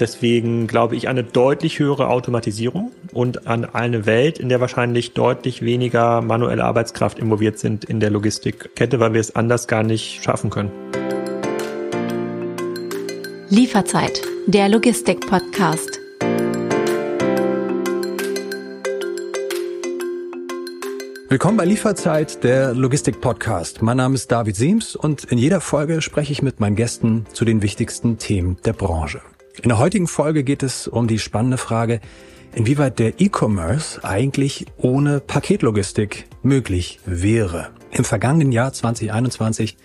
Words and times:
Deswegen 0.00 0.66
glaube 0.66 0.96
ich 0.96 1.08
an 1.08 1.18
eine 1.18 1.24
deutlich 1.24 1.78
höhere 1.78 2.08
Automatisierung 2.08 2.90
und 3.12 3.46
an 3.46 3.66
eine 3.66 4.06
Welt, 4.06 4.38
in 4.38 4.48
der 4.48 4.58
wahrscheinlich 4.58 5.12
deutlich 5.12 5.60
weniger 5.60 6.22
manuelle 6.22 6.64
Arbeitskraft 6.64 7.18
involviert 7.18 7.58
sind 7.58 7.84
in 7.84 8.00
der 8.00 8.08
Logistikkette, 8.08 8.98
weil 8.98 9.12
wir 9.12 9.20
es 9.20 9.36
anders 9.36 9.68
gar 9.68 9.82
nicht 9.82 10.24
schaffen 10.24 10.48
können. 10.48 10.70
Lieferzeit, 13.50 14.22
der 14.46 14.70
Logistik-Podcast. 14.70 16.00
Willkommen 21.28 21.58
bei 21.58 21.66
Lieferzeit, 21.66 22.42
der 22.42 22.72
Logistik-Podcast. 22.72 23.82
Mein 23.82 23.98
Name 23.98 24.14
ist 24.14 24.32
David 24.32 24.56
Siems 24.56 24.96
und 24.96 25.24
in 25.24 25.36
jeder 25.36 25.60
Folge 25.60 26.00
spreche 26.00 26.32
ich 26.32 26.40
mit 26.40 26.58
meinen 26.58 26.74
Gästen 26.74 27.26
zu 27.34 27.44
den 27.44 27.60
wichtigsten 27.60 28.16
Themen 28.16 28.56
der 28.64 28.72
Branche. 28.72 29.20
In 29.62 29.68
der 29.68 29.78
heutigen 29.78 30.06
Folge 30.06 30.42
geht 30.42 30.62
es 30.62 30.88
um 30.88 31.06
die 31.06 31.18
spannende 31.18 31.58
Frage, 31.58 32.00
inwieweit 32.54 32.98
der 32.98 33.20
E-Commerce 33.20 34.02
eigentlich 34.02 34.64
ohne 34.78 35.20
Paketlogistik 35.20 36.24
möglich 36.42 36.98
wäre. 37.04 37.68
Im 37.90 38.04
vergangenen 38.04 38.52
Jahr 38.52 38.72
2021 38.72 39.76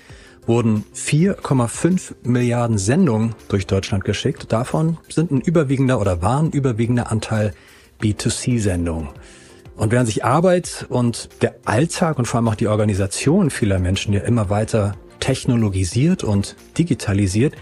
wurden 0.48 0.86
4,5 0.96 2.16
Milliarden 2.24 2.78
Sendungen 2.78 3.36
durch 3.50 3.68
Deutschland 3.68 4.06
geschickt. 4.06 4.54
Davon 4.54 4.98
sind 5.10 5.32
ein 5.32 5.42
überwiegender 5.42 6.00
oder 6.00 6.22
waren 6.22 6.52
überwiegender 6.52 7.12
Anteil 7.12 7.54
B2C-Sendungen. 8.02 9.10
Und 9.76 9.92
während 9.92 10.08
sich 10.08 10.24
Arbeit 10.24 10.86
und 10.88 11.28
der 11.42 11.56
Alltag 11.66 12.18
und 12.18 12.28
vor 12.28 12.38
allem 12.38 12.48
auch 12.48 12.56
die 12.56 12.68
Organisation 12.68 13.50
vieler 13.50 13.80
Menschen 13.80 14.14
ja 14.14 14.22
immer 14.22 14.50
weiter 14.50 14.96
technologisiert 15.20 16.24
und 16.24 16.56
digitalisiert, 16.78 17.56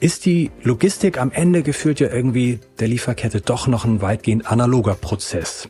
ist 0.00 0.26
die 0.26 0.50
Logistik 0.62 1.18
am 1.18 1.32
Ende 1.32 1.62
gefühlt 1.62 2.00
ja 2.00 2.12
irgendwie 2.12 2.60
der 2.78 2.88
Lieferkette 2.88 3.40
doch 3.40 3.66
noch 3.66 3.84
ein 3.84 4.02
weitgehend 4.02 4.50
analoger 4.50 4.94
Prozess. 4.94 5.68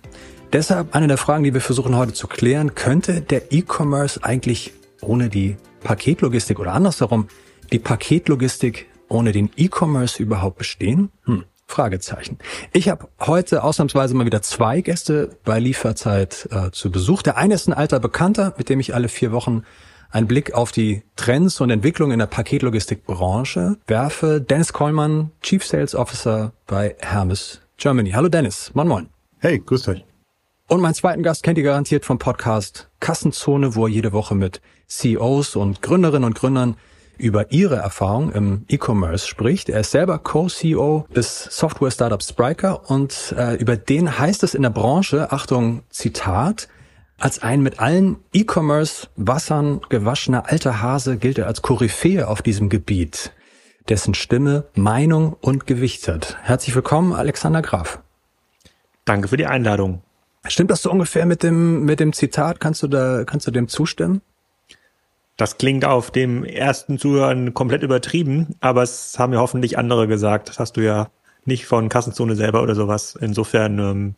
Deshalb 0.52 0.94
eine 0.94 1.06
der 1.06 1.16
Fragen, 1.16 1.44
die 1.44 1.54
wir 1.54 1.60
versuchen 1.60 1.96
heute 1.96 2.12
zu 2.12 2.26
klären, 2.26 2.74
könnte 2.74 3.20
der 3.20 3.52
E-Commerce 3.52 4.22
eigentlich 4.22 4.72
ohne 5.00 5.28
die 5.28 5.56
Paketlogistik 5.82 6.58
oder 6.58 6.72
andersherum 6.72 7.28
die 7.72 7.78
Paketlogistik 7.78 8.86
ohne 9.08 9.32
den 9.32 9.50
E-Commerce 9.56 10.22
überhaupt 10.22 10.58
bestehen? 10.58 11.10
Hm. 11.24 11.44
Fragezeichen. 11.68 12.38
Ich 12.72 12.88
habe 12.88 13.08
heute 13.20 13.64
ausnahmsweise 13.64 14.14
mal 14.14 14.24
wieder 14.24 14.40
zwei 14.40 14.80
Gäste 14.80 15.30
bei 15.44 15.58
Lieferzeit 15.58 16.48
äh, 16.52 16.70
zu 16.70 16.92
Besuch. 16.92 17.22
Der 17.22 17.36
eine 17.36 17.54
ist 17.54 17.66
ein 17.66 17.72
alter 17.72 17.98
Bekannter, 17.98 18.54
mit 18.56 18.68
dem 18.68 18.78
ich 18.78 18.94
alle 18.94 19.08
vier 19.08 19.32
Wochen 19.32 19.64
einen 20.10 20.26
Blick 20.26 20.54
auf 20.54 20.72
die 20.72 21.02
Trends 21.16 21.60
und 21.60 21.70
Entwicklungen 21.70 22.12
in 22.12 22.18
der 22.18 22.26
Paketlogistikbranche 22.26 23.76
werfe. 23.86 24.40
Dennis 24.40 24.72
Kollmann, 24.72 25.30
Chief 25.42 25.64
Sales 25.64 25.94
Officer 25.94 26.52
bei 26.66 26.96
Hermes 27.00 27.60
Germany. 27.76 28.10
Hallo 28.10 28.28
Dennis, 28.28 28.70
moin 28.74 28.88
moin. 28.88 29.08
Hey, 29.38 29.58
grüßt 29.58 29.88
euch. 29.88 30.04
Und 30.68 30.80
meinen 30.80 30.94
zweiten 30.94 31.22
Gast 31.22 31.42
kennt 31.42 31.58
ihr 31.58 31.64
garantiert 31.64 32.04
vom 32.04 32.18
Podcast 32.18 32.88
Kassenzone, 32.98 33.76
wo 33.76 33.86
er 33.86 33.90
jede 33.90 34.12
Woche 34.12 34.34
mit 34.34 34.60
CEOs 34.88 35.54
und 35.54 35.82
Gründerinnen 35.82 36.24
und 36.24 36.34
Gründern 36.34 36.76
über 37.18 37.52
ihre 37.52 37.76
Erfahrung 37.76 38.32
im 38.32 38.64
E-Commerce 38.68 39.26
spricht. 39.26 39.68
Er 39.68 39.80
ist 39.80 39.90
selber 39.90 40.18
Co-CEO 40.18 41.06
des 41.14 41.44
Software-Startups 41.44 42.30
Spriker 42.30 42.90
und 42.90 43.34
äh, 43.36 43.54
über 43.54 43.76
den 43.76 44.18
heißt 44.18 44.42
es 44.42 44.54
in 44.54 44.62
der 44.62 44.70
Branche, 44.70 45.32
Achtung, 45.32 45.82
Zitat, 45.90 46.68
als 47.18 47.42
ein 47.42 47.62
mit 47.62 47.80
allen 47.80 48.16
E-Commerce-Wassern 48.32 49.80
gewaschener 49.88 50.50
alter 50.50 50.82
Hase 50.82 51.16
gilt 51.16 51.38
er 51.38 51.46
als 51.46 51.62
Koryphäe 51.62 52.28
auf 52.28 52.42
diesem 52.42 52.68
Gebiet, 52.68 53.32
dessen 53.88 54.14
Stimme 54.14 54.64
Meinung 54.74 55.36
und 55.40 55.66
Gewicht 55.66 56.08
hat. 56.08 56.36
Herzlich 56.42 56.74
willkommen, 56.74 57.12
Alexander 57.12 57.62
Graf. 57.62 58.00
Danke 59.04 59.28
für 59.28 59.36
die 59.36 59.46
Einladung. 59.46 60.02
Stimmt 60.46 60.70
das 60.70 60.82
so 60.82 60.90
ungefähr 60.90 61.26
mit 61.26 61.42
dem, 61.42 61.84
mit 61.84 62.00
dem 62.00 62.12
Zitat? 62.12 62.60
Kannst 62.60 62.82
du 62.82 62.88
da, 62.88 63.24
kannst 63.24 63.46
du 63.46 63.50
dem 63.50 63.68
zustimmen? 63.68 64.20
Das 65.36 65.58
klingt 65.58 65.84
auf 65.84 66.10
dem 66.10 66.44
ersten 66.44 66.98
Zuhören 66.98 67.52
komplett 67.52 67.82
übertrieben, 67.82 68.54
aber 68.60 68.82
es 68.82 69.18
haben 69.18 69.32
ja 69.32 69.40
hoffentlich 69.40 69.78
andere 69.78 70.06
gesagt. 70.08 70.48
Das 70.48 70.58
hast 70.58 70.76
du 70.76 70.82
ja 70.82 71.08
nicht 71.44 71.66
von 71.66 71.88
Kassenzone 71.88 72.36
selber 72.36 72.62
oder 72.62 72.74
sowas. 72.74 73.16
Insofern 73.20 73.78
ähm, 73.78 74.14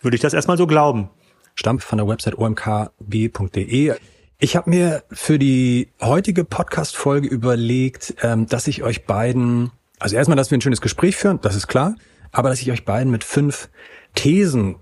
würde 0.00 0.14
ich 0.14 0.20
das 0.20 0.34
erstmal 0.34 0.56
so 0.56 0.66
glauben. 0.66 1.10
Stammt 1.54 1.82
von 1.82 1.98
der 1.98 2.08
Website 2.08 2.38
omkb.de. 2.38 3.94
Ich 4.38 4.56
habe 4.56 4.70
mir 4.70 5.04
für 5.12 5.38
die 5.38 5.92
heutige 6.00 6.44
Podcast-Folge 6.44 7.28
überlegt, 7.28 8.14
ähm, 8.22 8.46
dass 8.46 8.66
ich 8.66 8.82
euch 8.82 9.06
beiden, 9.06 9.70
also 9.98 10.16
erstmal, 10.16 10.36
dass 10.36 10.50
wir 10.50 10.58
ein 10.58 10.62
schönes 10.62 10.80
Gespräch 10.80 11.16
führen, 11.16 11.40
das 11.42 11.54
ist 11.54 11.68
klar, 11.68 11.94
aber 12.32 12.48
dass 12.48 12.60
ich 12.60 12.72
euch 12.72 12.84
beiden 12.84 13.12
mit 13.12 13.22
fünf 13.22 13.68
Thesen 14.14 14.76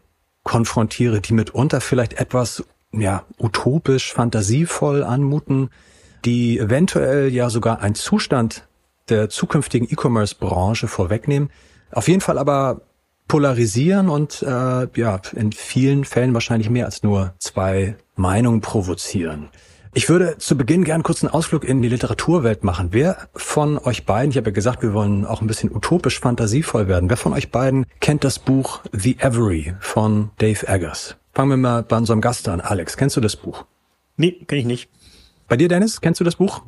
konfrontiere, 0.44 1.20
die 1.20 1.34
mitunter 1.34 1.80
vielleicht 1.80 2.14
etwas 2.14 2.64
ja, 2.92 3.25
utopisch, 3.38 4.12
fantasievoll 4.12 5.04
anmuten, 5.04 5.70
die 6.25 6.59
eventuell 6.59 7.32
ja 7.32 7.50
sogar 7.50 7.80
einen 7.80 7.94
Zustand 7.94 8.66
der 9.09 9.28
zukünftigen 9.28 9.88
E-Commerce-Branche 9.91 10.88
vorwegnehmen. 10.88 11.50
Auf 11.92 12.09
jeden 12.09 12.20
Fall 12.20 12.38
aber 12.38 12.82
polarisieren 13.30 14.08
und 14.08 14.42
äh, 14.42 14.88
ja, 14.96 15.20
in 15.36 15.52
vielen 15.52 16.04
Fällen 16.04 16.34
wahrscheinlich 16.34 16.68
mehr 16.68 16.86
als 16.86 17.04
nur 17.04 17.32
zwei 17.38 17.94
Meinungen 18.16 18.60
provozieren. 18.60 19.50
Ich 19.94 20.08
würde 20.08 20.38
zu 20.38 20.56
Beginn 20.56 20.82
gern 20.82 21.04
kurz 21.04 21.22
einen 21.22 21.32
Ausflug 21.32 21.62
in 21.62 21.80
die 21.80 21.88
Literaturwelt 21.88 22.64
machen. 22.64 22.88
Wer 22.91 23.28
von 23.36 23.78
euch 23.78 24.04
beiden, 24.04 24.32
ich 24.32 24.36
habe 24.36 24.50
ja 24.50 24.54
gesagt, 24.54 24.82
wir 24.82 24.94
wollen 24.94 25.24
auch 25.24 25.42
ein 25.42 25.46
bisschen 25.46 25.70
utopisch 25.72 26.18
fantasievoll 26.18 26.88
werden, 26.88 27.08
wer 27.08 27.16
von 27.16 27.32
euch 27.32 27.52
beiden 27.52 27.86
kennt 28.00 28.24
das 28.24 28.41
Buch 28.41 28.80
The 28.91 29.16
Every 29.20 29.74
von 29.78 30.32
Dave 30.38 30.66
Eggers? 30.66 31.16
Fangen 31.32 31.50
wir 31.50 31.56
mal 31.56 31.84
bei 31.84 31.97
unserem 31.97 32.20
Gast 32.20 32.48
an. 32.48 32.60
Alex, 32.60 32.97
kennst 32.97 33.16
du 33.16 33.20
das 33.20 33.36
Buch? 33.36 33.64
Nee, 34.16 34.32
kenne 34.48 34.60
ich 34.60 34.66
nicht. 34.66 34.91
Bei 35.47 35.56
dir, 35.56 35.68
Dennis, 35.68 36.00
kennst 36.00 36.18
du 36.18 36.24
das 36.24 36.34
Buch? 36.34 36.62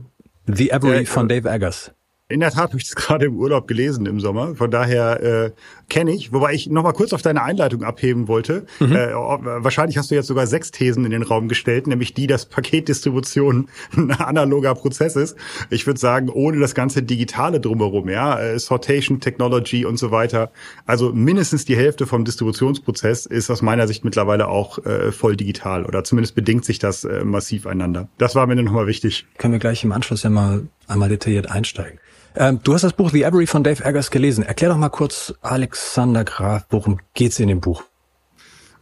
The 0.46 0.70
Every 0.70 1.02
äh, 1.02 1.06
von 1.06 1.28
Dave 1.28 1.50
Eggers. 1.50 1.90
In 2.32 2.40
der 2.40 2.50
Tat 2.50 2.70
habe 2.70 2.78
ich 2.78 2.84
das 2.84 2.94
gerade 2.96 3.26
im 3.26 3.36
Urlaub 3.36 3.68
gelesen 3.68 4.06
im 4.06 4.20
Sommer. 4.20 4.56
Von 4.56 4.70
daher 4.70 5.22
äh, 5.22 5.50
kenne 5.88 6.12
ich. 6.12 6.32
Wobei 6.32 6.54
ich 6.54 6.68
noch 6.68 6.82
mal 6.82 6.92
kurz 6.92 7.12
auf 7.12 7.22
deine 7.22 7.42
Einleitung 7.42 7.84
abheben 7.84 8.26
wollte. 8.28 8.66
Mhm. 8.80 8.92
Äh, 8.92 9.12
wahrscheinlich 9.14 9.98
hast 9.98 10.10
du 10.10 10.14
jetzt 10.14 10.26
sogar 10.26 10.46
sechs 10.46 10.70
Thesen 10.70 11.04
in 11.04 11.10
den 11.10 11.22
Raum 11.22 11.48
gestellt, 11.48 11.86
nämlich 11.86 12.14
die, 12.14 12.26
dass 12.26 12.46
Paketdistribution 12.46 13.68
ein 13.96 14.10
analoger 14.12 14.74
Prozess 14.74 15.16
ist. 15.16 15.36
Ich 15.70 15.86
würde 15.86 16.00
sagen, 16.00 16.30
ohne 16.30 16.58
das 16.58 16.74
ganze 16.74 17.02
Digitale 17.02 17.60
drumherum, 17.60 18.08
ja, 18.08 18.40
äh, 18.40 18.58
Sortation 18.58 19.20
Technology 19.20 19.84
und 19.84 19.98
so 19.98 20.10
weiter. 20.10 20.50
Also 20.86 21.12
mindestens 21.12 21.64
die 21.66 21.76
Hälfte 21.76 22.06
vom 22.06 22.24
Distributionsprozess 22.24 23.26
ist 23.26 23.50
aus 23.50 23.60
meiner 23.60 23.86
Sicht 23.86 24.04
mittlerweile 24.04 24.48
auch 24.48 24.78
äh, 24.86 25.12
voll 25.12 25.36
digital 25.36 25.84
oder 25.84 26.04
zumindest 26.04 26.34
bedingt 26.34 26.64
sich 26.64 26.78
das 26.78 27.04
äh, 27.04 27.24
massiv 27.24 27.66
einander. 27.66 28.08
Das 28.18 28.34
war 28.34 28.46
mir 28.46 28.56
noch 28.56 28.72
mal 28.72 28.86
wichtig. 28.86 29.26
Können 29.38 29.52
wir 29.52 29.60
gleich 29.60 29.84
im 29.84 29.92
Anschluss 29.92 30.22
ja 30.22 30.30
mal 30.30 30.66
einmal 30.86 31.08
detailliert 31.08 31.50
einsteigen. 31.50 31.98
Ähm, 32.36 32.60
du 32.62 32.74
hast 32.74 32.82
das 32.82 32.92
Buch 32.92 33.10
The 33.10 33.22
Every 33.22 33.46
von 33.46 33.62
Dave 33.62 33.84
Eggers 33.84 34.10
gelesen. 34.10 34.44
Erklär 34.44 34.70
doch 34.70 34.76
mal 34.76 34.88
kurz, 34.88 35.34
Alexander 35.42 36.24
Graf, 36.24 36.66
worum 36.70 36.98
geht's 37.14 37.38
in 37.38 37.48
dem 37.48 37.60
Buch? 37.60 37.84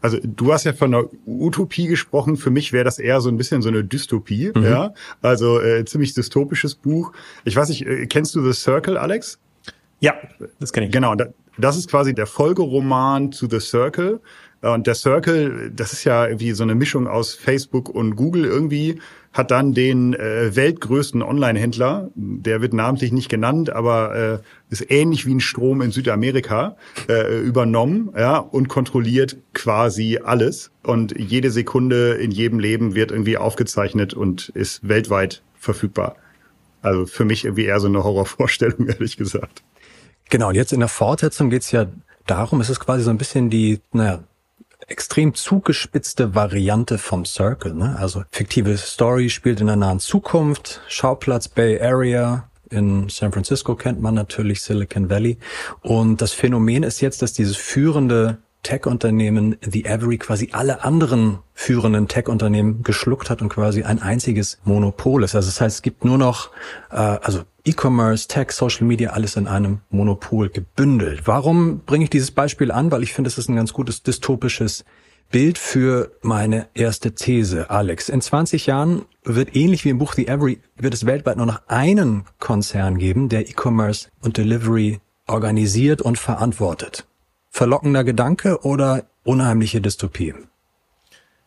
Also 0.02 0.18
du 0.22 0.52
hast 0.52 0.64
ja 0.64 0.72
von 0.72 0.94
einer 0.94 1.04
Utopie 1.26 1.86
gesprochen. 1.86 2.36
Für 2.36 2.50
mich 2.50 2.72
wäre 2.72 2.84
das 2.84 2.98
eher 2.98 3.20
so 3.20 3.28
ein 3.28 3.36
bisschen 3.36 3.60
so 3.60 3.68
eine 3.68 3.84
Dystopie. 3.84 4.52
Mhm. 4.54 4.62
Ja, 4.62 4.94
also 5.20 5.60
äh, 5.60 5.84
ziemlich 5.84 6.14
dystopisches 6.14 6.74
Buch. 6.74 7.12
Ich 7.44 7.56
weiß 7.56 7.68
nicht, 7.68 7.86
äh, 7.86 8.06
kennst 8.06 8.34
du 8.34 8.42
The 8.42 8.58
Circle, 8.58 8.96
Alex? 8.96 9.38
Ja, 10.00 10.14
das 10.58 10.72
kenne 10.72 10.86
ich. 10.86 10.92
Genau, 10.92 11.14
das 11.58 11.76
ist 11.76 11.90
quasi 11.90 12.14
der 12.14 12.26
Folgeroman 12.26 13.32
zu 13.32 13.46
The 13.50 13.60
Circle. 13.60 14.20
Und 14.62 14.86
der 14.86 14.94
Circle, 14.94 15.70
das 15.74 15.92
ist 15.92 16.04
ja 16.04 16.26
irgendwie 16.26 16.52
so 16.52 16.62
eine 16.62 16.74
Mischung 16.74 17.06
aus 17.06 17.34
Facebook 17.34 17.88
und 17.88 18.16
Google 18.16 18.44
irgendwie, 18.44 19.00
hat 19.32 19.50
dann 19.52 19.74
den 19.74 20.14
äh, 20.14 20.54
weltgrößten 20.56 21.22
Online-Händler, 21.22 22.10
der 22.14 22.60
wird 22.60 22.72
namentlich 22.72 23.12
nicht 23.12 23.28
genannt, 23.28 23.70
aber 23.70 24.14
äh, 24.14 24.38
ist 24.70 24.90
ähnlich 24.90 25.24
wie 25.24 25.34
ein 25.34 25.40
Strom 25.40 25.82
in 25.82 25.92
Südamerika, 25.92 26.76
äh, 27.08 27.38
übernommen 27.38 28.10
ja, 28.16 28.38
und 28.38 28.68
kontrolliert 28.68 29.36
quasi 29.52 30.18
alles. 30.22 30.72
Und 30.82 31.14
jede 31.16 31.50
Sekunde 31.50 32.14
in 32.14 32.32
jedem 32.32 32.58
Leben 32.58 32.94
wird 32.94 33.12
irgendwie 33.12 33.36
aufgezeichnet 33.36 34.14
und 34.14 34.48
ist 34.50 34.88
weltweit 34.88 35.42
verfügbar. 35.54 36.16
Also 36.82 37.06
für 37.06 37.24
mich 37.24 37.44
irgendwie 37.44 37.66
eher 37.66 37.78
so 37.78 37.86
eine 37.86 38.02
Horrorvorstellung, 38.02 38.86
ehrlich 38.88 39.16
gesagt. 39.16 39.62
Genau, 40.28 40.48
und 40.48 40.54
jetzt 40.54 40.72
in 40.72 40.80
der 40.80 40.88
Fortsetzung 40.88 41.50
geht's 41.50 41.70
ja 41.70 41.86
darum, 42.26 42.60
es 42.60 42.70
ist 42.70 42.80
quasi 42.80 43.04
so 43.04 43.10
ein 43.10 43.18
bisschen 43.18 43.50
die, 43.50 43.80
naja, 43.92 44.24
extrem 44.88 45.34
zugespitzte 45.34 46.34
Variante 46.34 46.98
vom 46.98 47.24
Circle. 47.24 47.74
Ne? 47.74 47.96
Also 47.98 48.24
fiktive 48.30 48.76
Story 48.76 49.30
spielt 49.30 49.60
in 49.60 49.66
der 49.66 49.76
nahen 49.76 50.00
Zukunft, 50.00 50.80
Schauplatz 50.88 51.48
Bay 51.48 51.80
Area, 51.80 52.50
in 52.70 53.08
San 53.08 53.32
Francisco 53.32 53.74
kennt 53.74 54.00
man 54.00 54.14
natürlich 54.14 54.62
Silicon 54.62 55.10
Valley. 55.10 55.38
Und 55.82 56.22
das 56.22 56.32
Phänomen 56.32 56.84
ist 56.84 57.00
jetzt, 57.00 57.20
dass 57.20 57.32
dieses 57.32 57.56
führende 57.56 58.38
Tech-Unternehmen 58.62 59.56
The 59.60 59.88
Avery 59.88 60.18
quasi 60.18 60.50
alle 60.52 60.84
anderen 60.84 61.38
führenden 61.54 62.08
Tech-Unternehmen 62.08 62.82
geschluckt 62.82 63.30
hat 63.30 63.42
und 63.42 63.48
quasi 63.48 63.82
ein 63.82 64.00
einziges 64.00 64.58
Monopol 64.64 65.24
ist. 65.24 65.34
Also 65.34 65.48
das 65.48 65.60
heißt, 65.60 65.76
es 65.76 65.82
gibt 65.82 66.04
nur 66.04 66.18
noch, 66.18 66.50
äh, 66.90 66.96
also 66.96 67.42
E-Commerce, 67.64 68.28
Tech, 68.28 68.52
Social 68.52 68.86
Media, 68.86 69.10
alles 69.10 69.36
in 69.36 69.46
einem 69.46 69.80
Monopol 69.90 70.48
gebündelt. 70.48 71.22
Warum 71.26 71.80
bringe 71.80 72.04
ich 72.04 72.10
dieses 72.10 72.30
Beispiel 72.30 72.70
an? 72.70 72.90
Weil 72.90 73.02
ich 73.02 73.12
finde, 73.12 73.28
es 73.28 73.38
ist 73.38 73.48
ein 73.48 73.56
ganz 73.56 73.72
gutes 73.72 74.02
dystopisches 74.02 74.84
Bild 75.30 75.58
für 75.58 76.10
meine 76.22 76.66
erste 76.74 77.14
These, 77.14 77.70
Alex. 77.70 78.08
In 78.08 78.20
20 78.20 78.66
Jahren 78.66 79.02
wird 79.22 79.54
ähnlich 79.54 79.84
wie 79.84 79.90
im 79.90 79.98
Buch 79.98 80.14
The 80.14 80.26
Every, 80.26 80.60
wird 80.76 80.92
es 80.92 81.06
weltweit 81.06 81.36
nur 81.36 81.46
noch 81.46 81.60
einen 81.68 82.24
Konzern 82.40 82.98
geben, 82.98 83.28
der 83.28 83.48
E-Commerce 83.48 84.08
und 84.22 84.38
Delivery 84.38 84.98
organisiert 85.28 86.02
und 86.02 86.18
verantwortet. 86.18 87.06
Verlockender 87.50 88.04
Gedanke 88.04 88.64
oder 88.64 89.04
unheimliche 89.24 89.80
Dystopie? 89.80 90.34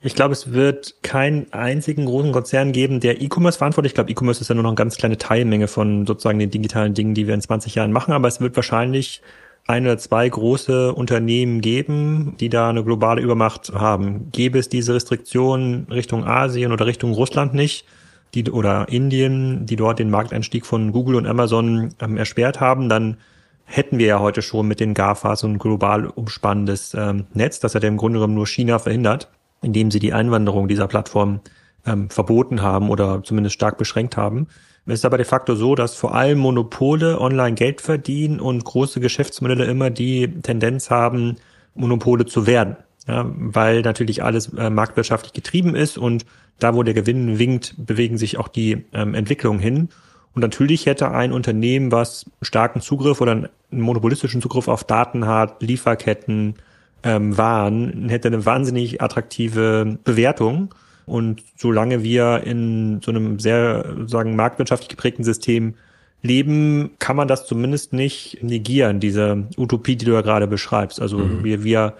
Ich 0.02 0.16
glaube, 0.16 0.34
es 0.34 0.52
wird 0.52 1.02
keinen 1.02 1.52
einzigen 1.54 2.06
großen 2.06 2.34
Konzern 2.34 2.74
geben, 2.74 3.00
der 3.00 3.22
E-Commerce 3.22 3.58
verantwortet. 3.58 3.92
Ich 3.92 3.96
glaube, 3.96 4.12
E-Commerce 4.12 4.42
ist 4.42 4.50
ja 4.50 4.56
nur 4.56 4.64
noch 4.64 4.72
eine 4.72 4.76
ganz 4.76 4.98
kleine 4.98 5.18
Teilmenge 5.18 5.70
von 5.70 6.06
sozusagen 6.06 6.40
den 6.40 6.52
digitalen 6.52 6.94
Dingen, 6.94 7.14
die 7.14 7.26
wir 7.26 7.34
in 7.34 7.42
20 7.42 7.76
Jahren 7.76 7.94
machen. 7.94 8.14
Aber 8.14 8.28
es 8.28 8.42
wird 8.42 8.54
wahrscheinlich 8.58 9.22
ein 9.66 9.86
oder 9.86 9.98
zwei 9.98 10.28
große 10.28 10.94
Unternehmen 10.94 11.62
geben, 11.62 12.36
die 12.38 12.50
da 12.50 12.70
eine 12.70 12.84
globale 12.84 13.22
Übermacht 13.22 13.72
haben. 13.74 14.30
Gäbe 14.34 14.60
es 14.60 14.68
diese 14.68 14.94
Restriktionen 14.94 15.88
Richtung 15.90 16.26
Asien 16.26 16.74
oder 16.74 16.86
Richtung 16.86 17.14
Russland 17.14 17.54
nicht, 17.54 17.86
die, 18.34 18.52
oder 18.52 18.90
Indien, 18.90 19.66
die 19.66 19.78
dort 19.78 20.00
den 20.00 20.10
Markteinstieg 20.10 20.66
von 20.66 20.92
Google 20.92 21.16
und 21.16 21.28
Amazon 21.28 21.94
ähm, 22.02 22.18
erschwert 22.18 22.60
haben, 22.60 22.90
dann 22.90 23.18
hätten 23.66 23.98
wir 23.98 24.08
ja 24.08 24.20
heute 24.20 24.42
schon 24.42 24.68
mit 24.68 24.80
den 24.80 24.94
GAFAs 24.94 25.42
so 25.42 25.48
ein 25.48 25.58
global 25.58 26.08
umspannendes 26.08 26.94
ähm, 26.94 27.26
Netz. 27.34 27.60
Das 27.60 27.76
hat 27.76 27.84
ja 27.84 27.90
im 27.90 27.98
Grunde 27.98 28.20
genommen 28.20 28.36
nur 28.36 28.48
China 28.48 28.80
verhindert, 28.80 29.30
indem 29.62 29.92
sie 29.92 30.00
die 30.00 30.14
Einwanderung 30.14 30.68
dieser 30.68 30.88
Plattform 30.88 31.42
ähm, 31.86 32.10
verboten 32.10 32.62
haben 32.62 32.90
oder 32.90 33.24
zumindest 33.24 33.56
stark 33.56 33.78
beschränkt 33.78 34.18
haben. 34.18 34.48
Es 34.86 34.96
ist 34.96 35.06
aber 35.06 35.18
de 35.18 35.26
facto 35.26 35.56
so, 35.56 35.76
dass 35.76 35.96
vor 35.96 36.14
allem 36.14 36.40
Monopole 36.40 37.20
online 37.20 37.56
Geld 37.56 37.80
verdienen 37.80 38.40
und 38.40 38.66
große 38.66 39.00
Geschäftsmodelle 39.00 39.66
immer 39.66 39.90
die 39.90 40.28
Tendenz 40.42 40.90
haben, 40.90 41.38
Monopole 41.74 42.26
zu 42.26 42.46
werden. 42.46 42.76
Ja, 43.08 43.30
weil 43.36 43.82
natürlich 43.82 44.24
alles 44.24 44.54
äh, 44.54 44.70
marktwirtschaftlich 44.70 45.34
getrieben 45.34 45.76
ist 45.76 45.98
und 45.98 46.26
da, 46.60 46.74
wo 46.74 46.84
der 46.84 46.94
Gewinn 46.94 47.38
winkt, 47.38 47.76
bewegen 47.78 48.18
sich 48.18 48.38
auch 48.38 48.48
die 48.48 48.86
ähm, 48.94 49.14
Entwicklungen 49.14 49.60
hin. 49.60 49.90
Und 50.36 50.42
natürlich 50.42 50.86
hätte 50.86 51.12
ein 51.12 51.32
Unternehmen, 51.32 51.92
was 51.92 52.26
starken 52.42 52.82
Zugriff 52.82 53.22
oder 53.22 53.32
einen 53.34 53.50
monopolistischen 53.72 54.42
Zugriff 54.42 54.68
auf 54.68 54.84
Daten 54.84 55.28
hat, 55.28 55.62
Lieferketten, 55.62 56.56
ähm, 57.04 57.38
Waren, 57.38 58.10
hätte 58.10 58.30
eine 58.30 58.46
wahnsinnig 58.46 59.02
attraktive 59.02 59.98
Bewertung. 60.04 60.74
Und 61.06 61.42
solange 61.58 62.02
wir 62.02 62.44
in 62.46 63.02
so 63.02 63.12
einem 63.12 63.40
sehr, 63.40 63.86
sagen, 64.08 64.36
marktwirtschaftlich 64.36 64.90
geprägten 64.90 65.24
System 65.24 65.76
leben, 66.22 66.92
kann 67.00 67.18
man 67.18 67.28
das 67.28 67.46
zumindest 67.46 67.94
nicht 67.94 68.42
negieren, 68.42 69.02
diese 69.02 69.44
Utopie, 69.58 69.98
die 69.98 70.06
du 70.06 70.14
ja 70.14 70.22
gerade 70.22 70.48
beschreibst. 70.48 71.02
Also 71.02 71.18
mhm. 71.18 71.44
wir, 71.44 71.64
wir, 71.64 71.94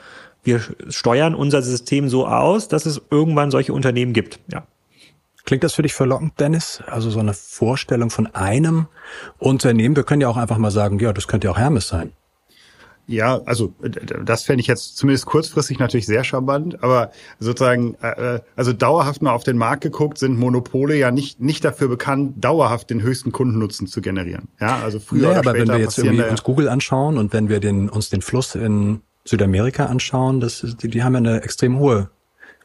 wir 0.44 0.62
steuern 0.88 1.36
unser 1.36 1.62
System 1.62 2.08
so 2.08 2.26
aus, 2.26 2.70
dass 2.70 2.86
es 2.86 3.02
irgendwann 3.12 3.52
solche 3.52 3.74
Unternehmen 3.74 4.14
gibt. 4.14 4.40
Ja. 4.52 4.66
Klingt 5.46 5.64
das 5.64 5.74
für 5.74 5.82
dich 5.82 5.94
verlockend, 5.94 6.40
Dennis? 6.40 6.82
Also 6.88 7.10
so 7.10 7.20
eine 7.20 7.34
Vorstellung 7.34 8.10
von 8.10 8.28
einem 8.28 8.88
Unternehmen. 9.40 9.96
Wir 9.96 10.04
können 10.04 10.22
ja 10.22 10.30
auch 10.30 10.38
einfach 10.38 10.58
mal 10.58 10.72
sagen, 10.72 11.00
ja, 11.00 11.12
das 11.12 11.28
könnte 11.28 11.48
ja 11.48 11.52
auch 11.52 11.58
Hermes 11.58 11.88
sein. 11.88 12.14
Ja, 13.06 13.42
also 13.46 13.74
das 14.24 14.44
fände 14.44 14.62
ich 14.62 14.68
jetzt 14.68 14.96
zumindest 14.96 15.26
kurzfristig 15.26 15.78
natürlich 15.78 16.06
sehr 16.06 16.24
charmant, 16.24 16.82
aber 16.82 17.12
sozusagen, 17.38 17.96
äh, 18.02 18.36
äh, 18.36 18.40
also 18.56 18.72
dauerhaft 18.72 19.22
mal 19.22 19.34
auf 19.34 19.44
den 19.44 19.58
Markt 19.58 19.84
geguckt, 19.84 20.18
sind 20.18 20.40
Monopole 20.40 20.96
ja 20.96 21.12
nicht 21.12 21.42
nicht 21.42 21.66
dafür 21.66 21.90
bekannt, 21.90 22.36
dauerhaft 22.44 22.90
den 22.90 23.02
höchsten 23.02 23.34
Kundennutzen 23.34 23.88
zu 23.88 24.00
generieren. 24.00 24.48
Ja, 24.62 24.80
also 24.82 25.02
früher 25.02 25.24
naja, 25.24 25.40
oder 25.40 25.50
aber 25.50 25.60
wenn 25.60 25.68
wir 25.68 25.80
jetzt 25.80 25.98
irgendwie 25.98 26.24
uns 26.24 26.44
Google 26.44 26.70
anschauen 26.70 27.18
und 27.18 27.34
wenn 27.34 27.50
wir 27.50 27.60
den, 27.60 27.90
uns 27.90 28.10
den 28.10 28.22
Fluss 28.22 28.56
in 28.56 29.02
Südamerika 29.26 29.88
anschauen, 29.88 30.40
das, 30.40 30.66
die, 30.82 30.88
die 30.88 31.04
haben 31.04 31.14
ja 31.14 31.18
eine 31.18 31.42
extrem 31.44 31.80
hohe 31.80 32.10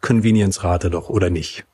Convenience-Rate 0.03 0.91
doch, 0.91 1.09
oder 1.09 1.31
nicht? 1.31 1.65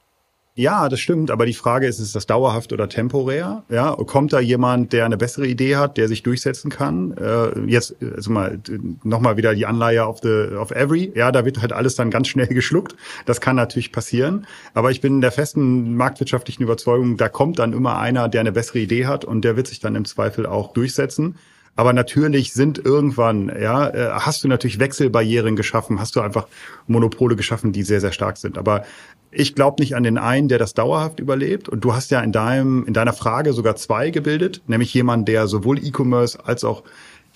Ja, 0.56 0.89
das 0.89 1.01
stimmt, 1.01 1.33
aber 1.33 1.47
die 1.47 1.53
Frage 1.53 1.89
ist, 1.89 1.99
ist 1.99 2.15
das 2.15 2.27
dauerhaft 2.27 2.73
oder 2.73 2.89
temporär? 2.89 3.65
Ja, 3.69 3.91
kommt 3.97 4.33
da 4.33 4.39
jemand, 4.39 4.93
der 4.93 5.05
eine 5.05 5.17
bessere 5.17 5.49
Idee 5.49 5.75
hat, 5.75 5.97
der 5.97 6.06
sich 6.06 6.23
durchsetzen 6.23 6.71
kann? 6.71 7.11
Äh, 7.17 7.59
jetzt 7.67 7.97
also 8.01 8.31
mal 8.31 8.61
nochmal 9.03 9.37
wieder 9.37 9.53
die 9.56 9.67
Anleihe 9.67 10.06
auf 10.06 10.21
the 10.23 10.55
auf 10.56 10.71
every. 10.71 11.11
Ja, 11.17 11.33
da 11.33 11.45
wird 11.45 11.61
halt 11.61 11.73
alles 11.73 11.97
dann 11.97 12.12
ganz 12.12 12.29
schnell 12.29 12.47
geschluckt. 12.51 12.95
Das 13.27 13.41
kann 13.41 13.56
natürlich 13.56 13.91
passieren, 13.91 14.47
aber 14.75 14.93
ich 14.93 15.01
bin 15.01 15.21
der 15.21 15.33
festen 15.33 15.97
marktwirtschaftlichen 15.97 16.62
Überzeugung, 16.62 17.17
da 17.17 17.29
kommt 17.29 17.59
dann 17.59 17.73
immer 17.73 17.99
einer, 17.99 18.29
der 18.29 18.43
eine 18.43 18.53
bessere 18.53 18.79
Idee 18.79 19.06
hat 19.06 19.25
und 19.25 19.45
der 19.45 19.56
wird 19.56 19.67
sich 19.67 19.81
dann 19.81 19.97
im 19.97 20.05
Zweifel 20.05 20.47
auch 20.47 20.73
durchsetzen. 20.73 21.35
Aber 21.77 21.93
natürlich 21.93 22.53
sind 22.53 22.79
irgendwann, 22.79 23.49
ja, 23.61 23.89
äh, 23.89 24.11
hast 24.12 24.45
du 24.45 24.49
natürlich 24.49 24.79
Wechselbarrieren 24.79 25.56
geschaffen, 25.56 25.99
hast 25.99 26.15
du 26.15 26.21
einfach 26.21 26.47
Monopole 26.87 27.35
geschaffen, 27.35 27.73
die 27.73 27.83
sehr, 27.83 28.01
sehr 28.01 28.12
stark 28.12 28.37
sind. 28.37 28.59
Aber 28.59 28.85
ich 29.34 29.54
glaube 29.54 29.82
nicht 29.82 29.96
an 29.96 30.02
den 30.02 30.19
einen, 30.19 30.48
der 30.48 30.58
das 30.58 30.75
dauerhaft 30.75 31.20
überlebt. 31.20 31.69
Und 31.69 31.84
du 31.84 31.94
hast 31.94 32.10
ja 32.10 32.20
in 32.20 32.32
deinem, 32.32 32.84
in 32.86 32.94
deiner 32.94 33.12
Frage 33.12 33.52
sogar 33.52 33.76
zwei 33.76 34.10
gebildet, 34.10 34.62
nämlich 34.66 34.92
jemand, 34.94 35.28
der 35.28 35.46
sowohl 35.46 35.78
E-Commerce 35.84 36.38
als 36.44 36.64
auch 36.64 36.82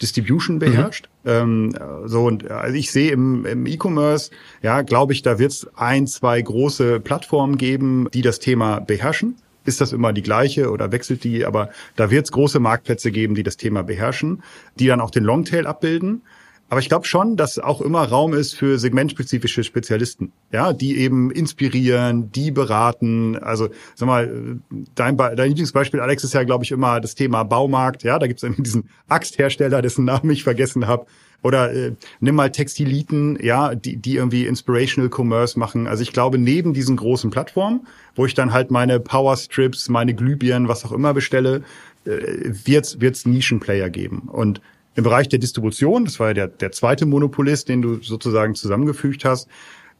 Distribution 0.00 0.56
mhm. 0.56 0.60
beherrscht. 0.60 1.08
Mhm. 1.24 1.30
Ähm, 1.30 1.74
so 2.06 2.24
und 2.24 2.50
also 2.50 2.74
ich 2.74 2.90
sehe 2.90 3.10
im, 3.10 3.44
im 3.44 3.66
E-Commerce, 3.66 4.30
ja, 4.62 4.82
glaube 4.82 5.12
ich, 5.12 5.22
da 5.22 5.38
wird 5.38 5.52
es 5.52 5.66
ein, 5.76 6.06
zwei 6.06 6.40
große 6.40 7.00
Plattformen 7.00 7.58
geben, 7.58 8.08
die 8.12 8.22
das 8.22 8.38
Thema 8.38 8.80
beherrschen. 8.80 9.36
Ist 9.64 9.80
das 9.80 9.92
immer 9.92 10.12
die 10.12 10.22
gleiche 10.22 10.70
oder 10.70 10.92
wechselt 10.92 11.24
die? 11.24 11.44
Aber 11.44 11.68
da 11.96 12.10
wird 12.10 12.24
es 12.24 12.32
große 12.32 12.58
Marktplätze 12.58 13.10
geben, 13.10 13.34
die 13.34 13.42
das 13.42 13.58
Thema 13.58 13.82
beherrschen, 13.82 14.42
die 14.78 14.86
dann 14.86 15.00
auch 15.00 15.10
den 15.10 15.24
Longtail 15.24 15.66
abbilden. 15.66 16.22
Aber 16.70 16.80
ich 16.80 16.88
glaube 16.88 17.06
schon, 17.06 17.36
dass 17.36 17.58
auch 17.58 17.80
immer 17.80 18.04
Raum 18.04 18.34
ist 18.34 18.54
für 18.54 18.78
segmentspezifische 18.78 19.64
Spezialisten, 19.64 20.32
ja, 20.52 20.74
die 20.74 20.98
eben 20.98 21.30
inspirieren, 21.30 22.30
die 22.30 22.50
beraten. 22.50 23.38
Also 23.38 23.70
sag 23.94 24.06
mal, 24.06 24.60
dein, 24.94 25.16
dein 25.16 25.48
Lieblingsbeispiel, 25.48 26.00
Alex, 26.00 26.24
ist 26.24 26.34
ja, 26.34 26.44
glaube 26.44 26.64
ich, 26.64 26.70
immer 26.70 27.00
das 27.00 27.14
Thema 27.14 27.44
Baumarkt. 27.44 28.02
Ja, 28.02 28.18
da 28.18 28.26
gibt 28.26 28.42
es 28.42 28.56
diesen 28.58 28.90
Axthersteller, 29.08 29.80
dessen 29.80 30.04
Namen 30.04 30.30
ich 30.30 30.44
vergessen 30.44 30.86
habe. 30.86 31.06
Oder 31.42 31.72
äh, 31.72 31.92
nimm 32.20 32.34
mal 32.34 32.50
Textiliten, 32.50 33.38
ja, 33.40 33.74
die, 33.74 33.96
die 33.96 34.16
irgendwie 34.16 34.44
Inspirational 34.44 35.08
Commerce 35.08 35.58
machen. 35.58 35.86
Also 35.86 36.02
ich 36.02 36.12
glaube, 36.12 36.36
neben 36.36 36.74
diesen 36.74 36.96
großen 36.96 37.30
Plattformen, 37.30 37.86
wo 38.16 38.26
ich 38.26 38.34
dann 38.34 38.52
halt 38.52 38.70
meine 38.70 38.98
Powerstrips, 39.00 39.88
meine 39.88 40.14
Glühbirnen, 40.14 40.68
was 40.68 40.84
auch 40.84 40.92
immer 40.92 41.14
bestelle, 41.14 41.62
äh, 42.04 42.50
wird 42.64 42.96
es 43.00 43.24
Nischenplayer 43.24 43.88
geben. 43.88 44.22
Und 44.26 44.60
im 44.98 45.04
Bereich 45.04 45.28
der 45.28 45.38
Distribution, 45.38 46.04
das 46.04 46.18
war 46.18 46.28
ja 46.28 46.34
der, 46.34 46.48
der 46.48 46.72
zweite 46.72 47.06
Monopolist, 47.06 47.68
den 47.68 47.82
du 47.82 48.02
sozusagen 48.02 48.56
zusammengefügt 48.56 49.24
hast, 49.24 49.48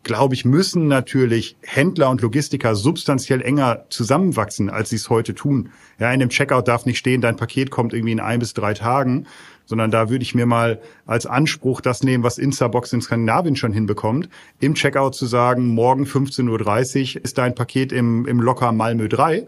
glaube 0.02 0.34
ich, 0.34 0.44
müssen 0.44 0.88
natürlich 0.88 1.56
Händler 1.62 2.10
und 2.10 2.20
Logistiker 2.20 2.74
substanziell 2.74 3.40
enger 3.40 3.84
zusammenwachsen, 3.90 4.70
als 4.70 4.90
sie 4.90 4.96
es 4.96 5.08
heute 5.08 5.36
tun. 5.36 5.70
Ja, 6.00 6.12
in 6.12 6.18
dem 6.18 6.30
Checkout 6.30 6.66
darf 6.66 6.84
nicht 6.84 6.98
stehen, 6.98 7.20
dein 7.20 7.36
Paket 7.36 7.70
kommt 7.70 7.92
irgendwie 7.92 8.10
in 8.10 8.18
ein 8.18 8.40
bis 8.40 8.54
drei 8.54 8.74
Tagen, 8.74 9.28
sondern 9.66 9.92
da 9.92 10.10
würde 10.10 10.24
ich 10.24 10.34
mir 10.34 10.46
mal 10.46 10.80
als 11.06 11.26
Anspruch 11.26 11.80
das 11.80 12.02
nehmen, 12.02 12.24
was 12.24 12.36
Instabox 12.36 12.92
in 12.92 13.00
Skandinavien 13.00 13.54
schon 13.54 13.72
hinbekommt, 13.72 14.28
im 14.58 14.74
Checkout 14.74 15.14
zu 15.14 15.26
sagen, 15.26 15.68
morgen 15.68 16.06
15.30 16.06 17.18
Uhr 17.18 17.24
ist 17.24 17.38
dein 17.38 17.54
Paket 17.54 17.92
im, 17.92 18.26
im 18.26 18.40
Locker 18.40 18.72
Malmö 18.72 19.08
3 19.08 19.46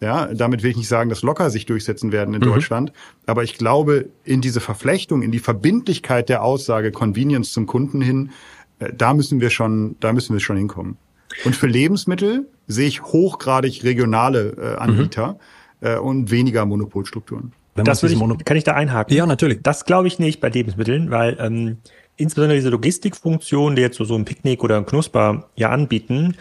ja, 0.00 0.32
damit 0.32 0.62
will 0.62 0.70
ich 0.70 0.76
nicht 0.76 0.88
sagen, 0.88 1.10
dass 1.10 1.22
locker 1.22 1.50
sich 1.50 1.66
durchsetzen 1.66 2.12
werden 2.12 2.34
in 2.34 2.40
mhm. 2.40 2.46
Deutschland. 2.46 2.92
Aber 3.26 3.42
ich 3.42 3.54
glaube, 3.54 4.08
in 4.24 4.40
diese 4.40 4.60
Verflechtung, 4.60 5.22
in 5.22 5.32
die 5.32 5.40
Verbindlichkeit 5.40 6.28
der 6.28 6.42
Aussage 6.42 6.92
Convenience 6.92 7.52
zum 7.52 7.66
Kunden 7.66 8.00
hin, 8.00 8.30
äh, 8.78 8.92
da 8.96 9.14
müssen 9.14 9.40
wir 9.40 9.50
schon, 9.50 9.96
da 10.00 10.12
müssen 10.12 10.34
wir 10.34 10.40
schon 10.40 10.56
hinkommen. 10.56 10.98
Und 11.44 11.56
für 11.56 11.66
Lebensmittel 11.66 12.46
sehe 12.66 12.88
ich 12.88 13.02
hochgradig 13.02 13.82
regionale 13.84 14.50
äh, 14.56 14.76
Anbieter 14.76 15.38
mhm. 15.80 15.86
äh, 15.86 15.96
und 15.98 16.30
weniger 16.30 16.64
Monopolstrukturen. 16.64 17.52
das 17.74 18.02
ich, 18.02 18.16
Monop 18.16 18.44
kann 18.44 18.56
ich 18.56 18.64
da 18.64 18.74
einhaken? 18.74 19.16
Ja, 19.16 19.26
natürlich. 19.26 19.60
Das 19.62 19.84
glaube 19.84 20.08
ich 20.08 20.18
nicht 20.18 20.40
bei 20.40 20.48
Lebensmitteln, 20.48 21.10
weil 21.10 21.36
ähm, 21.40 21.78
insbesondere 22.16 22.56
diese 22.56 22.70
Logistikfunktion, 22.70 23.76
die 23.76 23.82
jetzt 23.82 23.96
so, 23.96 24.04
so 24.04 24.14
ein 24.14 24.24
Picknick 24.24 24.62
oder 24.62 24.76
ein 24.76 24.86
Knusper 24.86 25.48
ja 25.56 25.70
anbieten, 25.70 26.36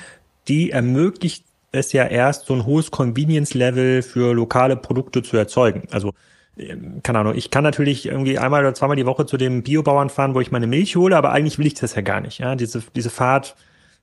die 0.47 0.71
ermöglicht 0.71 1.46
es 1.71 1.93
ja 1.93 2.05
erst 2.05 2.45
so 2.45 2.53
ein 2.53 2.65
hohes 2.65 2.91
Convenience-Level 2.91 4.01
für 4.01 4.33
lokale 4.33 4.77
Produkte 4.77 5.23
zu 5.23 5.37
erzeugen. 5.37 5.83
Also 5.91 6.13
ähm, 6.57 7.01
keine 7.03 7.19
Ahnung, 7.19 7.33
ich 7.35 7.51
kann 7.51 7.63
natürlich 7.63 8.05
irgendwie 8.05 8.39
einmal 8.39 8.61
oder 8.61 8.73
zweimal 8.73 8.95
die 8.95 9.05
Woche 9.05 9.25
zu 9.25 9.37
dem 9.37 9.63
Biobauern 9.63 10.09
fahren, 10.09 10.35
wo 10.35 10.41
ich 10.41 10.51
meine 10.51 10.67
Milch 10.67 10.95
hole, 10.95 11.15
aber 11.15 11.31
eigentlich 11.31 11.59
will 11.59 11.67
ich 11.67 11.75
das 11.75 11.95
ja 11.95 12.01
gar 12.01 12.21
nicht. 12.21 12.39
Ja, 12.39 12.55
diese, 12.55 12.83
diese 12.95 13.09
Fahrt, 13.09 13.55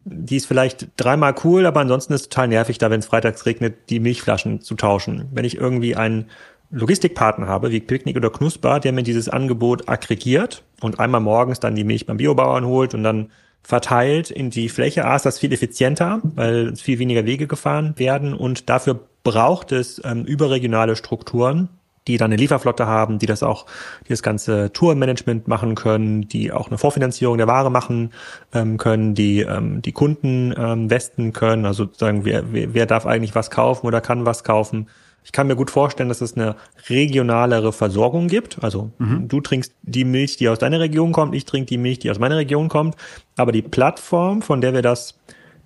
die 0.05 0.37
ist 0.37 0.47
vielleicht 0.47 0.89
dreimal 0.97 1.35
cool, 1.45 1.67
aber 1.67 1.81
ansonsten 1.81 2.13
ist 2.13 2.23
es 2.23 2.29
total 2.29 2.49
nervig, 2.49 2.79
da 2.79 2.91
wenn 2.91 3.01
es 3.01 3.07
freitags 3.07 3.47
regnet, 3.47 3.91
die 3.91 4.01
Milchflaschen 4.01 4.61
zu 4.61 4.75
tauschen. 4.75 5.29
Wenn 5.33 5.45
ich 5.45 5.57
irgendwie 5.57 5.97
einen 5.97 6.27
Logistikpartner 6.71 7.47
habe, 7.47 7.71
wie 7.71 7.81
Picknick 7.81 8.17
oder 8.17 8.31
Knusper, 8.31 8.81
der 8.81 8.93
mir 8.93 9.03
dieses 9.03 9.29
Angebot 9.29 9.89
aggregiert 9.89 10.65
und 10.81 10.99
einmal 10.99 11.21
morgens 11.21 11.61
dann 11.61 11.75
die 11.75 11.85
Milch 11.85 12.07
beim 12.07 12.17
Biobauern 12.17 12.67
holt 12.67 12.95
und 12.95 13.03
dann 13.05 13.31
verteilt 13.65 14.31
in 14.31 14.51
die 14.51 14.69
Fläche. 14.69 15.07
A 15.07 15.17
ist 15.17 15.27
das 15.27 15.39
viel 15.39 15.53
effizienter, 15.53 16.21
weil 16.23 16.77
viel 16.77 16.99
weniger 16.99 17.25
Wege 17.25 17.47
gefahren 17.47 17.95
werden 17.97 18.35
und 18.35 18.69
dafür 18.69 19.01
braucht 19.25 19.73
es 19.73 20.01
ähm, 20.05 20.25
überregionale 20.25 20.97
Strukturen, 20.97 21.71
die 22.07 22.19
dann 22.19 22.27
eine 22.27 22.37
Lieferflotte 22.37 22.87
haben, 22.87 23.19
die 23.19 23.25
das 23.25 23.43
auch, 23.43 23.65
die 24.05 24.11
das 24.11 24.23
ganze 24.23 24.71
Tourmanagement 24.73 25.49
machen 25.49 25.75
können, 25.75 26.29
die 26.29 26.53
auch 26.53 26.69
eine 26.69 26.77
Vorfinanzierung 26.77 27.39
der 27.39 27.47
Ware 27.47 27.71
machen 27.71 28.13
ähm, 28.53 28.77
können, 28.77 29.15
die 29.15 29.41
ähm, 29.41 29.81
die 29.81 29.93
Kunden 29.93 30.55
ähm, 30.57 30.91
westen 30.91 31.33
können, 31.33 31.65
also 31.65 31.85
sozusagen 31.85 32.27
wer, 32.27 32.45
wer 32.53 32.85
darf 32.85 33.07
eigentlich 33.07 33.35
was 33.35 33.51
kaufen 33.51 33.87
oder 33.87 34.03
kann 34.03 34.27
was 34.27 34.45
kaufen. 34.45 34.89
Ich 35.25 35.33
kann 35.33 35.47
mir 35.47 35.57
gut 35.57 35.71
vorstellen, 35.71 36.11
dass 36.11 36.21
es 36.21 36.37
eine 36.37 36.55
regionalere 36.89 37.73
Versorgung 37.73 38.29
gibt. 38.29 38.63
Also 38.63 38.91
mhm. 38.99 39.27
du 39.27 39.41
trinkst 39.41 39.73
die 39.83 40.05
Milch, 40.05 40.37
die 40.37 40.49
aus 40.49 40.59
deiner 40.59 40.81
Region 40.81 41.13
kommt, 41.13 41.35
ich 41.35 41.47
trinke 41.47 41.67
die 41.67 41.79
Milch, 41.79 41.99
die 41.99 42.11
aus 42.11 42.19
meiner 42.19 42.37
Region 42.37 42.69
kommt. 42.69 42.95
Aber 43.37 43.51
die 43.51 43.63
Plattform, 43.63 44.43
von 44.43 44.61
der 44.61 44.75
wir 44.75 44.83
das 44.83 45.19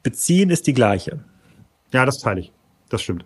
beziehen, 0.03 0.51
ist 0.51 0.67
die 0.69 0.75
gleiche. 0.75 1.19
Ja, 1.93 2.07
das 2.07 2.21
teile 2.21 2.41
ich. 2.41 2.53
Das 2.89 3.03
stimmt. 3.03 3.25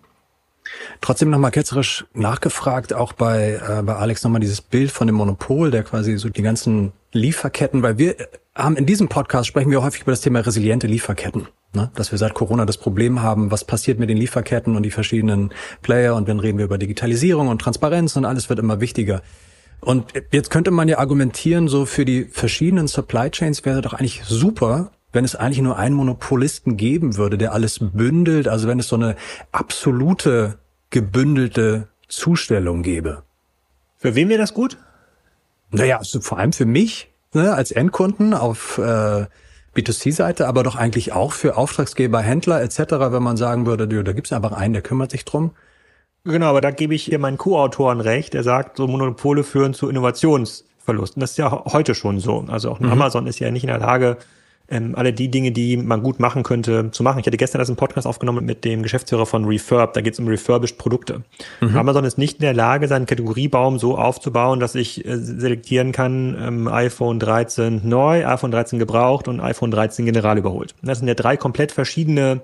Trotzdem 1.00 1.30
nochmal 1.30 1.50
ketzerisch 1.50 2.06
nachgefragt, 2.14 2.94
auch 2.94 3.12
bei, 3.12 3.60
äh, 3.68 3.82
bei 3.82 3.96
Alex 3.96 4.22
nochmal 4.22 4.40
dieses 4.40 4.60
Bild 4.60 4.90
von 4.90 5.06
dem 5.06 5.16
Monopol, 5.16 5.70
der 5.70 5.82
quasi 5.82 6.16
so 6.16 6.28
die 6.28 6.42
ganzen 6.42 6.92
Lieferketten, 7.12 7.82
weil 7.82 7.98
wir 7.98 8.16
haben 8.54 8.76
in 8.76 8.86
diesem 8.86 9.08
Podcast 9.08 9.46
sprechen 9.46 9.70
wir 9.70 9.82
häufig 9.82 10.02
über 10.02 10.12
das 10.12 10.20
Thema 10.20 10.40
resiliente 10.40 10.86
Lieferketten. 10.86 11.48
Ne? 11.74 11.90
Dass 11.94 12.10
wir 12.10 12.18
seit 12.18 12.34
Corona 12.34 12.66
das 12.66 12.76
Problem 12.76 13.22
haben, 13.22 13.50
was 13.50 13.64
passiert 13.64 13.98
mit 13.98 14.10
den 14.10 14.16
Lieferketten 14.16 14.76
und 14.76 14.82
die 14.82 14.90
verschiedenen 14.90 15.52
Player 15.82 16.14
und 16.14 16.28
dann 16.28 16.40
reden 16.40 16.58
wir 16.58 16.66
über 16.66 16.78
Digitalisierung 16.78 17.48
und 17.48 17.60
Transparenz 17.60 18.16
und 18.16 18.24
alles 18.24 18.48
wird 18.48 18.58
immer 18.58 18.80
wichtiger. 18.80 19.22
Und 19.80 20.12
jetzt 20.30 20.50
könnte 20.50 20.70
man 20.70 20.88
ja 20.88 20.98
argumentieren, 20.98 21.68
so 21.68 21.86
für 21.86 22.04
die 22.04 22.24
verschiedenen 22.24 22.88
Supply 22.88 23.30
Chains 23.30 23.64
wäre 23.64 23.82
doch 23.82 23.94
eigentlich 23.94 24.22
super, 24.24 24.92
wenn 25.12 25.24
es 25.24 25.34
eigentlich 25.34 25.60
nur 25.60 25.76
einen 25.76 25.96
Monopolisten 25.96 26.76
geben 26.76 27.16
würde, 27.16 27.36
der 27.36 27.52
alles 27.52 27.78
bündelt, 27.80 28.48
also 28.48 28.68
wenn 28.68 28.78
es 28.78 28.88
so 28.88 28.96
eine 28.96 29.16
absolute 29.50 30.58
gebündelte 30.90 31.88
Zustellung 32.08 32.82
gäbe. 32.82 33.22
Für 33.96 34.14
wen 34.14 34.28
wäre 34.28 34.40
das 34.40 34.54
gut? 34.54 34.78
Naja, 35.72 35.98
also 35.98 36.20
vor 36.20 36.38
allem 36.38 36.52
für 36.52 36.66
mich 36.66 37.10
ne, 37.32 37.54
als 37.54 37.70
Endkunden 37.70 38.34
auf 38.34 38.78
äh, 38.78 39.26
B2C-Seite, 39.74 40.46
aber 40.46 40.62
doch 40.62 40.76
eigentlich 40.76 41.12
auch 41.12 41.32
für 41.32 41.56
Auftragsgeber, 41.56 42.20
Händler 42.20 42.62
etc., 42.62 42.78
wenn 42.78 43.22
man 43.22 43.36
sagen 43.36 43.66
würde, 43.66 43.88
da 43.88 44.12
gibt 44.12 44.26
es 44.26 44.32
einfach 44.32 44.52
einen, 44.52 44.74
der 44.74 44.82
kümmert 44.82 45.10
sich 45.10 45.24
drum. 45.24 45.52
Genau, 46.24 46.46
aber 46.46 46.60
da 46.60 46.70
gebe 46.70 46.94
ich 46.94 47.02
hier 47.04 47.18
meinen 47.18 47.38
Co-Autoren 47.38 48.00
recht, 48.00 48.34
der 48.34 48.44
sagt, 48.44 48.76
so 48.76 48.86
Monopole 48.86 49.42
führen 49.42 49.74
zu 49.74 49.88
Innovationsverlusten. 49.88 51.20
Das 51.20 51.32
ist 51.32 51.36
ja 51.38 51.64
heute 51.64 51.94
schon 51.94 52.20
so. 52.20 52.44
Also 52.48 52.70
auch 52.70 52.78
mhm. 52.78 52.92
Amazon 52.92 53.26
ist 53.26 53.40
ja 53.40 53.50
nicht 53.50 53.64
in 53.64 53.68
der 53.68 53.78
Lage, 53.78 54.18
ähm, 54.72 54.94
alle 54.96 55.12
die 55.12 55.30
Dinge, 55.30 55.52
die 55.52 55.76
man 55.76 56.02
gut 56.02 56.18
machen 56.18 56.42
könnte, 56.42 56.90
zu 56.90 57.02
machen. 57.02 57.20
Ich 57.20 57.26
hatte 57.26 57.36
gestern 57.36 57.58
das 57.58 57.68
einen 57.68 57.76
Podcast 57.76 58.06
aufgenommen 58.06 58.44
mit 58.44 58.64
dem 58.64 58.82
Geschäftsführer 58.82 59.26
von 59.26 59.44
Refurb. 59.44 59.92
Da 59.92 60.00
geht 60.00 60.14
es 60.14 60.18
um 60.18 60.26
refurbished 60.26 60.78
Produkte. 60.78 61.22
Mhm. 61.60 61.76
Amazon 61.76 62.04
ist 62.04 62.18
nicht 62.18 62.38
in 62.38 62.42
der 62.42 62.54
Lage, 62.54 62.88
seinen 62.88 63.06
Kategoriebaum 63.06 63.78
so 63.78 63.96
aufzubauen, 63.96 64.60
dass 64.60 64.74
ich 64.74 65.04
äh, 65.04 65.18
selektieren 65.18 65.92
kann, 65.92 66.36
ähm, 66.40 66.68
iPhone 66.68 67.20
13 67.20 67.82
neu, 67.84 68.26
iPhone 68.26 68.50
13 68.50 68.78
gebraucht 68.78 69.28
und 69.28 69.40
iPhone 69.40 69.70
13 69.70 70.06
general 70.06 70.38
überholt. 70.38 70.74
Das 70.82 70.98
sind 70.98 71.08
ja 71.08 71.14
drei 71.14 71.36
komplett 71.36 71.70
verschiedene 71.70 72.40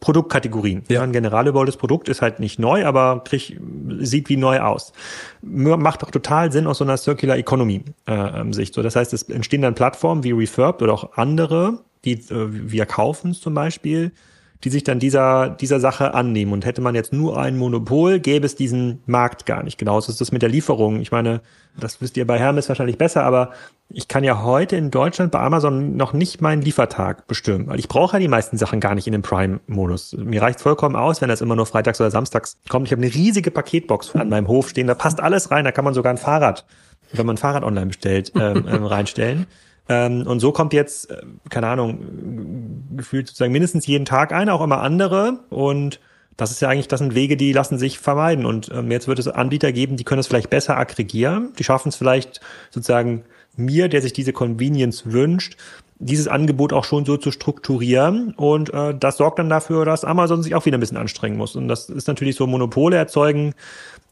Produktkategorien. 0.00 0.82
Ja. 0.88 1.02
Ein 1.02 1.12
generalüberholtes 1.12 1.76
Produkt 1.76 2.08
ist 2.08 2.22
halt 2.22 2.40
nicht 2.40 2.58
neu, 2.58 2.86
aber 2.86 3.22
krieg, 3.24 3.60
sieht 3.98 4.28
wie 4.30 4.36
neu 4.36 4.60
aus. 4.60 4.92
Macht 5.42 6.02
doch 6.02 6.10
total 6.10 6.50
Sinn 6.50 6.66
aus 6.66 6.78
so 6.78 6.84
einer 6.84 6.96
Circular 6.96 7.36
Economy 7.36 7.84
äh, 8.06 8.52
Sicht. 8.52 8.74
So, 8.74 8.82
das 8.82 8.96
heißt, 8.96 9.12
es 9.12 9.24
entstehen 9.24 9.62
dann 9.62 9.74
Plattformen 9.74 10.24
wie 10.24 10.32
Refurbed 10.32 10.82
oder 10.82 10.94
auch 10.94 11.16
andere, 11.16 11.80
die 12.04 12.12
äh, 12.12 12.48
wir 12.50 12.86
kaufen 12.86 13.34
zum 13.34 13.54
Beispiel, 13.54 14.12
die 14.64 14.70
sich 14.70 14.84
dann 14.84 14.98
dieser, 14.98 15.50
dieser 15.50 15.80
Sache 15.80 16.14
annehmen. 16.14 16.52
Und 16.52 16.66
hätte 16.66 16.80
man 16.80 16.94
jetzt 16.94 17.12
nur 17.12 17.38
ein 17.38 17.56
Monopol, 17.56 18.20
gäbe 18.20 18.46
es 18.46 18.56
diesen 18.56 19.02
Markt 19.06 19.46
gar 19.46 19.62
nicht. 19.62 19.78
Genauso 19.78 20.12
ist 20.12 20.20
das 20.20 20.32
mit 20.32 20.42
der 20.42 20.50
Lieferung. 20.50 21.00
Ich 21.00 21.12
meine, 21.12 21.40
das 21.78 22.00
wisst 22.00 22.16
ihr 22.16 22.26
bei 22.26 22.38
Hermes 22.38 22.68
wahrscheinlich 22.68 22.98
besser, 22.98 23.24
aber 23.24 23.52
ich 23.88 24.06
kann 24.06 24.22
ja 24.22 24.42
heute 24.42 24.76
in 24.76 24.90
Deutschland 24.90 25.32
bei 25.32 25.40
Amazon 25.40 25.96
noch 25.96 26.12
nicht 26.12 26.40
meinen 26.40 26.62
Liefertag 26.62 27.26
bestimmen, 27.26 27.68
weil 27.68 27.78
ich 27.78 27.88
brauche 27.88 28.16
ja 28.16 28.20
die 28.20 28.28
meisten 28.28 28.56
Sachen 28.58 28.80
gar 28.80 28.94
nicht 28.94 29.06
in 29.06 29.12
dem 29.12 29.22
Prime-Modus. 29.22 30.16
Mir 30.18 30.42
reicht 30.42 30.60
vollkommen 30.60 30.94
aus, 30.94 31.20
wenn 31.20 31.28
das 31.28 31.40
immer 31.40 31.56
nur 31.56 31.66
freitags 31.66 32.00
oder 32.00 32.10
samstags 32.10 32.58
kommt. 32.68 32.86
Ich 32.86 32.92
habe 32.92 33.02
eine 33.02 33.12
riesige 33.12 33.50
Paketbox 33.50 34.14
an 34.14 34.28
meinem 34.28 34.48
Hof 34.48 34.68
stehen, 34.68 34.86
da 34.86 34.94
passt 34.94 35.20
alles 35.20 35.50
rein, 35.50 35.64
da 35.64 35.72
kann 35.72 35.84
man 35.84 35.94
sogar 35.94 36.12
ein 36.12 36.18
Fahrrad, 36.18 36.66
wenn 37.12 37.26
man 37.26 37.34
ein 37.34 37.38
Fahrrad 37.38 37.64
online 37.64 37.86
bestellt, 37.86 38.32
ähm, 38.36 38.66
ähm, 38.68 38.84
reinstellen. 38.84 39.46
Ähm, 39.90 40.24
und 40.24 40.38
so 40.38 40.52
kommt 40.52 40.72
jetzt, 40.72 41.10
äh, 41.10 41.20
keine 41.50 41.66
Ahnung, 41.66 42.86
gefühlt 42.96 43.26
sozusagen 43.26 43.52
mindestens 43.52 43.88
jeden 43.88 44.04
Tag 44.04 44.32
eine, 44.32 44.54
auch 44.54 44.62
immer 44.62 44.80
andere. 44.82 45.40
Und 45.50 45.98
das 46.36 46.52
ist 46.52 46.60
ja 46.62 46.68
eigentlich, 46.68 46.86
das 46.86 47.00
sind 47.00 47.16
Wege, 47.16 47.36
die 47.36 47.52
lassen 47.52 47.76
sich 47.76 47.98
vermeiden. 47.98 48.46
Und 48.46 48.70
ähm, 48.72 48.92
jetzt 48.92 49.08
wird 49.08 49.18
es 49.18 49.26
Anbieter 49.26 49.72
geben, 49.72 49.96
die 49.96 50.04
können 50.04 50.20
es 50.20 50.28
vielleicht 50.28 50.48
besser 50.48 50.78
aggregieren. 50.78 51.52
Die 51.58 51.64
schaffen 51.64 51.88
es 51.88 51.96
vielleicht 51.96 52.40
sozusagen 52.70 53.24
mir, 53.56 53.88
der 53.88 54.00
sich 54.00 54.12
diese 54.12 54.32
Convenience 54.32 55.10
wünscht, 55.10 55.56
dieses 55.98 56.28
Angebot 56.28 56.72
auch 56.72 56.84
schon 56.84 57.04
so 57.04 57.16
zu 57.16 57.32
strukturieren. 57.32 58.32
Und 58.34 58.72
äh, 58.72 58.94
das 58.94 59.16
sorgt 59.16 59.40
dann 59.40 59.48
dafür, 59.48 59.84
dass 59.84 60.04
Amazon 60.04 60.44
sich 60.44 60.54
auch 60.54 60.66
wieder 60.66 60.78
ein 60.78 60.80
bisschen 60.80 60.98
anstrengen 60.98 61.36
muss. 61.36 61.56
Und 61.56 61.66
das 61.66 61.90
ist 61.90 62.06
natürlich 62.06 62.36
so, 62.36 62.46
Monopole 62.46 62.96
erzeugen 62.96 63.54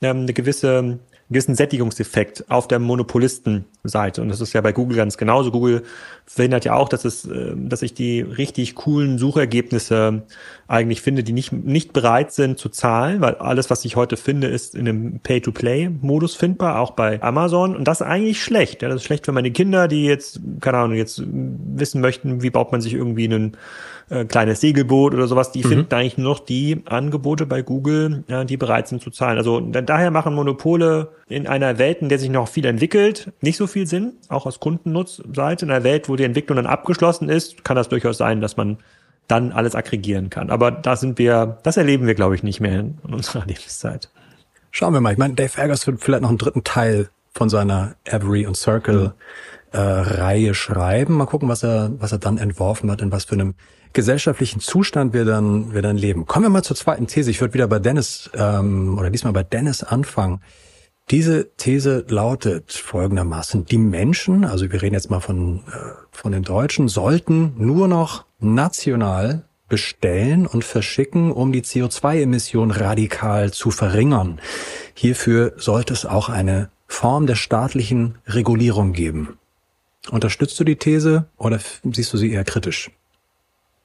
ähm, 0.03 0.23
eine 0.23 0.33
gewisse 0.33 0.99
gewissen 1.31 1.55
Sättigungseffekt 1.55 2.51
auf 2.51 2.69
der 2.69 2.79
Monopolistenseite. 2.79 4.23
Und 4.23 4.29
das 4.29 4.41
ist 4.41 4.55
ja 4.55 4.61
bei 4.61 4.73
Google 4.73 4.97
ganz 4.97 5.19
genauso. 5.19 5.51
Google 5.51 5.83
verhindert 6.25 6.65
ja 6.65 6.75
auch, 6.75 6.89
dass 6.89 7.05
es, 7.05 7.27
äh, 7.27 7.55
dass 7.55 7.83
ich 7.83 7.95
die 7.95 8.21
richtig 8.21 8.75
coolen 8.75 9.19
Suchergebnisse 9.19 10.23
eigentlich 10.69 11.03
finde, 11.03 11.23
die 11.23 11.33
nicht, 11.33 11.53
nicht 11.53 11.93
bereit 11.93 12.33
sind 12.33 12.59
zu 12.59 12.71
zahlen, 12.71 13.21
weil 13.21 13.35
alles, 13.35 13.69
was 13.69 13.85
ich 13.85 13.97
heute 13.97 14.17
finde, 14.17 14.47
ist 14.47 14.75
in 14.75 14.89
einem 14.89 15.21
Pay-to-Play-Modus 15.21 16.35
findbar, 16.35 16.81
auch 16.81 16.93
bei 16.93 17.23
Amazon. 17.23 17.77
Und 17.77 17.85
das 17.85 18.01
ist 18.01 18.07
eigentlich 18.07 18.43
schlecht. 18.43 18.83
Ja, 18.83 18.89
das 18.89 19.03
ist 19.03 19.05
schlecht 19.05 19.27
für 19.27 19.33
meine 19.33 19.51
Kinder, 19.51 19.87
die 19.87 20.07
jetzt, 20.07 20.41
keine 20.61 20.79
Ahnung, 20.79 20.97
jetzt 20.97 21.23
wissen 21.27 22.01
möchten, 22.01 22.43
wie 22.43 22.51
baut 22.51 22.73
man 22.73 22.81
sich 22.81 22.95
irgendwie 22.95 23.25
einen 23.25 23.57
äh, 24.11 24.25
kleines 24.25 24.61
Segelboot 24.61 25.15
oder 25.15 25.27
sowas, 25.27 25.53
die 25.53 25.65
mhm. 25.65 25.69
finden 25.69 25.95
eigentlich 25.95 26.19
nur 26.19 26.35
noch 26.35 26.41
die 26.41 26.83
Angebote 26.87 27.47
bei 27.47 27.63
Google, 27.63 28.25
ja, 28.29 28.45
die 28.45 28.57
bereit 28.57 28.89
sind 28.89 29.03
zu 29.03 29.11
zahlen. 29.11 29.39
Also 29.39 29.61
daher 29.61 30.11
machen 30.11 30.35
Monopole 30.35 31.11
in 31.29 31.47
einer 31.47 31.79
Welt, 31.79 31.99
in 32.01 32.09
der 32.09 32.19
sich 32.19 32.31
noch 32.31 32.49
viel 32.49 32.65
entwickelt, 32.65 33.33
nicht 33.41 33.57
so 33.57 33.67
viel 33.67 33.87
Sinn, 33.87 34.15
auch 34.29 34.47
aus 34.47 34.61
Kundennutzseite. 34.61 35.67
In 35.67 35.71
einer 35.71 35.85
Welt, 35.85 36.09
wo 36.09 36.17
die 36.17 36.25
Entwicklung 36.25 36.57
dann 36.57 36.67
abgeschlossen 36.67 37.29
ist, 37.29 37.65
kann 37.65 37.77
das 37.77 37.89
durchaus 37.89 38.19
sein, 38.19 38.41
dass 38.41 38.57
man 38.57 38.79
dann 39.29 39.53
alles 39.53 39.75
aggregieren 39.75 40.31
kann. 40.31 40.51
Aber 40.51 40.71
da 40.71 40.97
sind 40.97 41.19
wir, 41.19 41.59
das 41.63 41.77
erleben 41.77 42.07
wir, 42.07 42.15
glaube 42.15 42.35
ich, 42.35 42.43
nicht 42.43 42.61
mehr 42.61 42.81
in 42.81 42.99
unserer 43.03 43.45
Lebenszeit. 43.47 44.11
Schauen 44.71 44.95
wir 44.95 45.01
mal. 45.01 45.13
Ich 45.13 45.19
meine, 45.19 45.35
Dave 45.35 45.61
Eggers 45.61 45.87
wird 45.87 46.01
vielleicht 46.01 46.23
noch 46.23 46.31
einen 46.31 46.39
dritten 46.39 46.65
Teil 46.65 47.11
von 47.35 47.49
seiner 47.49 47.95
Every 48.05 48.47
und 48.47 48.57
Circle 48.57 49.13
mhm. 49.73 49.79
äh, 49.79 49.79
Reihe 49.79 50.55
schreiben. 50.55 51.15
Mal 51.15 51.27
gucken, 51.27 51.49
was 51.49 51.63
er, 51.63 51.93
was 51.99 52.13
er 52.13 52.19
dann 52.19 52.39
entworfen 52.39 52.91
hat, 52.91 53.03
in 53.03 53.13
was 53.13 53.25
für 53.25 53.35
einem 53.35 53.55
gesellschaftlichen 53.93 54.61
Zustand 54.61 55.13
wir 55.13 55.25
dann, 55.25 55.73
wir 55.73 55.83
dann 55.83 55.97
leben. 55.97 56.27
Kommen 56.27 56.47
wir 56.47 56.51
mal 56.51 56.63
zur 56.63 56.77
zweiten 56.77 57.07
These. 57.07 57.31
Ich 57.31 57.41
würde 57.41 57.55
wieder 57.55 57.69
bei 57.69 57.79
Dennis 57.79 58.31
ähm, 58.35 58.99
oder 58.99 59.11
diesmal 59.11 59.33
bei 59.33 59.43
Dennis 59.43 59.83
anfangen. 59.83 60.41
Diese 61.11 61.51
These 61.57 62.05
lautet 62.09 62.73
folgendermaßen, 62.73 63.65
die 63.65 63.79
Menschen, 63.79 64.45
also 64.45 64.71
wir 64.71 64.83
reden 64.83 64.95
jetzt 64.95 65.11
mal 65.11 65.21
von, 65.21 65.61
äh, 65.61 65.71
von 66.11 66.33
den 66.33 66.43
Deutschen, 66.43 66.89
sollten 66.89 67.55
nur 67.57 67.89
noch 67.89 68.27
national 68.41 69.45
bestellen 69.69 70.47
und 70.47 70.65
verschicken, 70.65 71.33
um 71.33 71.53
die 71.53 71.63
CO2-Emission 71.63 72.71
radikal 72.71 73.53
zu 73.53 73.71
verringern. 73.71 74.41
Hierfür 74.95 75.55
sollte 75.57 75.95
es 75.95 76.05
auch 76.05 76.29
eine 76.29 76.71
Form 76.87 77.27
der 77.27 77.37
staatlichen 77.37 78.19
Regulierung 78.27 78.93
geben. 78.93 79.39
Unterstützt 80.11 80.59
du 80.61 80.65
die 80.65 80.77
These 80.77 81.27
oder 81.37 81.59
siehst 81.85 82.13
du 82.13 82.17
sie 82.17 82.33
eher 82.33 82.45
kritisch? 82.45 82.91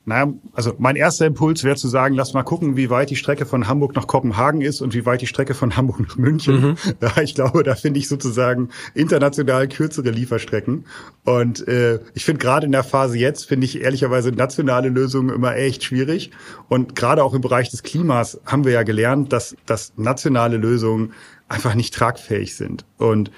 Naja, 0.06 0.34
also 0.52 0.74
mein 0.80 0.98
erster 0.98 1.26
Impuls 1.26 1.64
wäre 1.64 1.78
zu 1.78 1.88
sagen, 1.88 2.16
lass 2.16 2.34
mal 2.34 2.44
gucken, 2.44 2.76
wie 2.76 2.90
weit 2.90 3.10
die 3.10 3.16
Strecke 3.16 3.46
von 3.46 3.70
Hamburg 3.70 3.96
nach 3.96 4.06
Kopenhagen 4.06 4.60
ist 4.60 4.82
und 4.82 4.94
wie 4.94 5.06
weit 5.06 5.22
die 5.22 5.28
Strecke 5.28 5.54
von 5.54 5.78
Hamburg 5.78 6.02
nach 6.02 6.18
München. 6.18 6.62
Mhm. 6.62 6.76
Ja, 7.02 7.22
ich 7.22 7.36
glaube, 7.36 7.64
da 7.64 7.76
finde 7.76 8.00
ich 8.00 8.08
sozusagen 8.08 8.70
international 8.94 9.68
kürzere 9.68 10.10
Lieferstrecken. 10.10 10.86
Und 11.24 11.68
äh, 11.68 12.00
ich 12.14 12.26
finde 12.26 12.40
gerade 12.40 12.66
in 12.66 12.72
der 12.72 12.84
Phase 12.84 13.18
jetzt, 13.18 13.46
finde 13.46 13.66
ich 13.66 13.82
ehrlicherweise 13.82 14.32
nationale 14.32 14.90
Lösungen 14.90 15.34
immer 15.34 15.56
echt 15.56 15.84
schwierig. 15.84 16.32
Und 16.70 16.96
gerade 16.96 17.24
auch 17.24 17.34
im 17.34 17.42
Bereich 17.42 17.70
des 17.70 17.84
Klimas 17.84 18.40
haben 18.46 18.66
wir 18.66 18.72
ja 18.72 18.84
gelernt, 18.84 19.34
dass, 19.34 19.56
dass 19.66 19.94
nationale 19.98 20.58
Lösungen 20.58 21.14
einfach 21.50 21.76
nicht 21.76 21.94
tragfähig 21.94 22.56
sind. 22.56 22.86
Und 22.98 23.32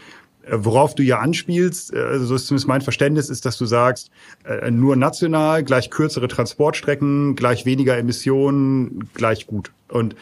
worauf 0.51 0.95
du 0.95 1.03
ja 1.03 1.19
anspielst, 1.19 1.93
äh, 1.93 1.99
also 1.99 2.25
so 2.25 2.35
ist 2.35 2.47
zumindest 2.47 2.67
mein 2.67 2.81
Verständnis, 2.81 3.29
ist, 3.29 3.45
dass 3.45 3.57
du 3.57 3.65
sagst, 3.65 4.11
äh, 4.43 4.71
nur 4.71 4.95
national, 4.95 5.63
gleich 5.63 5.89
kürzere 5.89 6.27
Transportstrecken, 6.27 7.35
gleich 7.35 7.65
weniger 7.65 7.97
Emissionen, 7.97 9.09
gleich 9.13 9.47
gut. 9.47 9.71
Und 9.89 10.15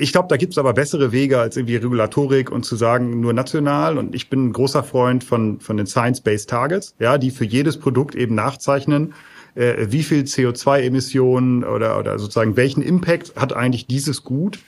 Ich 0.00 0.10
glaube, 0.10 0.26
da 0.28 0.36
gibt's 0.36 0.58
aber 0.58 0.72
bessere 0.72 1.12
Wege 1.12 1.38
als 1.38 1.56
irgendwie 1.56 1.76
Regulatorik 1.76 2.50
und 2.50 2.64
zu 2.64 2.74
sagen, 2.74 3.20
nur 3.20 3.32
national. 3.32 3.98
Und 3.98 4.16
ich 4.16 4.28
bin 4.28 4.46
ein 4.48 4.52
großer 4.52 4.82
Freund 4.82 5.22
von, 5.22 5.60
von 5.60 5.76
den 5.76 5.86
Science-Based 5.86 6.50
Targets, 6.50 6.96
ja, 6.98 7.18
die 7.18 7.30
für 7.30 7.44
jedes 7.44 7.78
Produkt 7.78 8.16
eben 8.16 8.34
nachzeichnen, 8.34 9.14
äh, 9.54 9.86
wie 9.88 10.02
viel 10.02 10.22
CO2-Emissionen 10.22 11.62
oder, 11.62 11.98
oder 12.00 12.18
sozusagen 12.18 12.56
welchen 12.56 12.82
Impact 12.82 13.36
hat 13.36 13.52
eigentlich 13.52 13.86
dieses 13.86 14.24
Gut 14.24 14.58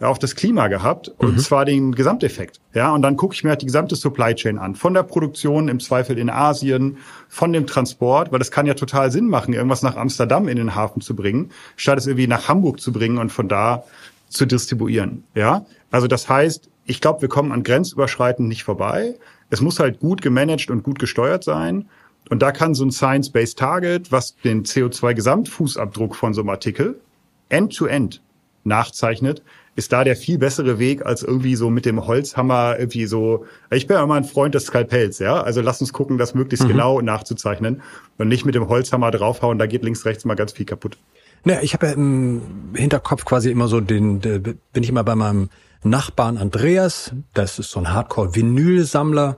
auf 0.00 0.18
das 0.18 0.36
Klima 0.36 0.68
gehabt 0.68 1.08
und 1.18 1.34
mhm. 1.34 1.38
zwar 1.38 1.64
den 1.64 1.92
Gesamteffekt. 1.92 2.60
Ja, 2.72 2.94
und 2.94 3.02
dann 3.02 3.16
gucke 3.16 3.34
ich 3.34 3.42
mir 3.42 3.50
halt 3.50 3.62
die 3.62 3.66
gesamte 3.66 3.96
Supply 3.96 4.34
Chain 4.34 4.58
an, 4.58 4.76
von 4.76 4.94
der 4.94 5.02
Produktion 5.02 5.68
im 5.68 5.80
Zweifel 5.80 6.18
in 6.18 6.30
Asien, 6.30 6.98
von 7.28 7.52
dem 7.52 7.66
Transport, 7.66 8.30
weil 8.30 8.38
das 8.38 8.50
kann 8.50 8.66
ja 8.66 8.74
total 8.74 9.10
Sinn 9.10 9.26
machen, 9.26 9.54
irgendwas 9.54 9.82
nach 9.82 9.96
Amsterdam 9.96 10.46
in 10.46 10.56
den 10.56 10.74
Hafen 10.74 11.00
zu 11.00 11.16
bringen, 11.16 11.50
statt 11.76 11.98
es 11.98 12.06
irgendwie 12.06 12.28
nach 12.28 12.48
Hamburg 12.48 12.80
zu 12.80 12.92
bringen 12.92 13.18
und 13.18 13.30
von 13.30 13.48
da 13.48 13.84
zu 14.28 14.46
distribuieren. 14.46 15.24
Ja, 15.34 15.66
also 15.90 16.06
das 16.06 16.28
heißt, 16.28 16.70
ich 16.84 17.00
glaube, 17.00 17.22
wir 17.22 17.28
kommen 17.28 17.50
an 17.50 17.64
grenzüberschreitend 17.64 18.48
nicht 18.48 18.64
vorbei. 18.64 19.16
Es 19.50 19.60
muss 19.60 19.80
halt 19.80 20.00
gut 20.00 20.22
gemanagt 20.22 20.70
und 20.70 20.82
gut 20.82 20.98
gesteuert 20.98 21.42
sein. 21.42 21.88
Und 22.30 22.40
da 22.40 22.52
kann 22.52 22.74
so 22.74 22.84
ein 22.84 22.90
Science-Based 22.90 23.58
Target, 23.58 24.12
was 24.12 24.36
den 24.36 24.64
CO2-Gesamtfußabdruck 24.64 26.14
von 26.14 26.34
so 26.34 26.42
einem 26.42 26.50
Artikel 26.50 27.00
end-to-end 27.48 28.16
-end 28.16 28.20
nachzeichnet, 28.64 29.42
ist 29.78 29.92
da 29.92 30.02
der 30.02 30.16
viel 30.16 30.38
bessere 30.38 30.80
Weg 30.80 31.06
als 31.06 31.22
irgendwie 31.22 31.54
so 31.54 31.70
mit 31.70 31.86
dem 31.86 32.04
Holzhammer 32.04 32.76
irgendwie 32.80 33.06
so. 33.06 33.46
Ich 33.70 33.86
bin 33.86 33.96
ja 33.96 34.02
immer 34.02 34.16
ein 34.16 34.24
Freund 34.24 34.56
des 34.56 34.66
Skalpells, 34.66 35.20
ja. 35.20 35.40
Also 35.40 35.60
lass 35.60 35.80
uns 35.80 35.92
gucken, 35.92 36.18
das 36.18 36.34
möglichst 36.34 36.64
mhm. 36.64 36.72
genau 36.72 37.00
nachzuzeichnen 37.00 37.80
und 38.18 38.26
nicht 38.26 38.44
mit 38.44 38.56
dem 38.56 38.68
Holzhammer 38.68 39.12
draufhauen. 39.12 39.56
Da 39.56 39.66
geht 39.66 39.84
links, 39.84 40.04
rechts 40.04 40.24
mal 40.24 40.34
ganz 40.34 40.50
viel 40.50 40.66
kaputt. 40.66 40.98
Naja, 41.44 41.60
ich 41.62 41.74
habe 41.74 41.86
ja 41.86 41.92
im 41.92 42.72
Hinterkopf 42.74 43.24
quasi 43.24 43.52
immer 43.52 43.68
so 43.68 43.80
den, 43.80 44.20
den, 44.20 44.42
bin 44.42 44.82
ich 44.82 44.88
immer 44.88 45.04
bei 45.04 45.14
meinem 45.14 45.48
Nachbarn 45.84 46.38
Andreas. 46.38 47.12
Das 47.32 47.60
ist 47.60 47.70
so 47.70 47.78
ein 47.78 47.92
Hardcore-Vinyl-Sammler. 47.92 49.36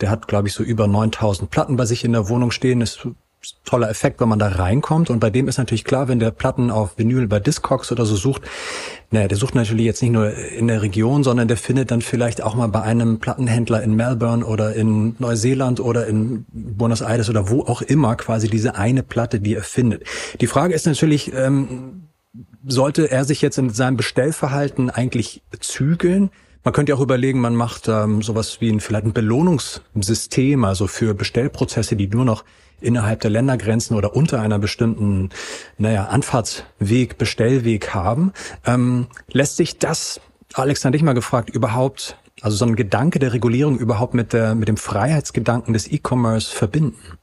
Der 0.00 0.10
hat, 0.10 0.28
glaube 0.28 0.46
ich, 0.46 0.54
so 0.54 0.62
über 0.62 0.86
9000 0.86 1.50
Platten 1.50 1.76
bei 1.76 1.84
sich 1.84 2.04
in 2.04 2.12
der 2.12 2.28
Wohnung 2.28 2.52
stehen. 2.52 2.80
Ist 2.80 3.08
toller 3.64 3.88
Effekt, 3.88 4.20
wenn 4.20 4.28
man 4.28 4.38
da 4.38 4.48
reinkommt. 4.48 5.10
Und 5.10 5.18
bei 5.20 5.30
dem 5.30 5.48
ist 5.48 5.58
natürlich 5.58 5.84
klar, 5.84 6.08
wenn 6.08 6.18
der 6.18 6.30
Platten 6.30 6.70
auf 6.70 6.98
Vinyl 6.98 7.26
bei 7.26 7.40
Discogs 7.40 7.90
oder 7.90 8.04
so 8.04 8.16
sucht, 8.16 8.42
naja, 9.10 9.28
der 9.28 9.38
sucht 9.38 9.54
natürlich 9.54 9.86
jetzt 9.86 10.02
nicht 10.02 10.12
nur 10.12 10.32
in 10.34 10.68
der 10.68 10.82
Region, 10.82 11.24
sondern 11.24 11.48
der 11.48 11.56
findet 11.56 11.90
dann 11.90 12.02
vielleicht 12.02 12.42
auch 12.42 12.54
mal 12.54 12.68
bei 12.68 12.82
einem 12.82 13.18
Plattenhändler 13.18 13.82
in 13.82 13.94
Melbourne 13.94 14.44
oder 14.44 14.74
in 14.74 15.16
Neuseeland 15.18 15.80
oder 15.80 16.06
in 16.06 16.44
Buenos 16.52 17.00
Aires 17.00 17.30
oder 17.30 17.48
wo 17.48 17.62
auch 17.62 17.82
immer 17.82 18.14
quasi 18.16 18.48
diese 18.48 18.76
eine 18.76 19.02
Platte, 19.02 19.40
die 19.40 19.54
er 19.54 19.62
findet. 19.62 20.04
Die 20.40 20.46
Frage 20.46 20.74
ist 20.74 20.86
natürlich, 20.86 21.32
ähm, 21.34 22.08
sollte 22.66 23.10
er 23.10 23.24
sich 23.24 23.42
jetzt 23.42 23.58
in 23.58 23.70
seinem 23.70 23.96
Bestellverhalten 23.96 24.90
eigentlich 24.90 25.42
zügeln? 25.60 26.30
Man 26.62 26.74
könnte 26.74 26.94
auch 26.94 27.00
überlegen, 27.00 27.40
man 27.40 27.56
macht 27.56 27.88
ähm, 27.88 28.20
sowas 28.20 28.60
wie 28.60 28.70
ein, 28.70 28.80
vielleicht 28.80 29.06
ein 29.06 29.12
Belohnungssystem, 29.14 30.64
also 30.64 30.86
für 30.86 31.14
Bestellprozesse, 31.14 31.96
die 31.96 32.06
nur 32.08 32.26
noch 32.26 32.44
innerhalb 32.80 33.20
der 33.20 33.30
Ländergrenzen 33.30 33.96
oder 33.96 34.14
unter 34.14 34.40
einer 34.40 34.58
bestimmten, 34.58 35.30
naja, 35.78 36.06
Anfahrtsweg, 36.06 37.18
Bestellweg 37.18 37.94
haben. 37.94 38.32
Ähm, 38.66 39.06
lässt 39.32 39.56
sich 39.56 39.78
das, 39.78 40.20
Alex, 40.54 40.84
an 40.84 40.92
dich 40.92 41.02
mal 41.02 41.14
gefragt, 41.14 41.50
überhaupt, 41.50 42.18
also 42.42 42.56
so 42.56 42.64
ein 42.66 42.76
Gedanke 42.76 43.18
der 43.18 43.32
Regulierung 43.32 43.78
überhaupt 43.78 44.14
mit 44.14 44.32
der, 44.32 44.54
mit 44.54 44.68
dem 44.68 44.76
Freiheitsgedanken 44.76 45.72
des 45.72 45.90
E-Commerce 45.90 46.54
verbinden? 46.54 47.18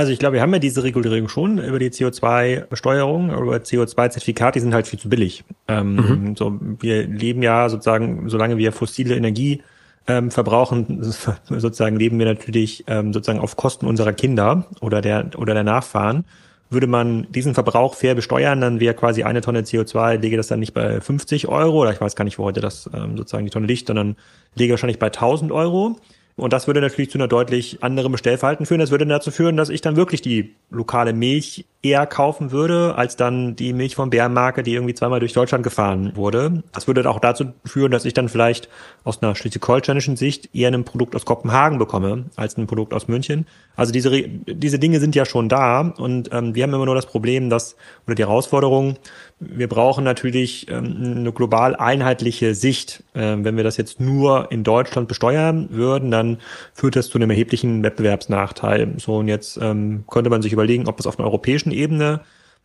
Also 0.00 0.12
ich 0.12 0.18
glaube, 0.18 0.36
wir 0.36 0.40
haben 0.40 0.54
ja 0.54 0.58
diese 0.58 0.82
Regulierung 0.82 1.28
schon 1.28 1.58
über 1.58 1.78
die 1.78 1.90
CO2-Besteuerung, 1.90 3.34
über 3.34 3.56
CO2-Zertifikate, 3.56 4.54
die 4.54 4.60
sind 4.60 4.72
halt 4.72 4.86
viel 4.86 4.98
zu 4.98 5.10
billig. 5.10 5.44
Ähm, 5.68 5.96
mhm. 5.96 6.36
so, 6.36 6.58
wir 6.58 7.06
leben 7.06 7.42
ja 7.42 7.68
sozusagen, 7.68 8.26
solange 8.30 8.56
wir 8.56 8.72
fossile 8.72 9.14
Energie 9.14 9.60
ähm, 10.06 10.30
verbrauchen, 10.30 11.02
sozusagen 11.50 11.96
leben 11.96 12.18
wir 12.18 12.24
natürlich 12.24 12.84
ähm, 12.86 13.12
sozusagen 13.12 13.40
auf 13.40 13.56
Kosten 13.58 13.86
unserer 13.86 14.14
Kinder 14.14 14.64
oder 14.80 15.02
der 15.02 15.32
oder 15.36 15.52
der 15.52 15.64
Nachfahren. 15.64 16.24
Würde 16.70 16.86
man 16.86 17.30
diesen 17.30 17.52
Verbrauch 17.52 17.94
fair 17.94 18.14
besteuern, 18.14 18.62
dann 18.62 18.80
wäre 18.80 18.94
quasi 18.94 19.24
eine 19.24 19.42
Tonne 19.42 19.60
CO2, 19.60 20.16
lege 20.16 20.38
das 20.38 20.46
dann 20.46 20.60
nicht 20.60 20.72
bei 20.72 21.02
50 21.02 21.46
Euro 21.48 21.82
oder 21.82 21.92
ich 21.92 22.00
weiß 22.00 22.16
gar 22.16 22.24
nicht, 22.24 22.38
wo 22.38 22.44
heute 22.44 22.62
das 22.62 22.88
ähm, 22.94 23.18
sozusagen 23.18 23.44
die 23.44 23.50
Tonne 23.50 23.66
liegt, 23.66 23.88
sondern 23.88 24.16
lege 24.54 24.72
wahrscheinlich 24.72 24.98
bei 24.98 25.08
1000 25.08 25.52
Euro. 25.52 25.96
Und 26.40 26.52
das 26.52 26.66
würde 26.66 26.80
natürlich 26.80 27.10
zu 27.10 27.18
einer 27.18 27.28
deutlich 27.28 27.82
anderen 27.82 28.12
Bestellverhalten 28.12 28.64
führen. 28.64 28.80
Das 28.80 28.90
würde 28.90 29.06
dazu 29.06 29.30
führen, 29.30 29.56
dass 29.56 29.68
ich 29.68 29.82
dann 29.82 29.96
wirklich 29.96 30.22
die 30.22 30.54
lokale 30.70 31.12
Milch 31.12 31.66
eher 31.82 32.06
kaufen 32.06 32.50
würde, 32.50 32.94
als 32.96 33.16
dann 33.16 33.56
die 33.56 33.72
Milch 33.72 33.94
von 33.94 34.10
Bärenmarke, 34.10 34.62
die 34.62 34.74
irgendwie 34.74 34.94
zweimal 34.94 35.20
durch 35.20 35.32
Deutschland 35.32 35.64
gefahren 35.64 36.12
wurde. 36.14 36.62
Das 36.72 36.86
würde 36.86 37.08
auch 37.08 37.20
dazu 37.20 37.46
führen, 37.64 37.90
dass 37.90 38.04
ich 38.04 38.12
dann 38.12 38.28
vielleicht 38.28 38.68
aus 39.02 39.22
einer 39.22 39.34
schleswig-holsteinischen 39.34 40.16
Sicht 40.16 40.54
eher 40.54 40.70
ein 40.70 40.84
Produkt 40.84 41.16
aus 41.16 41.24
Kopenhagen 41.24 41.78
bekomme, 41.78 42.26
als 42.36 42.58
ein 42.58 42.66
Produkt 42.66 42.92
aus 42.92 43.08
München. 43.08 43.46
Also 43.76 43.92
diese, 43.92 44.10
diese 44.10 44.78
Dinge 44.78 45.00
sind 45.00 45.14
ja 45.14 45.24
schon 45.24 45.48
da 45.48 45.80
und 45.80 46.28
ähm, 46.32 46.54
wir 46.54 46.64
haben 46.64 46.74
immer 46.74 46.84
nur 46.84 46.94
das 46.94 47.06
Problem, 47.06 47.48
dass, 47.48 47.76
oder 48.06 48.14
die 48.14 48.24
Herausforderung, 48.24 48.96
wir 49.40 49.68
brauchen 49.68 50.04
natürlich 50.04 50.70
ähm, 50.70 51.16
eine 51.16 51.32
global 51.32 51.74
einheitliche 51.74 52.54
Sicht. 52.54 53.02
Ähm, 53.14 53.42
wenn 53.42 53.56
wir 53.56 53.64
das 53.64 53.78
jetzt 53.78 53.98
nur 53.98 54.52
in 54.52 54.64
Deutschland 54.64 55.08
besteuern 55.08 55.68
würden, 55.70 56.10
dann 56.10 56.38
führt 56.74 56.94
das 56.94 57.08
zu 57.08 57.16
einem 57.16 57.30
erheblichen 57.30 57.82
Wettbewerbsnachteil. 57.82 58.94
So, 58.98 59.16
und 59.16 59.28
jetzt 59.28 59.58
ähm, 59.62 60.04
könnte 60.10 60.28
man 60.28 60.42
sich 60.42 60.52
überlegen, 60.52 60.88
ob 60.88 60.98
das 60.98 61.06
auf 61.06 61.18
einer 61.18 61.26
europäischen 61.26 61.69
Ebene 61.70 62.20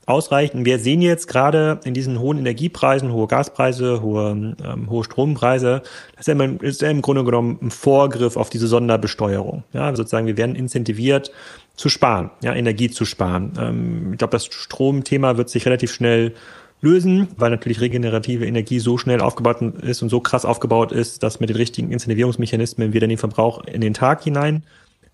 ausreicht. 0.05 0.53
Und 0.53 0.65
wir 0.65 0.79
sehen 0.79 1.01
jetzt 1.01 1.27
gerade 1.27 1.79
in 1.83 1.93
diesen 1.93 2.19
hohen 2.19 2.37
Energiepreisen, 2.37 3.11
hohe 3.11 3.27
Gaspreise, 3.27 4.01
hohe, 4.01 4.55
ähm, 4.63 4.89
hohe 4.89 5.03
Strompreise, 5.03 5.81
das 6.15 6.27
ist 6.27 6.27
ja, 6.27 6.43
im, 6.43 6.59
ist 6.59 6.81
ja 6.81 6.89
im 6.89 7.01
Grunde 7.01 7.23
genommen 7.23 7.57
ein 7.61 7.71
Vorgriff 7.71 8.37
auf 8.37 8.49
diese 8.49 8.67
Sonderbesteuerung. 8.67 9.63
Ja, 9.73 9.95
sozusagen, 9.95 10.27
wir 10.27 10.37
werden 10.37 10.55
incentiviert 10.55 11.31
zu 11.75 11.89
sparen, 11.89 12.29
ja, 12.43 12.53
Energie 12.53 12.89
zu 12.89 13.05
sparen. 13.05 13.53
Ähm, 13.59 14.11
ich 14.13 14.17
glaube, 14.19 14.31
das 14.31 14.45
Stromthema 14.45 15.37
wird 15.37 15.49
sich 15.49 15.65
relativ 15.65 15.91
schnell 15.91 16.33
lösen, 16.81 17.29
weil 17.37 17.49
natürlich 17.49 17.81
regenerative 17.81 18.45
Energie 18.45 18.79
so 18.79 18.97
schnell 18.97 19.21
aufgebaut 19.21 19.61
ist 19.81 20.03
und 20.03 20.09
so 20.09 20.19
krass 20.19 20.45
aufgebaut 20.45 20.91
ist, 20.91 21.23
dass 21.23 21.39
mit 21.39 21.49
den 21.49 21.55
richtigen 21.55 21.91
Incentivierungsmechanismen 21.91 22.93
wir 22.93 23.01
dann 23.01 23.09
den 23.09 23.17
Verbrauch 23.17 23.63
in 23.63 23.81
den 23.81 23.93
Tag 23.93 24.21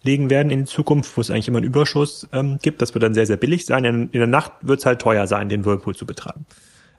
hineinlegen 0.04 0.30
werden 0.30 0.52
in 0.52 0.66
Zukunft, 0.66 1.16
wo 1.16 1.22
es 1.22 1.30
eigentlich 1.30 1.48
immer 1.48 1.60
einen 1.60 1.68
Überschuss 1.68 2.28
ähm, 2.34 2.60
gibt. 2.62 2.82
Das 2.82 2.94
wird 2.94 3.04
dann 3.04 3.14
sehr, 3.14 3.26
sehr 3.26 3.38
billig 3.38 3.66
sein. 3.66 3.86
In, 3.86 4.10
in 4.12 4.20
der 4.20 4.28
Nacht 4.28 4.52
wird 4.62 4.80
es 4.80 4.86
halt 4.86 5.02
teuer 5.02 5.28
sein, 5.28 5.50
den 5.50 5.66
Whirlpool 5.66 5.96
zu 5.96 6.06
betreiben. 6.06 6.46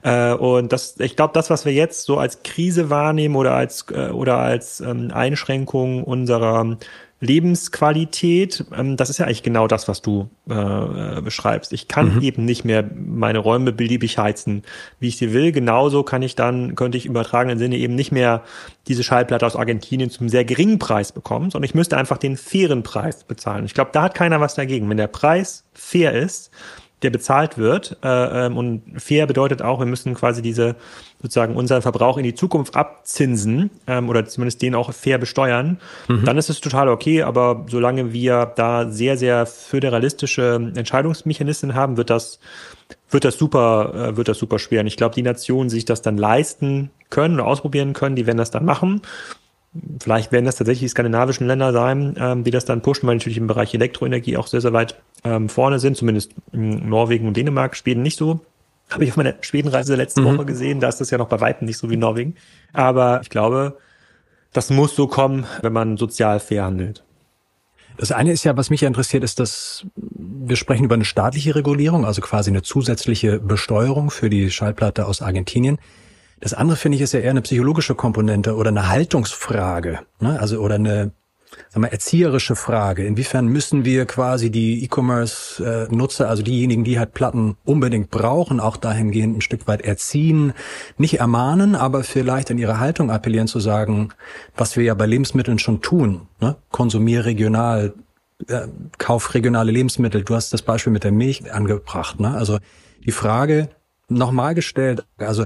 Äh, 0.03 0.33
und 0.33 0.71
das, 0.73 0.99
ich 0.99 1.15
glaube, 1.15 1.33
das, 1.33 1.49
was 1.49 1.65
wir 1.65 1.73
jetzt 1.73 2.03
so 2.03 2.17
als 2.17 2.43
Krise 2.43 2.89
wahrnehmen 2.89 3.35
oder 3.35 3.53
als 3.53 3.85
äh, 3.91 4.09
oder 4.09 4.37
als 4.37 4.81
ähm, 4.81 5.11
Einschränkung 5.13 6.03
unserer 6.03 6.77
Lebensqualität, 7.23 8.65
ähm, 8.77 8.97
das 8.97 9.09
ist 9.09 9.17
ja 9.17 9.25
eigentlich 9.25 9.43
genau 9.43 9.67
das, 9.67 9.87
was 9.87 10.01
du 10.01 10.29
äh, 10.49 11.21
beschreibst. 11.21 11.73
Ich 11.73 11.87
kann 11.87 12.15
mhm. 12.15 12.21
eben 12.21 12.45
nicht 12.45 12.65
mehr 12.65 12.83
meine 12.93 13.39
Räume 13.39 13.71
beliebig 13.71 14.17
heizen, 14.17 14.63
wie 14.99 15.07
ich 15.07 15.17
sie 15.17 15.33
will. 15.33 15.51
Genauso 15.51 16.03
kann 16.03 16.21
ich 16.21 16.35
dann, 16.35 16.75
könnte 16.75 16.97
ich 16.97 17.05
im 17.05 17.11
übertragenen 17.11 17.57
Sinne 17.57 17.77
eben 17.77 17.95
nicht 17.95 18.11
mehr 18.11 18.43
diese 18.87 19.03
Schallplatte 19.03 19.45
aus 19.45 19.55
Argentinien 19.55 20.09
zum 20.09 20.27
sehr 20.29 20.43
geringen 20.45 20.79
Preis 20.79 21.11
bekommen, 21.11 21.49
sondern 21.49 21.65
ich 21.65 21.75
müsste 21.75 21.97
einfach 21.97 22.17
den 22.17 22.35
fairen 22.35 22.83
Preis 22.83 23.23
bezahlen. 23.23 23.65
Ich 23.65 23.73
glaube, 23.73 23.91
da 23.93 24.03
hat 24.03 24.15
keiner 24.15 24.41
was 24.41 24.55
dagegen. 24.55 24.89
Wenn 24.89 24.97
der 24.97 25.07
Preis 25.07 25.63
fair 25.73 26.11
ist, 26.13 26.51
der 27.03 27.09
bezahlt 27.09 27.57
wird. 27.57 27.97
Äh, 28.03 28.45
ähm, 28.45 28.57
und 28.57 28.83
fair 28.97 29.27
bedeutet 29.27 29.61
auch, 29.61 29.79
wir 29.79 29.85
müssen 29.85 30.13
quasi 30.13 30.41
diese 30.41 30.75
sozusagen 31.21 31.55
unseren 31.55 31.81
Verbrauch 31.81 32.17
in 32.17 32.23
die 32.23 32.35
Zukunft 32.35 32.75
abzinsen 32.75 33.69
ähm, 33.87 34.09
oder 34.09 34.25
zumindest 34.25 34.61
den 34.61 34.75
auch 34.75 34.91
fair 34.93 35.17
besteuern. 35.17 35.79
Mhm. 36.07 36.25
Dann 36.25 36.37
ist 36.37 36.49
es 36.49 36.61
total 36.61 36.89
okay, 36.89 37.23
aber 37.23 37.65
solange 37.69 38.13
wir 38.13 38.51
da 38.55 38.89
sehr, 38.89 39.17
sehr 39.17 39.45
föderalistische 39.45 40.71
Entscheidungsmechanismen 40.75 41.75
haben, 41.75 41.97
wird 41.97 42.09
das 42.09 42.39
wird 43.09 43.25
das 43.25 43.37
super, 43.37 43.93
äh, 43.93 44.17
wird 44.17 44.27
das 44.27 44.37
super 44.37 44.59
schwer. 44.59 44.81
Und 44.81 44.87
ich 44.87 44.97
glaube, 44.97 45.15
die 45.15 45.21
Nationen, 45.21 45.69
die 45.69 45.75
sich 45.75 45.85
das 45.85 46.01
dann 46.01 46.17
leisten 46.17 46.89
können 47.09 47.35
oder 47.35 47.45
ausprobieren 47.45 47.93
können, 47.93 48.15
die 48.15 48.25
werden 48.25 48.37
das 48.37 48.51
dann 48.51 48.65
machen. 48.65 49.01
Vielleicht 49.99 50.31
werden 50.31 50.45
das 50.45 50.57
tatsächlich 50.57 50.81
die 50.81 50.89
skandinavischen 50.89 51.47
Länder 51.47 51.73
sein, 51.73 52.15
ähm, 52.19 52.43
die 52.43 52.51
das 52.51 52.65
dann 52.65 52.81
pushen, 52.81 53.07
weil 53.07 53.15
natürlich 53.15 53.37
im 53.37 53.47
Bereich 53.47 53.73
Elektroenergie 53.73 54.37
auch 54.37 54.47
sehr, 54.47 54.61
sehr 54.61 54.73
weit 54.73 55.01
ähm, 55.23 55.49
vorne 55.49 55.79
sind. 55.79 55.97
Zumindest 55.97 56.33
Norwegen 56.51 57.27
und 57.27 57.35
Dänemark 57.35 57.75
spielen 57.75 58.03
nicht 58.03 58.17
so. 58.17 58.41
Habe 58.89 59.03
ich 59.03 59.11
auf 59.11 59.17
meiner 59.17 59.35
Schwedenreise 59.41 59.95
letzte 59.95 60.21
mhm. 60.21 60.25
Woche 60.25 60.45
gesehen. 60.45 60.79
Da 60.79 60.89
ist 60.89 61.01
das 61.01 61.09
ja 61.09 61.17
noch 61.17 61.27
bei 61.27 61.41
Weitem 61.41 61.65
nicht 61.65 61.77
so 61.77 61.89
wie 61.89 61.97
Norwegen. 61.97 62.35
Aber 62.71 63.21
ich 63.23 63.29
glaube, 63.29 63.77
das 64.51 64.69
muss 64.69 64.95
so 64.95 65.07
kommen, 65.07 65.45
wenn 65.61 65.73
man 65.73 65.97
sozial 65.97 66.39
fair 66.39 66.65
handelt. 66.65 67.03
Das 67.97 68.11
eine 68.11 68.31
ist 68.31 68.43
ja, 68.43 68.57
was 68.57 68.69
mich 68.69 68.81
ja 68.81 68.87
interessiert, 68.87 69.23
ist, 69.23 69.39
dass 69.39 69.85
wir 69.95 70.55
sprechen 70.55 70.85
über 70.85 70.95
eine 70.95 71.05
staatliche 71.05 71.55
Regulierung, 71.55 72.05
also 72.05 72.21
quasi 72.21 72.49
eine 72.49 72.63
zusätzliche 72.63 73.39
Besteuerung 73.39 74.11
für 74.11 74.29
die 74.29 74.49
Schallplatte 74.49 75.05
aus 75.05 75.21
Argentinien. 75.21 75.77
Das 76.43 76.53
andere 76.53 76.75
finde 76.75 76.97
ich 76.97 77.01
ist 77.01 77.13
ja 77.13 77.21
eher 77.21 77.29
eine 77.29 77.41
psychologische 77.41 77.95
Komponente 77.95 78.57
oder 78.57 78.67
eine 78.67 78.89
Haltungsfrage, 78.89 79.99
ne? 80.19 80.37
also 80.41 80.59
oder 80.59 80.75
eine 80.75 81.13
sag 81.69 81.81
mal, 81.81 81.87
erzieherische 81.87 82.57
Frage. 82.57 83.05
Inwiefern 83.05 83.47
müssen 83.47 83.85
wir 83.85 84.05
quasi 84.05 84.51
die 84.51 84.83
E-Commerce-Nutzer, 84.83 86.27
also 86.27 86.43
diejenigen, 86.43 86.83
die 86.83 86.99
halt 86.99 87.13
Platten 87.13 87.55
unbedingt 87.63 88.09
brauchen, 88.09 88.59
auch 88.59 88.75
dahingehend 88.75 89.37
ein 89.37 89.41
Stück 89.41 89.67
weit 89.69 89.83
erziehen, 89.83 90.51
nicht 90.97 91.21
ermahnen, 91.21 91.75
aber 91.75 92.03
vielleicht 92.03 92.49
in 92.49 92.57
ihre 92.57 92.77
Haltung 92.77 93.09
appellieren 93.09 93.47
zu 93.47 93.61
sagen, 93.61 94.09
was 94.57 94.75
wir 94.75 94.83
ja 94.83 94.95
bei 94.95 95.05
Lebensmitteln 95.05 95.59
schon 95.59 95.81
tun, 95.81 96.27
ne? 96.41 96.57
konsumier 96.71 97.23
regional, 97.23 97.93
äh, 98.49 98.67
kauf 98.97 99.33
regionale 99.33 99.71
Lebensmittel. 99.71 100.25
Du 100.25 100.35
hast 100.35 100.51
das 100.51 100.61
Beispiel 100.61 100.91
mit 100.91 101.05
der 101.05 101.13
Milch 101.13 101.53
angebracht. 101.53 102.19
Ne? 102.19 102.35
Also 102.35 102.59
die 103.05 103.13
Frage 103.13 103.69
nochmal 104.09 104.55
gestellt, 104.55 105.05
also 105.17 105.45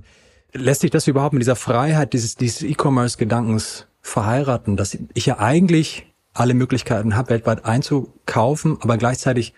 lässt 0.58 0.82
sich 0.82 0.92
das 0.92 1.08
überhaupt 1.08 1.34
mit 1.34 1.42
dieser 1.42 1.56
Freiheit 1.56 2.14
dieses, 2.14 2.36
dieses 2.36 2.64
E-Commerce-Gedankens 2.64 3.88
verheiraten, 4.02 4.78
dass 4.78 4.98
ich 5.14 5.26
ja 5.26 5.40
eigentlich 5.40 6.08
alle 6.34 6.54
Möglichkeiten 6.54 7.16
habe, 7.16 7.32
weltweit 7.32 7.66
einzukaufen, 7.66 8.78
aber 8.82 8.98
gleichzeitig 8.98 9.54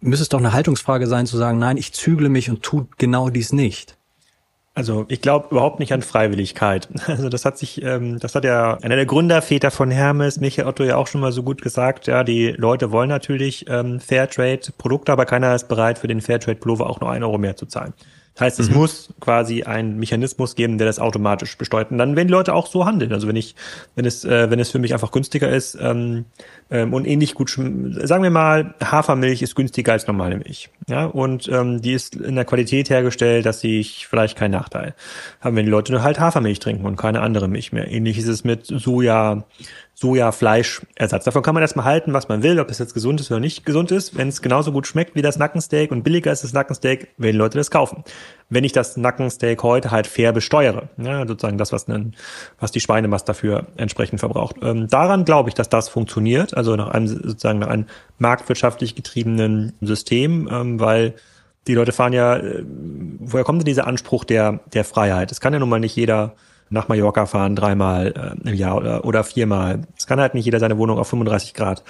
müsste 0.00 0.22
es 0.22 0.28
doch 0.28 0.38
eine 0.38 0.52
Haltungsfrage 0.52 1.06
sein, 1.06 1.26
zu 1.26 1.36
sagen, 1.36 1.58
nein, 1.58 1.76
ich 1.76 1.92
zügle 1.92 2.28
mich 2.28 2.50
und 2.50 2.62
tu 2.62 2.86
genau 2.98 3.30
dies 3.30 3.52
nicht. 3.52 3.96
Also 4.76 5.04
ich 5.08 5.20
glaube 5.20 5.48
überhaupt 5.52 5.78
nicht 5.78 5.92
an 5.92 6.02
Freiwilligkeit. 6.02 6.88
Also 7.06 7.28
das 7.28 7.44
hat 7.44 7.58
sich, 7.58 7.80
ähm, 7.82 8.18
das 8.18 8.34
hat 8.34 8.44
ja 8.44 8.76
einer 8.82 8.96
der 8.96 9.06
Gründerväter 9.06 9.70
von 9.70 9.90
Hermes, 9.90 10.40
Michael 10.40 10.66
Otto, 10.66 10.82
ja 10.82 10.96
auch 10.96 11.06
schon 11.06 11.20
mal 11.20 11.30
so 11.30 11.44
gut 11.44 11.62
gesagt. 11.62 12.08
Ja, 12.08 12.24
die 12.24 12.48
Leute 12.50 12.90
wollen 12.90 13.08
natürlich 13.08 13.66
ähm, 13.68 14.00
Fairtrade-Produkte, 14.00 15.12
aber 15.12 15.26
keiner 15.26 15.54
ist 15.54 15.68
bereit, 15.68 15.98
für 15.98 16.08
den 16.08 16.20
Fairtrade-Pullover 16.20 16.90
auch 16.90 17.00
nur 17.00 17.10
ein 17.10 17.22
Euro 17.22 17.38
mehr 17.38 17.56
zu 17.56 17.66
zahlen. 17.66 17.94
Das 18.34 18.40
heißt, 18.40 18.60
es 18.60 18.70
mhm. 18.70 18.76
muss 18.76 19.14
quasi 19.20 19.62
einen 19.62 19.98
Mechanismus 19.98 20.56
geben, 20.56 20.76
der 20.76 20.88
das 20.88 20.98
automatisch 20.98 21.56
besteuert. 21.56 21.92
Und 21.92 21.98
dann 21.98 22.16
werden 22.16 22.26
die 22.26 22.32
Leute 22.32 22.52
auch 22.52 22.66
so 22.66 22.84
handeln. 22.84 23.12
Also 23.12 23.28
wenn 23.28 23.36
ich, 23.36 23.54
wenn 23.94 24.04
es, 24.04 24.24
äh, 24.24 24.50
wenn 24.50 24.58
es 24.58 24.72
für 24.72 24.80
mich 24.80 24.92
einfach 24.92 25.12
günstiger 25.12 25.48
ist 25.48 25.78
ähm, 25.80 26.24
ähm, 26.68 26.92
und 26.92 27.06
ähnlich 27.06 27.34
gut, 27.34 27.50
sagen 27.50 28.22
wir 28.24 28.30
mal, 28.30 28.74
Hafermilch 28.82 29.42
ist 29.42 29.54
günstiger 29.54 29.92
als 29.92 30.08
normale 30.08 30.36
Milch. 30.36 30.70
Ja, 30.88 31.04
und 31.06 31.48
ähm, 31.48 31.80
die 31.80 31.92
ist 31.92 32.16
in 32.16 32.34
der 32.34 32.44
Qualität 32.44 32.90
hergestellt, 32.90 33.46
dass 33.46 33.62
ich 33.62 34.08
vielleicht 34.08 34.36
keinen 34.36 34.50
Nachteil 34.50 34.94
haben, 35.40 35.54
wenn 35.54 35.66
die 35.66 35.70
Leute 35.70 35.92
nur 35.92 36.02
halt 36.02 36.18
Hafermilch 36.18 36.58
trinken 36.58 36.86
und 36.86 36.96
keine 36.96 37.20
andere 37.20 37.46
Milch 37.46 37.72
mehr. 37.72 37.88
Ähnlich 37.88 38.18
ist 38.18 38.28
es 38.28 38.42
mit 38.42 38.66
Soja, 38.66 39.44
Soja-Fleischersatz. 39.94 41.24
Davon 41.24 41.42
kann 41.42 41.54
man 41.54 41.62
erstmal 41.62 41.84
halten, 41.84 42.12
was 42.12 42.28
man 42.28 42.42
will, 42.42 42.58
ob 42.58 42.68
es 42.70 42.78
jetzt 42.78 42.94
gesund 42.94 43.20
ist 43.20 43.30
oder 43.30 43.40
nicht 43.40 43.64
gesund 43.64 43.92
ist. 43.92 44.16
Wenn 44.16 44.28
es 44.28 44.42
genauso 44.42 44.72
gut 44.72 44.86
schmeckt 44.86 45.14
wie 45.14 45.22
das 45.22 45.38
Nackensteak 45.38 45.92
und 45.92 46.02
billiger 46.02 46.32
ist 46.32 46.42
das 46.42 46.52
Nackensteak, 46.52 47.08
werden 47.16 47.36
Leute 47.36 47.58
das 47.58 47.70
kaufen. 47.70 48.02
Wenn 48.50 48.64
ich 48.64 48.72
das 48.72 48.96
Nackensteak 48.96 49.62
heute 49.62 49.92
halt 49.92 50.06
fair 50.06 50.32
besteuere, 50.32 50.88
ja, 50.96 51.26
sozusagen 51.26 51.58
das, 51.58 51.72
was, 51.72 51.88
einen, 51.88 52.14
was 52.58 52.72
die 52.72 52.80
Schweinemast 52.80 53.28
dafür 53.28 53.66
entsprechend 53.76 54.18
verbraucht. 54.18 54.56
Ähm, 54.62 54.88
daran 54.88 55.24
glaube 55.24 55.48
ich, 55.48 55.54
dass 55.54 55.68
das 55.68 55.88
funktioniert, 55.88 56.56
also 56.56 56.74
nach 56.74 56.88
einem 56.88 57.06
sozusagen 57.06 57.60
nach 57.60 57.68
einem 57.68 57.86
marktwirtschaftlich 58.18 58.96
getriebenen 58.96 59.74
System, 59.80 60.48
ähm, 60.50 60.80
weil 60.80 61.14
die 61.66 61.74
Leute 61.74 61.92
fahren 61.92 62.12
ja, 62.12 62.36
äh, 62.36 62.64
woher 63.20 63.44
kommt 63.44 63.60
denn 63.60 63.66
dieser 63.66 63.86
Anspruch 63.86 64.24
der, 64.24 64.60
der 64.72 64.84
Freiheit? 64.84 65.30
Es 65.32 65.40
kann 65.40 65.52
ja 65.52 65.58
nun 65.58 65.68
mal 65.68 65.80
nicht 65.80 65.96
jeder 65.96 66.34
nach 66.74 66.88
Mallorca 66.88 67.24
fahren, 67.24 67.56
dreimal 67.56 68.36
äh, 68.44 68.48
im 68.48 68.54
Jahr 68.54 68.76
oder, 68.76 69.04
oder 69.04 69.24
viermal. 69.24 69.82
Es 69.96 70.06
kann 70.06 70.20
halt 70.20 70.34
nicht 70.34 70.44
jeder 70.44 70.60
seine 70.60 70.76
Wohnung 70.76 70.98
auf 70.98 71.08
35 71.08 71.54
Grad 71.54 71.82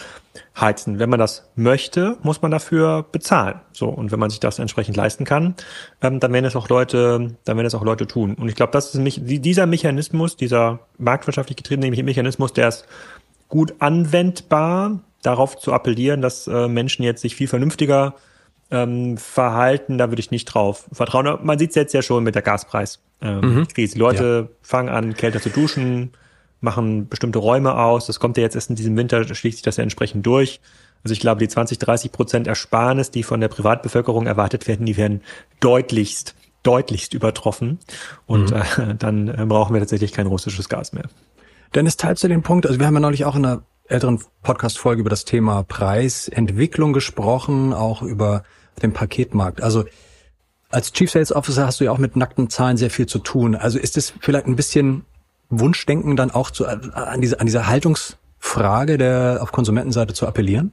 heizen. 0.59 1.01
Wenn 1.01 1.11
man 1.11 1.19
das 1.19 1.51
möchte, 1.57 2.17
muss 2.23 2.43
man 2.43 2.53
dafür 2.53 3.05
bezahlen. 3.11 3.61
So 3.73 3.89
und 3.89 4.13
wenn 4.13 4.21
man 4.21 4.31
sich 4.31 4.41
das 4.41 4.61
entsprechend 4.61 4.97
leisten 4.97 5.25
kann, 5.25 5.57
ähm, 6.01 6.21
dann 6.21 6.33
werden 6.33 6.45
es 6.45 6.55
auch 6.55 6.69
Leute, 6.69 7.37
dann 7.45 7.57
werden 7.57 7.67
es 7.67 7.75
auch 7.75 7.83
Leute 7.83 8.07
tun. 8.07 8.35
Und 8.35 8.49
ich 8.49 8.55
glaube, 8.55 8.73
das 8.73 8.95
ist 8.95 9.01
mich, 9.01 9.21
dieser 9.25 9.67
Mechanismus, 9.67 10.37
dieser 10.37 10.81
marktwirtschaftlich 10.99 11.57
getriebene 11.57 11.91
Mechanismus, 12.03 12.53
der 12.53 12.69
ist 12.69 12.87
gut 13.49 13.75
anwendbar, 13.81 15.01
darauf 15.23 15.57
zu 15.57 15.73
appellieren, 15.73 16.21
dass 16.21 16.47
äh, 16.47 16.69
Menschen 16.69 17.03
jetzt 17.03 17.23
sich 17.23 17.35
viel 17.35 17.49
vernünftiger 17.49 18.15
ähm, 18.75 19.17
Verhalten, 19.17 19.99
da 19.99 20.11
würde 20.11 20.21
ich 20.21 20.31
nicht 20.31 20.47
drauf 20.47 20.89
vertrauen. 20.93 21.39
Man 21.43 21.59
sieht 21.59 21.71
es 21.71 21.77
jetzt 21.77 21.95
ja 21.95 22.03
schon 22.03 22.25
mit 22.25 22.35
der 22.35 22.43
Gaspreis. 22.43 23.01
Ähm, 23.23 23.41
mhm. 23.41 23.69
Die 23.77 23.87
Leute 23.95 24.49
ja. 24.51 24.57
fangen 24.63 24.89
an, 24.89 25.15
kälter 25.15 25.41
zu 25.41 25.49
duschen, 25.49 26.13
machen 26.61 27.09
bestimmte 27.09 27.39
Räume 27.39 27.77
aus. 27.77 28.07
Das 28.07 28.21
kommt 28.21 28.37
ja 28.37 28.43
jetzt 28.43 28.55
erst 28.55 28.71
in 28.71 28.77
diesem 28.77 28.97
Winter, 28.97 29.23
schließt 29.25 29.59
sich 29.59 29.63
das 29.63 29.77
ja 29.77 29.83
entsprechend 29.83 30.27
durch. 30.27 30.61
Also 31.05 31.13
ich 31.13 31.21
glaube, 31.21 31.39
die 31.39 31.49
20, 31.49 31.79
30 31.79 32.13
Prozent 32.13 32.47
Ersparnis, 32.47 33.11
die 33.11 33.23
von 33.23 33.41
der 33.41 33.49
Privatbevölkerung 33.49 34.27
erwartet 34.27 34.67
werden, 34.67 34.87
die 34.87 34.97
werden 34.97 35.23
deutlichst, 35.61 36.35
deutlichst 36.63 37.15
übertroffen. 37.15 37.79
Und 38.27 38.51
mhm. 38.51 38.57
äh, 38.57 38.95
dann 38.99 39.29
äh, 39.29 39.45
brauchen 39.47 39.75
wir 39.75 39.81
tatsächlich 39.81 40.13
kein 40.13 40.27
russisches 40.27 40.69
Gas 40.69 40.93
mehr. 40.93 41.05
Dennis, 41.75 41.97
teilst 41.97 42.25
du 42.25 42.29
den 42.29 42.43
Punkt, 42.43 42.67
also 42.67 42.79
wir 42.79 42.87
haben 42.87 42.95
ja 42.95 43.01
neulich 43.01 43.25
auch 43.25 43.37
in 43.37 43.45
einer 43.45 43.63
älteren 43.87 44.21
Podcast-Folge 44.43 45.01
über 45.01 45.11
das 45.11 45.25
Thema 45.25 45.63
Preisentwicklung 45.63 46.93
gesprochen, 46.93 47.73
auch 47.73 48.03
über 48.03 48.45
den 48.83 48.93
Paketmarkt. 48.93 49.63
Also 49.63 49.85
als 50.71 50.93
Chief 50.93 51.11
Sales 51.11 51.33
Officer 51.33 51.67
hast 51.67 51.81
du 51.81 51.85
ja 51.85 51.93
auch 51.93 51.99
mit 51.99 52.17
nackten 52.17 52.51
Zahlen 52.51 52.77
sehr 52.77 52.91
viel 52.91 53.07
zu 53.07 53.19
tun. 53.19 53.55
Also 53.55 53.79
ist 53.79 53.97
es 53.97 54.13
vielleicht 54.21 54.47
ein 54.47 54.57
bisschen 54.57 55.05
Wunschdenken 55.49 56.17
dann 56.17 56.31
auch 56.31 56.51
zu, 56.51 56.67
an, 56.67 57.21
diese, 57.21 57.39
an 57.41 57.47
dieser 57.47 57.67
Haltungsfrage 57.67 58.99
der 58.99 59.39
auf 59.41 59.53
Konsumentenseite 59.53 60.15
zu 60.15 60.27
appellieren? 60.27 60.73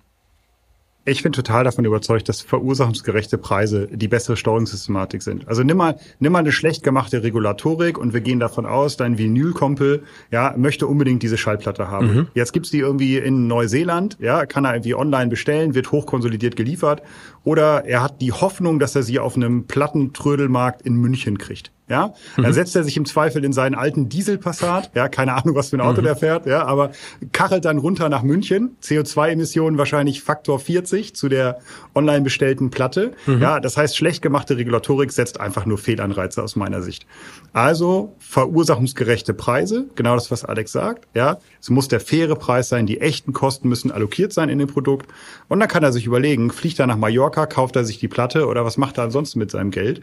Ich 1.03 1.23
bin 1.23 1.31
total 1.31 1.63
davon 1.63 1.83
überzeugt, 1.83 2.29
dass 2.29 2.41
verursachungsgerechte 2.41 3.39
Preise 3.39 3.87
die 3.91 4.07
bessere 4.07 4.37
Steuerungssystematik 4.37 5.23
sind. 5.23 5.47
Also 5.47 5.63
nimm 5.63 5.77
mal, 5.77 5.95
nimm 6.19 6.31
mal 6.31 6.39
eine 6.39 6.51
schlecht 6.51 6.83
gemachte 6.83 7.23
Regulatorik 7.23 7.97
und 7.97 8.13
wir 8.13 8.21
gehen 8.21 8.39
davon 8.39 8.67
aus, 8.67 8.97
dein 8.97 9.17
Vinylkompel, 9.17 10.03
ja, 10.29 10.53
möchte 10.55 10.85
unbedingt 10.85 11.23
diese 11.23 11.39
Schallplatte 11.39 11.87
haben. 11.87 12.13
Mhm. 12.13 12.27
Jetzt 12.35 12.53
gibt's 12.53 12.69
die 12.69 12.77
irgendwie 12.77 13.17
in 13.17 13.47
Neuseeland, 13.47 14.17
ja, 14.19 14.45
kann 14.45 14.63
er 14.63 14.75
irgendwie 14.75 14.93
online 14.93 15.31
bestellen, 15.31 15.73
wird 15.73 15.91
hochkonsolidiert 15.91 16.55
geliefert 16.55 17.01
oder 17.43 17.83
er 17.85 18.03
hat 18.03 18.21
die 18.21 18.31
Hoffnung, 18.31 18.77
dass 18.77 18.95
er 18.95 19.01
sie 19.01 19.17
auf 19.17 19.35
einem 19.35 19.65
Plattentrödelmarkt 19.65 20.83
in 20.83 20.93
München 20.93 21.39
kriegt. 21.39 21.71
Ja, 21.91 22.13
dann 22.37 22.45
mhm. 22.45 22.53
setzt 22.53 22.73
er 22.77 22.85
sich 22.85 22.95
im 22.95 23.03
Zweifel 23.03 23.43
in 23.43 23.51
seinen 23.51 23.75
alten 23.75 24.07
Dieselpassat, 24.07 24.91
ja, 24.95 25.09
keine 25.09 25.33
Ahnung, 25.33 25.55
was 25.55 25.71
für 25.71 25.75
ein 25.75 25.81
Auto 25.81 25.99
mhm. 25.99 26.05
der 26.05 26.15
fährt, 26.15 26.45
ja, 26.45 26.63
aber 26.63 26.91
kachelt 27.33 27.65
dann 27.65 27.79
runter 27.79 28.07
nach 28.07 28.23
München, 28.23 28.77
CO2-Emissionen 28.81 29.77
wahrscheinlich 29.77 30.23
Faktor 30.23 30.61
40 30.61 31.13
zu 31.15 31.27
der 31.27 31.59
online 31.93 32.21
bestellten 32.21 32.69
Platte. 32.69 33.11
Mhm. 33.25 33.41
Ja, 33.41 33.59
das 33.59 33.75
heißt, 33.75 33.97
schlecht 33.97 34.21
gemachte 34.21 34.55
Regulatorik 34.55 35.11
setzt 35.11 35.41
einfach 35.41 35.65
nur 35.65 35.77
Fehlanreize 35.77 36.41
aus 36.41 36.55
meiner 36.55 36.81
Sicht. 36.81 37.05
Also 37.51 38.15
verursachungsgerechte 38.19 39.33
Preise, 39.33 39.87
genau 39.95 40.15
das, 40.15 40.31
was 40.31 40.45
Alex 40.45 40.71
sagt, 40.71 41.09
ja. 41.13 41.39
Es 41.59 41.69
muss 41.69 41.89
der 41.89 41.99
faire 41.99 42.35
Preis 42.35 42.69
sein, 42.69 42.85
die 42.85 43.01
echten 43.01 43.33
Kosten 43.33 43.67
müssen 43.67 43.91
allokiert 43.91 44.31
sein 44.31 44.47
in 44.47 44.59
dem 44.59 44.69
Produkt. 44.69 45.11
Und 45.49 45.59
dann 45.59 45.67
kann 45.67 45.83
er 45.83 45.91
sich 45.91 46.05
überlegen, 46.05 46.51
fliegt 46.51 46.79
er 46.79 46.87
nach 46.87 46.95
Mallorca, 46.95 47.47
kauft 47.47 47.75
er 47.75 47.83
sich 47.83 47.99
die 47.99 48.07
Platte 48.07 48.47
oder 48.47 48.63
was 48.63 48.77
macht 48.77 48.97
er 48.97 49.03
ansonsten 49.03 49.39
mit 49.39 49.51
seinem 49.51 49.71
Geld? 49.71 50.01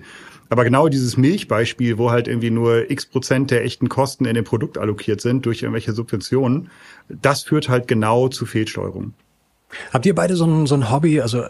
Aber 0.50 0.64
genau 0.64 0.88
dieses 0.88 1.16
Milchbeispiel, 1.16 1.98
wo 1.98 2.10
halt 2.10 2.28
irgendwie 2.28 2.50
nur 2.50 2.90
x 2.90 3.06
Prozent 3.06 3.50
der 3.50 3.64
echten 3.64 3.88
Kosten 3.88 4.24
in 4.24 4.34
dem 4.34 4.44
Produkt 4.44 4.78
allokiert 4.78 5.20
sind 5.20 5.44
durch 5.46 5.62
irgendwelche 5.62 5.92
Subventionen, 5.92 6.70
das 7.08 7.42
führt 7.42 7.68
halt 7.68 7.88
genau 7.88 8.28
zu 8.28 8.46
Fehlsteuerung. 8.46 9.12
Habt 9.92 10.06
ihr 10.06 10.14
beide 10.14 10.36
so 10.36 10.46
ein, 10.46 10.66
so 10.66 10.74
ein 10.74 10.90
Hobby, 10.90 11.20
also 11.20 11.44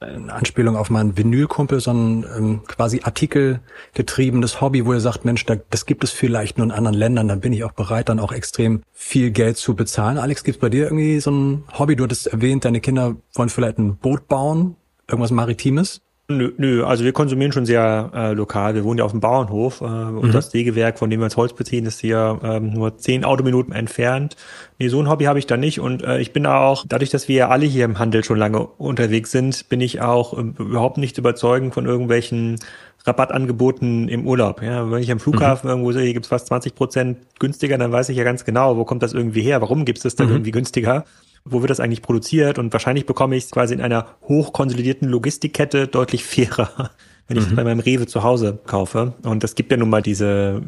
in 0.00 0.30
Anspielung 0.30 0.76
auf 0.76 0.88
meinen 0.88 1.18
Vinylkumpel, 1.18 1.78
so 1.80 1.92
ein 1.92 2.24
ähm, 2.34 2.60
quasi 2.66 3.02
artikelgetriebenes 3.02 4.62
Hobby, 4.62 4.86
wo 4.86 4.94
ihr 4.94 5.00
sagt, 5.00 5.26
Mensch, 5.26 5.44
da, 5.44 5.56
das 5.68 5.84
gibt 5.84 6.04
es 6.04 6.10
vielleicht 6.10 6.56
nur 6.56 6.66
in 6.66 6.70
anderen 6.70 6.96
Ländern, 6.96 7.28
dann 7.28 7.40
bin 7.40 7.52
ich 7.52 7.64
auch 7.64 7.72
bereit, 7.72 8.08
dann 8.08 8.18
auch 8.18 8.32
extrem 8.32 8.82
viel 8.92 9.30
Geld 9.30 9.58
zu 9.58 9.74
bezahlen. 9.74 10.16
Alex, 10.16 10.42
gibt's 10.42 10.60
bei 10.60 10.70
dir 10.70 10.84
irgendwie 10.84 11.20
so 11.20 11.30
ein 11.30 11.64
Hobby? 11.78 11.96
Du 11.96 12.04
hattest 12.04 12.28
erwähnt, 12.28 12.64
deine 12.64 12.80
Kinder 12.80 13.16
wollen 13.34 13.50
vielleicht 13.50 13.78
ein 13.78 13.96
Boot 13.96 14.26
bauen, 14.26 14.76
irgendwas 15.06 15.32
Maritimes? 15.32 16.00
Nö, 16.30 16.52
nö, 16.58 16.84
also 16.84 17.02
wir 17.04 17.12
konsumieren 17.12 17.50
schon 17.50 17.66
sehr 17.66 18.10
äh, 18.14 18.32
lokal. 18.34 18.76
Wir 18.76 18.84
wohnen 18.84 18.98
ja 18.98 19.04
auf 19.04 19.10
dem 19.10 19.18
Bauernhof 19.18 19.80
äh, 19.80 19.84
und 19.84 20.28
mhm. 20.28 20.30
das 20.30 20.52
Sägewerk, 20.52 20.96
von 20.96 21.10
dem 21.10 21.18
wir 21.18 21.24
uns 21.24 21.36
Holz 21.36 21.52
beziehen, 21.54 21.86
ist 21.86 21.98
hier 22.00 22.38
ähm, 22.44 22.72
nur 22.72 22.98
zehn 22.98 23.24
Autominuten 23.24 23.72
entfernt. 23.72 24.36
Nee, 24.78 24.86
so 24.86 25.00
ein 25.00 25.08
Hobby 25.08 25.24
habe 25.24 25.40
ich 25.40 25.48
da 25.48 25.56
nicht 25.56 25.80
und 25.80 26.04
äh, 26.04 26.20
ich 26.20 26.32
bin 26.32 26.46
auch, 26.46 26.84
dadurch, 26.88 27.10
dass 27.10 27.26
wir 27.26 27.34
ja 27.34 27.48
alle 27.48 27.66
hier 27.66 27.84
im 27.84 27.98
Handel 27.98 28.22
schon 28.22 28.38
lange 28.38 28.60
unterwegs 28.60 29.32
sind, 29.32 29.68
bin 29.68 29.80
ich 29.80 30.00
auch 30.00 30.38
äh, 30.38 30.42
überhaupt 30.58 30.98
nicht 30.98 31.18
überzeugt 31.18 31.74
von 31.74 31.84
irgendwelchen 31.84 32.60
Rabattangeboten 33.04 34.08
im 34.08 34.24
Urlaub. 34.24 34.62
Ja, 34.62 34.88
wenn 34.88 35.02
ich 35.02 35.10
am 35.10 35.18
Flughafen 35.18 35.66
mhm. 35.66 35.72
irgendwo 35.72 35.90
sehe, 35.90 36.04
hier 36.04 36.14
gibt's 36.14 36.28
fast 36.28 36.46
20 36.46 36.76
Prozent 36.76 37.18
günstiger, 37.40 37.76
dann 37.76 37.90
weiß 37.90 38.08
ich 38.08 38.16
ja 38.16 38.22
ganz 38.22 38.44
genau, 38.44 38.76
wo 38.76 38.84
kommt 38.84 39.02
das 39.02 39.14
irgendwie 39.14 39.42
her, 39.42 39.60
warum 39.60 39.84
gibt's 39.84 40.02
das 40.02 40.14
dann 40.14 40.28
mhm. 40.28 40.34
irgendwie 40.34 40.52
günstiger 40.52 41.04
wo 41.44 41.60
wird 41.62 41.70
das 41.70 41.80
eigentlich 41.80 42.02
produziert 42.02 42.58
und 42.58 42.70
wahrscheinlich 42.72 43.06
bekomme 43.06 43.34
ich 43.36 43.44
es 43.44 43.50
quasi 43.50 43.72
in 43.74 43.80
einer 43.80 44.06
hochkonsolidierten 44.28 45.08
Logistikkette 45.08 45.88
deutlich 45.88 46.22
fairer, 46.24 46.90
wenn 47.28 47.38
ich 47.38 47.50
mhm. 47.50 47.56
bei 47.56 47.64
meinem 47.64 47.80
Rewe 47.80 48.06
zu 48.06 48.22
Hause 48.22 48.58
kaufe. 48.66 49.14
Und 49.22 49.42
es 49.44 49.54
gibt 49.54 49.70
ja 49.70 49.78
nun 49.78 49.90
mal 49.90 50.02
diese 50.02 50.60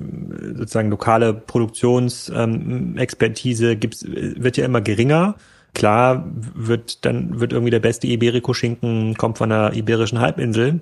sozusagen 0.55 0.89
lokale 0.91 1.35
Produktionsexpertise, 1.35 3.73
ähm, 3.73 3.81
gibt's, 3.81 4.07
wird 4.07 4.57
ja 4.57 4.65
immer 4.65 4.81
geringer. 4.81 5.35
Klar 5.75 6.25
wird 6.55 7.05
dann 7.05 7.41
wird 7.41 7.53
irgendwie 7.53 7.71
der 7.71 7.81
beste 7.81 8.07
Iberico-Schinken 8.07 9.17
kommt 9.17 9.39
von 9.39 9.49
der 9.49 9.73
iberischen 9.75 10.21
Halbinsel. 10.21 10.81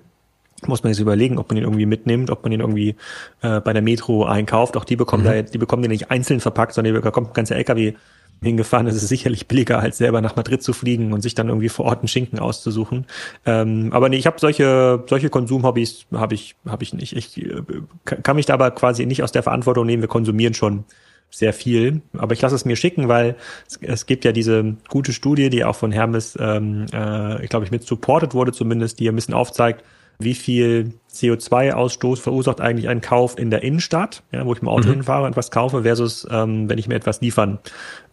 Muss 0.66 0.82
man 0.82 0.92
sich 0.92 1.00
überlegen, 1.00 1.38
ob 1.38 1.48
man 1.48 1.56
ihn 1.56 1.62
irgendwie 1.62 1.86
mitnimmt, 1.86 2.30
ob 2.30 2.42
man 2.42 2.52
ihn 2.52 2.60
irgendwie 2.60 2.96
äh, 3.40 3.60
bei 3.60 3.72
der 3.72 3.80
Metro 3.82 4.26
einkauft. 4.26 4.76
Auch 4.76 4.84
die 4.84 4.96
bekommen 4.96 5.22
mhm. 5.22 5.28
da, 5.28 5.40
die 5.42 5.58
bekommen 5.58 5.82
den 5.82 5.92
nicht 5.92 6.10
einzeln 6.10 6.40
verpackt, 6.40 6.74
sondern 6.74 6.92
die 6.92 7.00
bekommt 7.00 7.28
ein 7.28 7.34
ganzer 7.34 7.54
LKW 7.56 7.94
hingefahren. 8.42 8.86
Es 8.86 8.96
ist 8.96 9.08
sicherlich 9.08 9.48
billiger, 9.48 9.78
als 9.80 9.98
selber 9.98 10.20
nach 10.20 10.36
Madrid 10.36 10.62
zu 10.62 10.72
fliegen 10.72 11.12
und 11.12 11.20
sich 11.20 11.34
dann 11.34 11.48
irgendwie 11.48 11.68
vor 11.68 11.84
Ort 11.86 12.00
einen 12.00 12.08
Schinken 12.08 12.38
auszusuchen. 12.38 13.06
Ähm, 13.46 13.90
aber 13.92 14.08
nee, 14.08 14.16
ich 14.16 14.26
habe 14.26 14.40
solche 14.40 15.04
solche 15.08 15.30
Konsumhobbys 15.30 16.06
habe 16.12 16.34
ich 16.34 16.56
habe 16.66 16.82
ich 16.82 16.94
nicht. 16.94 17.16
Ich 17.16 17.36
äh, 17.44 17.62
kann 18.04 18.36
mich 18.36 18.46
da 18.46 18.54
aber 18.54 18.70
quasi 18.70 19.06
nicht 19.06 19.22
aus 19.22 19.32
der 19.32 19.42
Verantwortung 19.42 19.86
nehmen. 19.86 20.02
Wir 20.02 20.08
konsumieren 20.08 20.54
schon 20.54 20.84
sehr 21.30 21.52
viel. 21.52 22.02
Aber 22.16 22.32
ich 22.32 22.40
lasse 22.40 22.54
es 22.54 22.64
mir 22.64 22.76
schicken, 22.76 23.08
weil 23.08 23.36
es, 23.66 23.78
es 23.82 24.06
gibt 24.06 24.24
ja 24.24 24.32
diese 24.32 24.76
gute 24.88 25.12
Studie, 25.12 25.48
die 25.50 25.64
auch 25.64 25.76
von 25.76 25.92
Hermes, 25.92 26.36
ähm, 26.40 26.86
äh, 26.92 27.42
ich 27.42 27.50
glaube 27.50 27.64
ich, 27.64 27.70
mit 27.70 27.84
supported 27.84 28.34
wurde 28.34 28.52
zumindest, 28.52 28.98
die 28.98 29.08
ein 29.08 29.14
bisschen 29.14 29.34
aufzeigt, 29.34 29.84
wie 30.20 30.34
viel 30.34 30.92
CO2-Ausstoß 31.12 32.20
verursacht 32.20 32.60
eigentlich 32.60 32.88
ein 32.88 33.00
Kauf 33.00 33.38
in 33.38 33.50
der 33.50 33.62
Innenstadt, 33.62 34.22
ja, 34.32 34.46
wo 34.46 34.52
ich 34.52 34.62
mit 34.62 34.62
dem 34.62 34.68
Auto 34.68 34.88
mhm. 34.88 34.94
hinfahre 34.94 35.26
und 35.26 35.36
was 35.36 35.50
kaufe, 35.50 35.82
versus 35.82 36.26
ähm, 36.30 36.68
wenn 36.68 36.78
ich 36.78 36.88
mir 36.88 36.94
etwas 36.94 37.20
liefern 37.20 37.58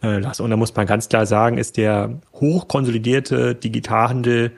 äh, 0.02 0.18
lasse. 0.18 0.42
Und 0.42 0.50
da 0.50 0.56
muss 0.56 0.74
man 0.74 0.86
ganz 0.86 1.08
klar 1.08 1.26
sagen, 1.26 1.58
ist 1.58 1.76
der 1.76 2.18
hochkonsolidierte 2.34 3.54
Digitalhandel 3.54 4.52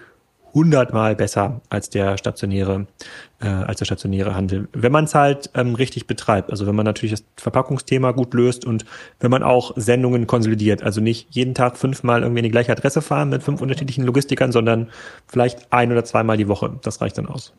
hundertmal 0.55 1.17
besser 1.17 1.61
als 1.69 1.91
der 1.91 2.19
stationäre, 2.19 2.87
äh, 3.41 3.47
als 3.47 3.79
der 3.79 3.85
stationäre 3.85 4.35
Handel. 4.35 4.69
Wenn 4.73 4.93
man 4.93 5.05
es 5.05 5.15
halt 5.15 5.51
ähm, 5.55 5.75
richtig 5.75 6.07
betreibt, 6.07 6.51
also 6.51 6.67
wenn 6.67 6.75
man 6.75 6.85
natürlich 6.85 7.13
das 7.13 7.25
Verpackungsthema 7.37 8.13
gut 8.13 8.35
löst 8.35 8.65
und 8.65 8.85
wenn 9.21 9.31
man 9.31 9.43
auch 9.43 9.73
Sendungen 9.77 10.27
konsolidiert, 10.27 10.83
also 10.83 11.01
nicht 11.01 11.29
jeden 11.31 11.55
Tag 11.55 11.77
fünfmal 11.77 12.23
irgendwie 12.23 12.41
in 12.41 12.45
die 12.45 12.51
gleiche 12.51 12.73
Adresse 12.73 13.03
fahren 13.03 13.31
mit 13.31 13.43
fünf 13.43 13.61
unterschiedlichen 13.61 14.05
Logistikern, 14.05 14.53
sondern 14.53 14.89
vielleicht 15.27 15.73
ein 15.73 15.93
oder 15.93 16.05
zweimal 16.05 16.37
die 16.37 16.49
Woche. 16.49 16.79
Das 16.83 17.01
reicht 17.01 17.19
dann 17.19 17.27
aus. 17.27 17.53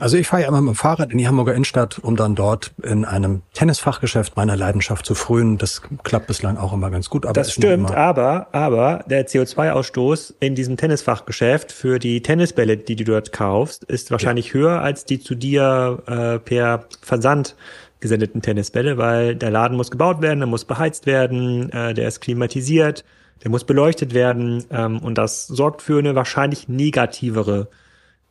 Also 0.00 0.16
ich 0.16 0.28
fahre 0.28 0.42
ja 0.42 0.48
immer 0.48 0.60
mit 0.60 0.74
dem 0.74 0.76
Fahrrad 0.76 1.10
in 1.10 1.18
die 1.18 1.26
Hamburger 1.26 1.54
Innenstadt, 1.54 1.98
um 1.98 2.14
dann 2.14 2.34
dort 2.34 2.72
in 2.82 3.04
einem 3.04 3.42
Tennisfachgeschäft 3.52 4.36
meiner 4.36 4.56
Leidenschaft 4.56 5.04
zu 5.04 5.14
frühen. 5.14 5.58
Das 5.58 5.82
klappt 6.04 6.28
bislang 6.28 6.56
auch 6.56 6.72
immer 6.72 6.90
ganz 6.90 7.10
gut. 7.10 7.26
Aber 7.26 7.32
das 7.32 7.52
stimmt, 7.52 7.90
aber, 7.90 8.48
aber 8.52 9.04
der 9.06 9.26
CO2-Ausstoß 9.26 10.34
in 10.40 10.54
diesem 10.54 10.76
Tennisfachgeschäft 10.76 11.72
für 11.72 11.98
die 11.98 12.22
Tennisbälle, 12.22 12.76
die 12.76 12.96
du 12.96 13.04
dort 13.04 13.32
kaufst, 13.32 13.84
ist 13.84 14.10
wahrscheinlich 14.10 14.48
ja. 14.48 14.54
höher 14.54 14.80
als 14.82 15.04
die 15.04 15.18
zu 15.18 15.34
dir 15.34 16.02
äh, 16.06 16.38
per 16.38 16.84
Versand 17.02 17.56
gesendeten 18.00 18.42
Tennisbälle, 18.42 18.96
weil 18.98 19.34
der 19.34 19.50
Laden 19.50 19.76
muss 19.76 19.90
gebaut 19.90 20.22
werden, 20.22 20.38
der 20.38 20.46
muss 20.46 20.64
beheizt 20.64 21.06
werden, 21.06 21.72
äh, 21.72 21.94
der 21.94 22.06
ist 22.06 22.20
klimatisiert, 22.20 23.04
der 23.42 23.50
muss 23.50 23.64
beleuchtet 23.64 24.14
werden 24.14 24.64
ähm, 24.70 25.00
und 25.00 25.18
das 25.18 25.48
sorgt 25.48 25.82
für 25.82 25.98
eine 25.98 26.14
wahrscheinlich 26.14 26.68
negativere 26.68 27.68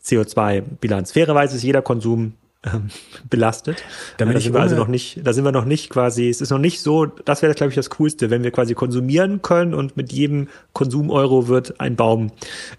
CO2-Bilanz. 0.08 1.12
Fairerweise 1.12 1.58
ist 1.58 1.64
jeder 1.64 1.82
Konsum 1.82 2.34
ähm, 2.64 2.90
belastet. 3.30 3.84
Da, 4.18 4.26
da 4.26 4.40
sind 4.40 4.54
wir 4.54 4.62
also 4.62 4.76
noch 4.76 4.88
nicht, 4.88 5.20
da 5.24 5.34
sind 5.34 5.44
wir 5.44 5.52
noch 5.52 5.66
nicht 5.66 5.90
quasi, 5.90 6.30
es 6.30 6.42
ist 6.42 6.50
noch 6.50 6.60
nicht 6.60 6.82
so, 6.82 7.06
das 7.06 7.42
wäre 7.42 7.54
glaube 7.54 7.70
ich 7.70 7.76
das 7.76 7.90
Coolste, 7.92 8.30
wenn 8.30 8.44
wir 8.44 8.52
quasi 8.52 8.74
konsumieren 8.74 9.42
können 9.42 9.74
und 9.74 9.98
mit 9.98 10.12
jedem 10.12 10.48
Konsumeuro 10.74 11.48
wird 11.48 11.80
ein 11.80 11.96
Baum 11.96 12.32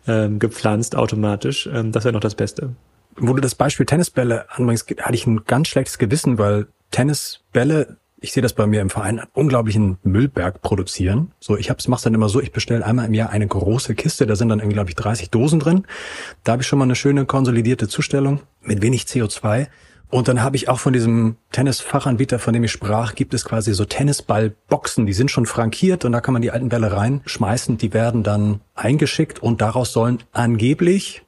ähm, 0.07 0.39
gepflanzt 0.39 0.97
automatisch. 0.97 1.69
Ähm, 1.73 1.93
das 1.93 2.05
wäre 2.05 2.13
noch 2.13 2.21
das 2.21 2.35
Beste. 2.35 2.71
Wo 3.17 3.33
du 3.33 3.41
das 3.41 3.55
Beispiel 3.55 3.87
Tennisbälle 3.87 4.47
anbringst, 4.51 4.89
hatte 5.01 5.15
ich 5.15 5.27
ein 5.27 5.45
ganz 5.45 5.69
schlechtes 5.69 5.99
Gewissen, 5.99 6.39
weil 6.39 6.69
Tennisbälle 6.91 7.97
ich 8.21 8.33
sehe 8.33 8.43
das 8.43 8.53
bei 8.53 8.67
mir 8.67 8.81
im 8.81 8.91
Verein, 8.91 9.21
einen 9.21 9.29
unglaublichen 9.33 9.99
Müllberg 10.03 10.61
produzieren. 10.61 11.33
So, 11.41 11.57
ich 11.57 11.71
hab's, 11.71 11.89
mach's 11.89 12.03
dann 12.03 12.15
immer 12.15 12.29
so, 12.29 12.41
ich 12.41 12.53
bestelle 12.53 12.85
einmal 12.85 13.07
im 13.07 13.15
Jahr 13.15 13.31
eine 13.31 13.47
große 13.47 13.95
Kiste, 13.95 14.27
da 14.27 14.37
sind 14.37 14.49
dann 14.49 14.59
irgendwie, 14.59 14.75
glaube 14.75 14.91
ich, 14.91 14.97
30 14.97 15.31
Dosen 15.31 15.61
drin. 15.61 15.87
Da 16.45 16.53
habe 16.53 16.63
ich 16.63 16.69
schon 16.69 16.79
mal 16.79 16.85
eine 16.85 16.97
schöne 16.97 17.27
konsolidierte 17.27 17.89
Zustellung 17.89 18.41
mit 18.63 18.83
wenig 18.83 19.05
CO2. 19.05 19.69
Und 20.11 20.27
dann 20.27 20.43
habe 20.43 20.57
ich 20.57 20.69
auch 20.71 20.81
von 20.81 20.95
diesem 20.95 21.37
Tennisfachanbieter, 21.53 22.39
von 22.39 22.55
dem 22.55 22.65
ich 22.65 22.73
sprach, 22.73 23.15
gibt 23.15 23.35
es 23.35 23.45
quasi 23.45 23.75
so 23.75 23.85
Tennisballboxen, 23.85 25.05
die 25.05 25.13
sind 25.13 25.31
schon 25.31 25.45
frankiert 25.45 26.05
und 26.07 26.13
da 26.13 26.21
kann 26.23 26.33
man 26.33 26.41
die 26.41 26.51
alten 26.51 26.71
Bälle 26.71 26.93
reinschmeißen, 26.93 27.77
die 27.77 27.93
werden 27.93 28.23
dann 28.23 28.61
eingeschickt 28.75 29.43
und 29.43 29.61
daraus 29.61 29.93
sollen 29.93 30.19
angeblich 30.33 31.25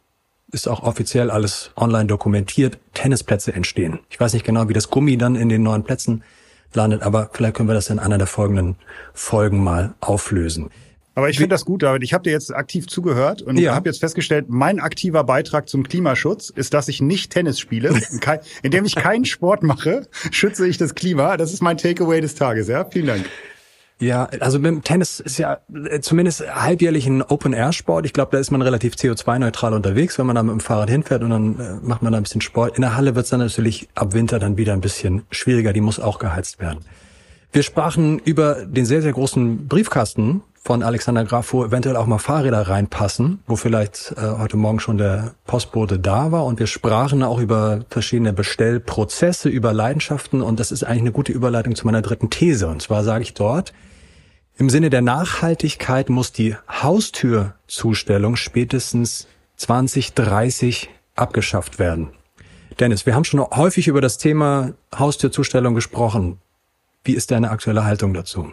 ist 0.52 0.68
auch 0.68 0.82
offiziell 0.82 1.30
alles 1.30 1.70
online 1.76 2.06
dokumentiert, 2.06 2.78
Tennisplätze 2.92 3.52
entstehen. 3.52 4.00
Ich 4.08 4.18
weiß 4.18 4.32
nicht 4.32 4.44
genau, 4.44 4.68
wie 4.68 4.72
das 4.72 4.90
Gummi 4.90 5.16
dann 5.16 5.36
in 5.36 5.48
den 5.48 5.62
neuen 5.62 5.84
Plätzen 5.84 6.24
landet. 6.74 7.02
Aber 7.02 7.30
vielleicht 7.32 7.56
können 7.56 7.68
wir 7.68 7.74
das 7.74 7.90
in 7.90 7.98
einer 7.98 8.18
der 8.18 8.26
folgenden 8.26 8.76
Folgen 9.14 9.62
mal 9.62 9.94
auflösen. 10.00 10.70
Aber 11.14 11.28
ich 11.28 11.36
finde 11.36 11.54
das 11.54 11.64
gut, 11.64 11.82
David. 11.82 12.02
Ich 12.02 12.14
habe 12.14 12.22
dir 12.22 12.30
jetzt 12.30 12.54
aktiv 12.54 12.86
zugehört 12.86 13.42
und 13.42 13.58
ja. 13.58 13.74
habe 13.74 13.88
jetzt 13.88 14.00
festgestellt, 14.00 14.46
mein 14.48 14.78
aktiver 14.78 15.24
Beitrag 15.24 15.68
zum 15.68 15.82
Klimaschutz 15.82 16.50
ist, 16.50 16.72
dass 16.72 16.88
ich 16.88 17.02
nicht 17.02 17.32
Tennis 17.32 17.58
spiele. 17.58 18.00
Indem 18.62 18.84
ich 18.84 18.94
keinen 18.94 19.24
Sport 19.24 19.62
mache, 19.62 20.08
schütze 20.30 20.66
ich 20.66 20.78
das 20.78 20.94
Klima. 20.94 21.36
Das 21.36 21.52
ist 21.52 21.62
mein 21.62 21.76
Takeaway 21.76 22.20
des 22.20 22.36
Tages. 22.36 22.68
Ja, 22.68 22.84
vielen 22.84 23.06
Dank. 23.06 23.26
Ja, 24.00 24.30
also 24.40 24.58
dem 24.58 24.82
Tennis 24.82 25.20
ist 25.20 25.38
ja 25.38 25.58
äh, 25.72 26.00
zumindest 26.00 26.42
halbjährlich 26.54 27.06
ein 27.06 27.20
Open-Air-Sport. 27.22 28.06
Ich 28.06 28.14
glaube, 28.14 28.32
da 28.32 28.38
ist 28.38 28.50
man 28.50 28.62
relativ 28.62 28.94
CO2-neutral 28.94 29.74
unterwegs, 29.74 30.18
wenn 30.18 30.24
man 30.24 30.36
da 30.36 30.42
mit 30.42 30.52
dem 30.52 30.60
Fahrrad 30.60 30.88
hinfährt 30.88 31.22
und 31.22 31.30
dann 31.30 31.60
äh, 31.60 31.74
macht 31.82 32.00
man 32.00 32.12
da 32.12 32.18
ein 32.18 32.22
bisschen 32.22 32.40
Sport. 32.40 32.76
In 32.76 32.80
der 32.80 32.96
Halle 32.96 33.14
wird 33.14 33.24
es 33.24 33.30
dann 33.30 33.40
natürlich 33.40 33.90
ab 33.94 34.14
Winter 34.14 34.38
dann 34.38 34.56
wieder 34.56 34.72
ein 34.72 34.80
bisschen 34.80 35.22
schwieriger. 35.30 35.74
Die 35.74 35.82
muss 35.82 36.00
auch 36.00 36.18
geheizt 36.18 36.60
werden. 36.60 36.80
Wir 37.52 37.62
sprachen 37.62 38.18
über 38.20 38.64
den 38.64 38.86
sehr, 38.86 39.02
sehr 39.02 39.12
großen 39.12 39.68
Briefkasten 39.68 40.42
von 40.62 40.82
Alexander 40.82 41.24
Graf, 41.24 41.52
wo 41.52 41.64
eventuell 41.64 41.96
auch 41.96 42.06
mal 42.06 42.18
Fahrräder 42.18 42.68
reinpassen, 42.68 43.40
wo 43.46 43.56
vielleicht 43.56 44.14
äh, 44.16 44.38
heute 44.38 44.56
Morgen 44.56 44.80
schon 44.80 44.96
der 44.96 45.34
Postbote 45.46 45.98
da 45.98 46.32
war. 46.32 46.46
Und 46.46 46.58
wir 46.58 46.68
sprachen 46.68 47.22
auch 47.22 47.38
über 47.38 47.80
verschiedene 47.90 48.32
Bestellprozesse, 48.32 49.50
über 49.50 49.74
Leidenschaften. 49.74 50.40
Und 50.40 50.58
das 50.58 50.72
ist 50.72 50.84
eigentlich 50.84 51.00
eine 51.00 51.12
gute 51.12 51.32
Überleitung 51.32 51.74
zu 51.74 51.84
meiner 51.84 52.00
dritten 52.00 52.30
These. 52.30 52.66
Und 52.68 52.80
zwar 52.80 53.04
sage 53.04 53.24
ich 53.24 53.34
dort, 53.34 53.74
im 54.60 54.68
Sinne 54.68 54.90
der 54.90 55.00
Nachhaltigkeit 55.00 56.10
muss 56.10 56.32
die 56.32 56.54
Haustürzustellung 56.68 58.36
spätestens 58.36 59.26
2030 59.56 60.90
abgeschafft 61.16 61.78
werden. 61.78 62.10
Dennis, 62.78 63.06
wir 63.06 63.14
haben 63.14 63.24
schon 63.24 63.40
häufig 63.40 63.88
über 63.88 64.02
das 64.02 64.18
Thema 64.18 64.74
Haustürzustellung 64.94 65.74
gesprochen. 65.74 66.40
Wie 67.04 67.14
ist 67.14 67.30
deine 67.30 67.50
aktuelle 67.50 67.86
Haltung 67.86 68.12
dazu? 68.12 68.52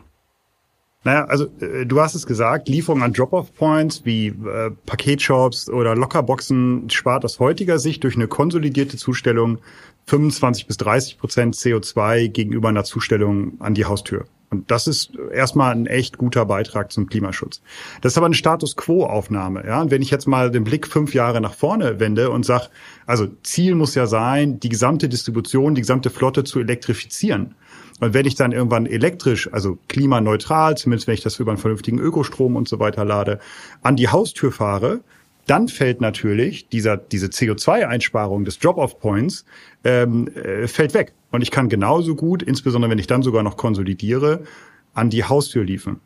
Naja, 1.04 1.26
also 1.26 1.48
äh, 1.60 1.86
du 1.86 2.00
hast 2.00 2.16
es 2.16 2.26
gesagt, 2.26 2.70
Lieferung 2.70 3.04
an 3.04 3.12
Drop-off-Points 3.12 4.06
wie 4.06 4.28
äh, 4.28 4.72
Paketshops 4.86 5.70
oder 5.70 5.94
Lockerboxen 5.94 6.90
spart 6.90 7.26
aus 7.26 7.40
heutiger 7.40 7.80
Sicht 7.80 8.06
durch 8.06 8.16
eine 8.16 8.30
konsolidierte 8.30 8.96
Zustellung 8.96 9.60
25 10.06 10.68
bis 10.68 10.78
30 10.78 11.18
Prozent 11.18 11.56
CO2 11.56 12.30
gegenüber 12.30 12.70
einer 12.70 12.86
Zustellung 12.86 13.60
an 13.60 13.74
die 13.74 13.84
Haustür. 13.84 14.26
Und 14.50 14.72
das 14.72 14.88
ist 14.88 15.12
erstmal 15.34 15.74
ein 15.74 15.88
echt 15.88 16.18
guter 16.18 16.46
Beitrag 16.46 16.92
zum 16.92 17.08
Klimaschutz. 17.08 17.62
Das 18.02 18.14
ist 18.14 18.18
aber 18.18 18.28
eine 18.28 18.36
Status 18.36 18.78
Quo-Aufnahme. 18.78 19.66
Ja? 19.66 19.82
Und 19.82 19.92
wenn 19.92 20.02
ich 20.02 20.10
jetzt 20.10 20.26
mal 20.26 20.50
den 20.50 20.64
Blick 20.64 20.88
fünf 20.88 21.14
Jahre 21.14 21.42
nach 21.42 21.54
vorne 21.54 22.00
wende 22.00 22.30
und 22.30 22.46
sage, 22.46 22.68
also 23.06 23.28
Ziel 23.44 23.76
muss 23.76 23.94
ja 23.96 24.08
sein, 24.08 24.60
die 24.60 24.70
gesamte 24.70 25.10
Distribution, 25.10 25.76
die 25.76 25.82
gesamte 25.82 26.10
Flotte 26.10 26.46
zu 26.46 26.60
elektrifizieren. 26.60 27.56
Und 28.00 28.14
wenn 28.14 28.26
ich 28.26 28.36
dann 28.36 28.52
irgendwann 28.52 28.86
elektrisch, 28.86 29.52
also 29.52 29.80
klimaneutral, 29.90 30.78
zumindest 30.78 31.08
wenn 31.08 31.16
ich 31.16 31.24
das 31.24 31.40
über 31.40 31.52
einen 31.52 31.58
vernünftigen 31.58 32.00
Ökostrom 32.00 32.56
und 32.56 32.70
so 32.70 32.80
weiter 32.80 33.04
lade, 33.04 33.40
an 33.82 33.96
die 33.96 34.08
Haustür 34.08 34.52
fahre, 34.52 35.02
dann 35.48 35.68
fällt 35.68 36.02
natürlich 36.02 36.70
dieser, 36.70 36.98
diese 36.98 37.28
CO2-Einsparung 37.28 38.46
des 38.46 38.60
Drop-off-Points 38.60 39.46
ähm, 39.84 40.28
äh, 40.36 40.68
fällt 40.68 40.94
weg. 40.94 41.14
Und 41.32 41.42
ich 41.42 41.52
kann 41.52 41.70
genauso 41.70 42.16
gut, 42.16 42.44
insbesondere 42.44 42.92
wenn 42.92 43.00
ich 43.00 43.08
dann 43.08 43.24
sogar 43.24 43.44
noch 43.44 43.58
konsolidiere, 43.58 44.44
an 44.94 45.10
die 45.10 45.24
Haustür 45.24 45.64
liefern. 45.64 46.00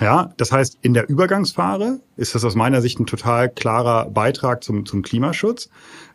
Ja, 0.00 0.32
das 0.36 0.52
heißt, 0.52 0.78
in 0.82 0.92
der 0.94 1.08
Übergangsphase 1.08 2.00
ist 2.16 2.34
das 2.34 2.44
aus 2.44 2.54
meiner 2.54 2.82
Sicht 2.82 3.00
ein 3.00 3.06
total 3.06 3.48
klarer 3.48 4.10
Beitrag 4.10 4.62
zum, 4.62 4.84
zum 4.84 5.02
Klimaschutz. 5.02 5.70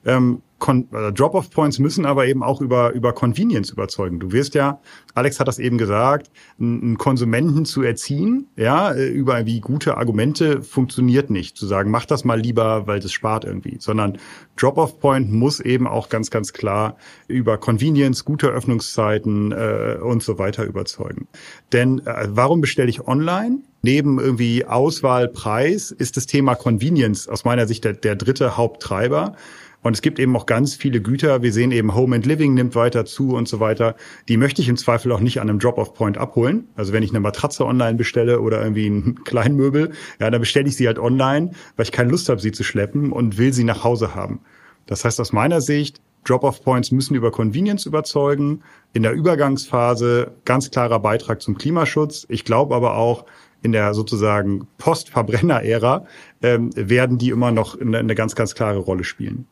Ähm, 0.06 0.41
äh, 0.67 1.12
Drop-off-Points 1.12 1.80
müssen 1.80 2.06
aber 2.06 2.28
eben 2.28 2.43
auch 2.43 2.62
über, 2.62 2.91
über 2.91 3.13
Convenience 3.13 3.71
überzeugen. 3.71 4.19
Du 4.19 4.32
wirst 4.32 4.56
ja, 4.56 4.80
Alex 5.13 5.39
hat 5.39 5.47
das 5.47 5.60
eben 5.60 5.78
gesagt, 5.78 6.32
einen 6.60 6.97
Konsumenten 6.97 7.65
zu 7.65 7.82
erziehen, 7.82 8.47
ja, 8.56 8.91
äh, 8.91 9.08
über 9.08 9.45
wie 9.45 9.60
gute 9.60 9.97
Argumente 9.97 10.62
funktioniert 10.62 11.30
nicht. 11.30 11.58
Zu 11.58 11.65
sagen, 11.67 11.91
mach 11.91 12.06
das 12.06 12.24
mal 12.24 12.39
lieber, 12.39 12.88
weil 12.88 13.00
das 13.00 13.12
spart 13.12 13.45
irgendwie, 13.45 13.78
sondern 13.80 14.17
Drop-off-Point 14.58 15.32
muss 15.32 15.60
eben 15.60 15.88
auch 15.88 16.10
ganz, 16.10 16.30
ganz 16.30 16.54
klar 16.54 16.97
über 17.28 17.58
Convenience, 17.58 18.26
gute 18.26 18.47
Öffnungszeiten 18.47 19.52
äh, 19.52 19.97
und 20.02 20.24
so 20.24 20.38
weiter 20.38 20.63
überzeugen. 20.63 21.28
Denn 21.74 22.06
äh, 22.06 22.28
warum 22.30 22.62
bestelle 22.62 22.89
ich 22.89 23.08
online? 23.08 23.60
Neben 23.84 24.19
irgendwie 24.19 24.65
Auswahl, 24.65 25.28
Preis 25.28 25.89
ist 25.89 26.15
das 26.15 26.28
Thema 26.28 26.54
Convenience 26.54 27.28
aus 27.28 27.45
meiner 27.45 27.65
Sicht 27.65 27.84
der, 27.84 27.93
der 27.93 28.15
dritte 28.15 28.56
Haupttreiber. 28.56 29.36
Und 29.84 29.94
es 29.94 30.02
gibt 30.02 30.20
eben 30.20 30.36
auch 30.36 30.46
ganz 30.46 30.76
viele 30.76 31.02
Güter. 31.02 31.41
Wir 31.41 31.52
sehen 31.52 31.72
eben 31.72 31.96
Home 31.96 32.15
and 32.15 32.26
Living 32.26 32.54
nimmt 32.54 32.76
weiter 32.76 33.06
zu 33.06 33.36
und 33.36 33.48
so 33.48 33.60
weiter. 33.60 33.96
Die 34.28 34.38
möchte 34.38 34.62
ich 34.62 34.70
im 34.70 34.78
Zweifel 34.78 35.12
auch 35.12 35.20
nicht 35.20 35.41
an 35.41 35.50
einem 35.50 35.60
Drop-off-Point 35.60 36.17
abholen. 36.17 36.67
Also 36.76 36.94
wenn 36.94 37.04
ich 37.04 37.10
eine 37.10 37.20
Matratze 37.20 37.65
online 37.65 37.96
bestelle 37.96 38.41
oder 38.41 38.62
irgendwie 38.62 38.88
ein 38.88 39.24
Kleinmöbel, 39.26 39.91
ja, 40.20 40.30
dann 40.30 40.39
bestelle 40.39 40.67
ich 40.67 40.76
sie 40.76 40.88
halt 40.88 41.00
online, 41.00 41.52
weil 41.76 41.86
ich 41.86 41.91
keine 41.91 42.12
Lust 42.12 42.30
habe, 42.30 42.39
sie 42.39 42.52
zu 42.52 42.63
schleppen 42.63 43.12
und 43.12 43.38
will 43.38 43.54
sie 43.54 43.63
nach 43.63 43.84
Hause 43.84 44.13
haben. 44.13 44.41
Das 44.86 45.04
heißt 45.04 45.20
aus 45.20 45.34
meiner 45.34 45.62
Sicht, 45.62 46.02
Drop-off-Points 46.26 46.91
müssen 46.91 47.15
über 47.15 47.32
Convenience 47.32 47.88
überzeugen. 47.88 48.62
In 48.94 49.02
der 49.04 49.13
Übergangsphase 49.13 50.32
ganz 50.46 50.70
klarer 50.70 51.00
Beitrag 51.00 51.41
zum 51.41 51.58
Klimaschutz. 51.58 52.28
Ich 52.30 52.46
glaube 52.46 52.76
aber 52.76 52.96
auch, 52.96 53.26
in 53.63 53.72
der 53.72 53.94
sozusagen 53.94 54.67
Postverbrenner-Ära 54.78 56.06
ähm, 56.41 56.72
werden 56.76 57.17
die 57.17 57.30
immer 57.30 57.52
noch 57.52 57.80
eine, 57.80 58.00
eine 58.00 58.15
ganz, 58.15 58.36
ganz 58.36 58.56
klare 58.56 58.80
Rolle 58.80 59.04
spielen. 59.04 59.48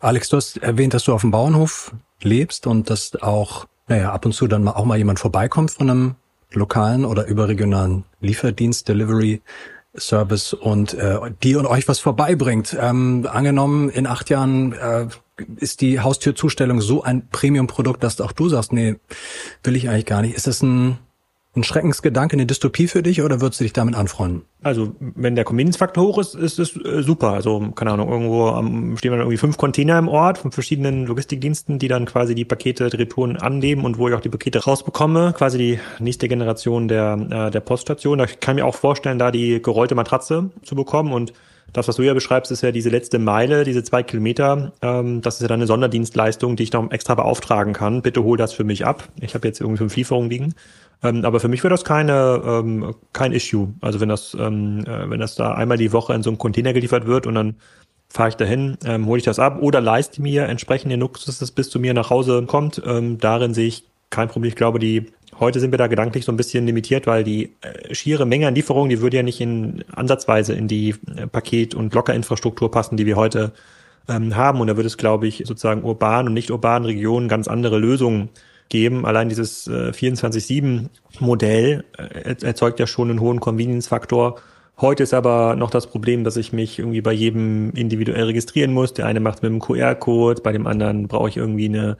Alex, 0.00 0.28
du 0.28 0.36
hast 0.36 0.58
erwähnt, 0.58 0.94
dass 0.94 1.04
du 1.04 1.12
auf 1.12 1.22
dem 1.22 1.30
Bauernhof 1.30 1.92
lebst 2.22 2.66
und 2.66 2.90
dass 2.90 3.20
auch, 3.22 3.66
naja, 3.88 4.12
ab 4.12 4.24
und 4.24 4.32
zu 4.32 4.46
dann 4.46 4.66
auch 4.68 4.84
mal 4.84 4.98
jemand 4.98 5.18
vorbeikommt 5.18 5.72
von 5.72 5.90
einem 5.90 6.14
lokalen 6.52 7.04
oder 7.04 7.26
überregionalen 7.26 8.04
Lieferdienst, 8.20 8.88
Delivery 8.88 9.42
Service 9.96 10.52
und 10.52 10.94
äh, 10.94 11.18
die 11.42 11.56
und 11.56 11.66
euch 11.66 11.86
was 11.86 12.00
vorbeibringt. 12.00 12.76
Ähm, 12.80 13.28
angenommen, 13.30 13.90
in 13.90 14.06
acht 14.06 14.28
Jahren 14.30 14.72
äh, 14.72 15.06
ist 15.56 15.80
die 15.80 16.00
Haustürzustellung 16.00 16.80
so 16.80 17.02
ein 17.02 17.28
Premium-Produkt, 17.28 18.02
dass 18.02 18.20
auch 18.20 18.32
du 18.32 18.48
sagst, 18.48 18.72
nee, 18.72 18.96
will 19.62 19.76
ich 19.76 19.88
eigentlich 19.88 20.06
gar 20.06 20.22
nicht. 20.22 20.34
Ist 20.34 20.46
das 20.46 20.62
ein 20.62 20.98
ein 21.56 21.64
Schreckensgedanke, 21.64 22.34
eine 22.34 22.46
Dystopie 22.46 22.88
für 22.88 23.02
dich 23.02 23.22
oder 23.22 23.40
würdest 23.40 23.60
du 23.60 23.64
dich 23.64 23.72
damit 23.72 23.94
anfreunden? 23.94 24.42
Also, 24.62 24.94
wenn 24.98 25.34
der 25.34 25.44
Convenience-Faktor 25.44 26.04
hoch 26.04 26.18
ist, 26.18 26.34
ist 26.34 26.58
es 26.58 26.76
äh, 26.76 27.02
super. 27.02 27.30
Also, 27.30 27.70
keine 27.74 27.92
Ahnung, 27.92 28.10
irgendwo 28.10 28.48
am, 28.48 28.96
stehen 28.96 29.12
dann 29.12 29.20
irgendwie 29.20 29.36
fünf 29.36 29.56
Container 29.56 29.98
im 29.98 30.08
Ort 30.08 30.38
von 30.38 30.52
verschiedenen 30.52 31.06
Logistikdiensten, 31.06 31.78
die 31.78 31.88
dann 31.88 32.06
quasi 32.06 32.34
die 32.34 32.44
Pakete, 32.44 32.88
die 32.88 32.96
Retouren 32.96 33.36
annehmen 33.36 33.84
und 33.84 33.98
wo 33.98 34.08
ich 34.08 34.14
auch 34.14 34.20
die 34.20 34.30
Pakete 34.30 34.64
rausbekomme. 34.64 35.34
Quasi 35.36 35.58
die 35.58 35.78
nächste 35.98 36.28
Generation 36.28 36.88
der, 36.88 37.18
äh, 37.30 37.50
der 37.50 37.60
Poststation. 37.60 38.18
Da 38.18 38.26
kann 38.26 38.56
ich 38.56 38.62
mir 38.62 38.68
auch 38.68 38.74
vorstellen, 38.74 39.18
da 39.18 39.30
die 39.30 39.60
gerollte 39.62 39.94
Matratze 39.94 40.50
zu 40.62 40.74
bekommen 40.74 41.12
und 41.12 41.32
das, 41.74 41.88
was 41.88 41.96
du 41.96 42.02
ja 42.02 42.14
beschreibst, 42.14 42.52
ist 42.52 42.62
ja 42.62 42.72
diese 42.72 42.88
letzte 42.88 43.18
Meile, 43.18 43.64
diese 43.64 43.82
zwei 43.82 44.02
Kilometer. 44.02 44.72
Ähm, 44.80 45.20
das 45.20 45.34
ist 45.34 45.42
ja 45.42 45.48
dann 45.48 45.58
eine 45.58 45.66
Sonderdienstleistung, 45.66 46.56
die 46.56 46.62
ich 46.62 46.72
noch 46.72 46.90
extra 46.92 47.14
beauftragen 47.16 47.74
kann. 47.74 48.00
Bitte 48.00 48.22
hol 48.22 48.38
das 48.38 48.52
für 48.52 48.64
mich 48.64 48.86
ab. 48.86 49.08
Ich 49.20 49.34
habe 49.34 49.46
jetzt 49.48 49.60
irgendwie 49.60 49.78
fünf 49.78 49.96
Lieferungen 49.96 50.30
liegen. 50.30 50.54
Ähm, 51.02 51.24
aber 51.24 51.40
für 51.40 51.48
mich 51.48 51.64
wäre 51.64 51.74
das 51.74 51.84
keine, 51.84 52.40
ähm, 52.46 52.94
kein 53.12 53.32
Issue. 53.32 53.74
Also 53.80 54.00
wenn 54.00 54.08
das, 54.08 54.36
ähm, 54.38 54.84
äh, 54.86 55.10
wenn 55.10 55.18
das 55.18 55.34
da 55.34 55.54
einmal 55.54 55.76
die 55.76 55.92
Woche 55.92 56.14
in 56.14 56.22
so 56.22 56.30
einem 56.30 56.38
Container 56.38 56.72
geliefert 56.72 57.06
wird 57.06 57.26
und 57.26 57.34
dann 57.34 57.56
fahre 58.08 58.28
ich 58.28 58.36
dahin, 58.36 58.78
ähm, 58.86 59.06
hole 59.06 59.18
ich 59.18 59.24
das 59.24 59.40
ab 59.40 59.58
oder 59.60 59.80
leiste 59.80 60.22
mir 60.22 60.44
entsprechend 60.44 60.92
den 60.92 61.00
Luxus, 61.00 61.26
dass 61.26 61.42
es 61.42 61.50
bis 61.50 61.70
zu 61.70 61.80
mir 61.80 61.92
nach 61.92 62.10
Hause 62.10 62.44
kommt. 62.46 62.80
Ähm, 62.86 63.18
darin 63.18 63.52
sehe 63.52 63.66
ich 63.66 63.84
kein 64.10 64.28
Problem. 64.28 64.48
Ich 64.48 64.56
glaube, 64.56 64.78
die 64.78 65.06
heute 65.40 65.60
sind 65.60 65.70
wir 65.70 65.78
da 65.78 65.86
gedanklich 65.86 66.24
so 66.24 66.32
ein 66.32 66.36
bisschen 66.36 66.66
limitiert, 66.66 67.06
weil 67.06 67.24
die 67.24 67.54
äh, 67.60 67.94
schiere 67.94 68.26
Menge 68.26 68.48
an 68.48 68.54
Lieferungen, 68.54 68.90
die 68.90 69.00
würde 69.00 69.16
ja 69.16 69.22
nicht 69.22 69.40
in 69.40 69.84
ansatzweise 69.94 70.54
in 70.54 70.68
die 70.68 70.94
äh, 71.16 71.26
Paket- 71.26 71.74
und 71.74 71.94
Lockerinfrastruktur 71.94 72.70
passen, 72.70 72.96
die 72.96 73.06
wir 73.06 73.16
heute 73.16 73.52
ähm, 74.08 74.36
haben. 74.36 74.60
Und 74.60 74.68
da 74.68 74.76
würde 74.76 74.86
es, 74.86 74.96
glaube 74.96 75.26
ich, 75.26 75.42
sozusagen 75.46 75.84
urban 75.84 76.26
und 76.26 76.34
nicht 76.34 76.50
urbanen 76.50 76.86
Regionen 76.86 77.28
ganz 77.28 77.48
andere 77.48 77.78
Lösungen 77.78 78.30
geben. 78.68 79.06
Allein 79.06 79.28
dieses 79.28 79.66
äh, 79.66 79.90
24-7-Modell 79.90 81.84
äh, 81.98 82.34
erzeugt 82.44 82.80
ja 82.80 82.86
schon 82.86 83.10
einen 83.10 83.20
hohen 83.20 83.40
Convenience-Faktor. 83.40 84.40
Heute 84.80 85.04
ist 85.04 85.14
aber 85.14 85.54
noch 85.54 85.70
das 85.70 85.86
Problem, 85.86 86.24
dass 86.24 86.36
ich 86.36 86.52
mich 86.52 86.80
irgendwie 86.80 87.00
bei 87.00 87.12
jedem 87.12 87.70
individuell 87.74 88.24
registrieren 88.24 88.72
muss. 88.72 88.92
Der 88.92 89.06
eine 89.06 89.20
macht 89.20 89.42
mit 89.42 89.50
einem 89.50 89.60
QR-Code, 89.60 90.42
bei 90.42 90.50
dem 90.52 90.66
anderen 90.66 91.06
brauche 91.06 91.28
ich 91.28 91.36
irgendwie 91.36 91.66
eine 91.68 91.96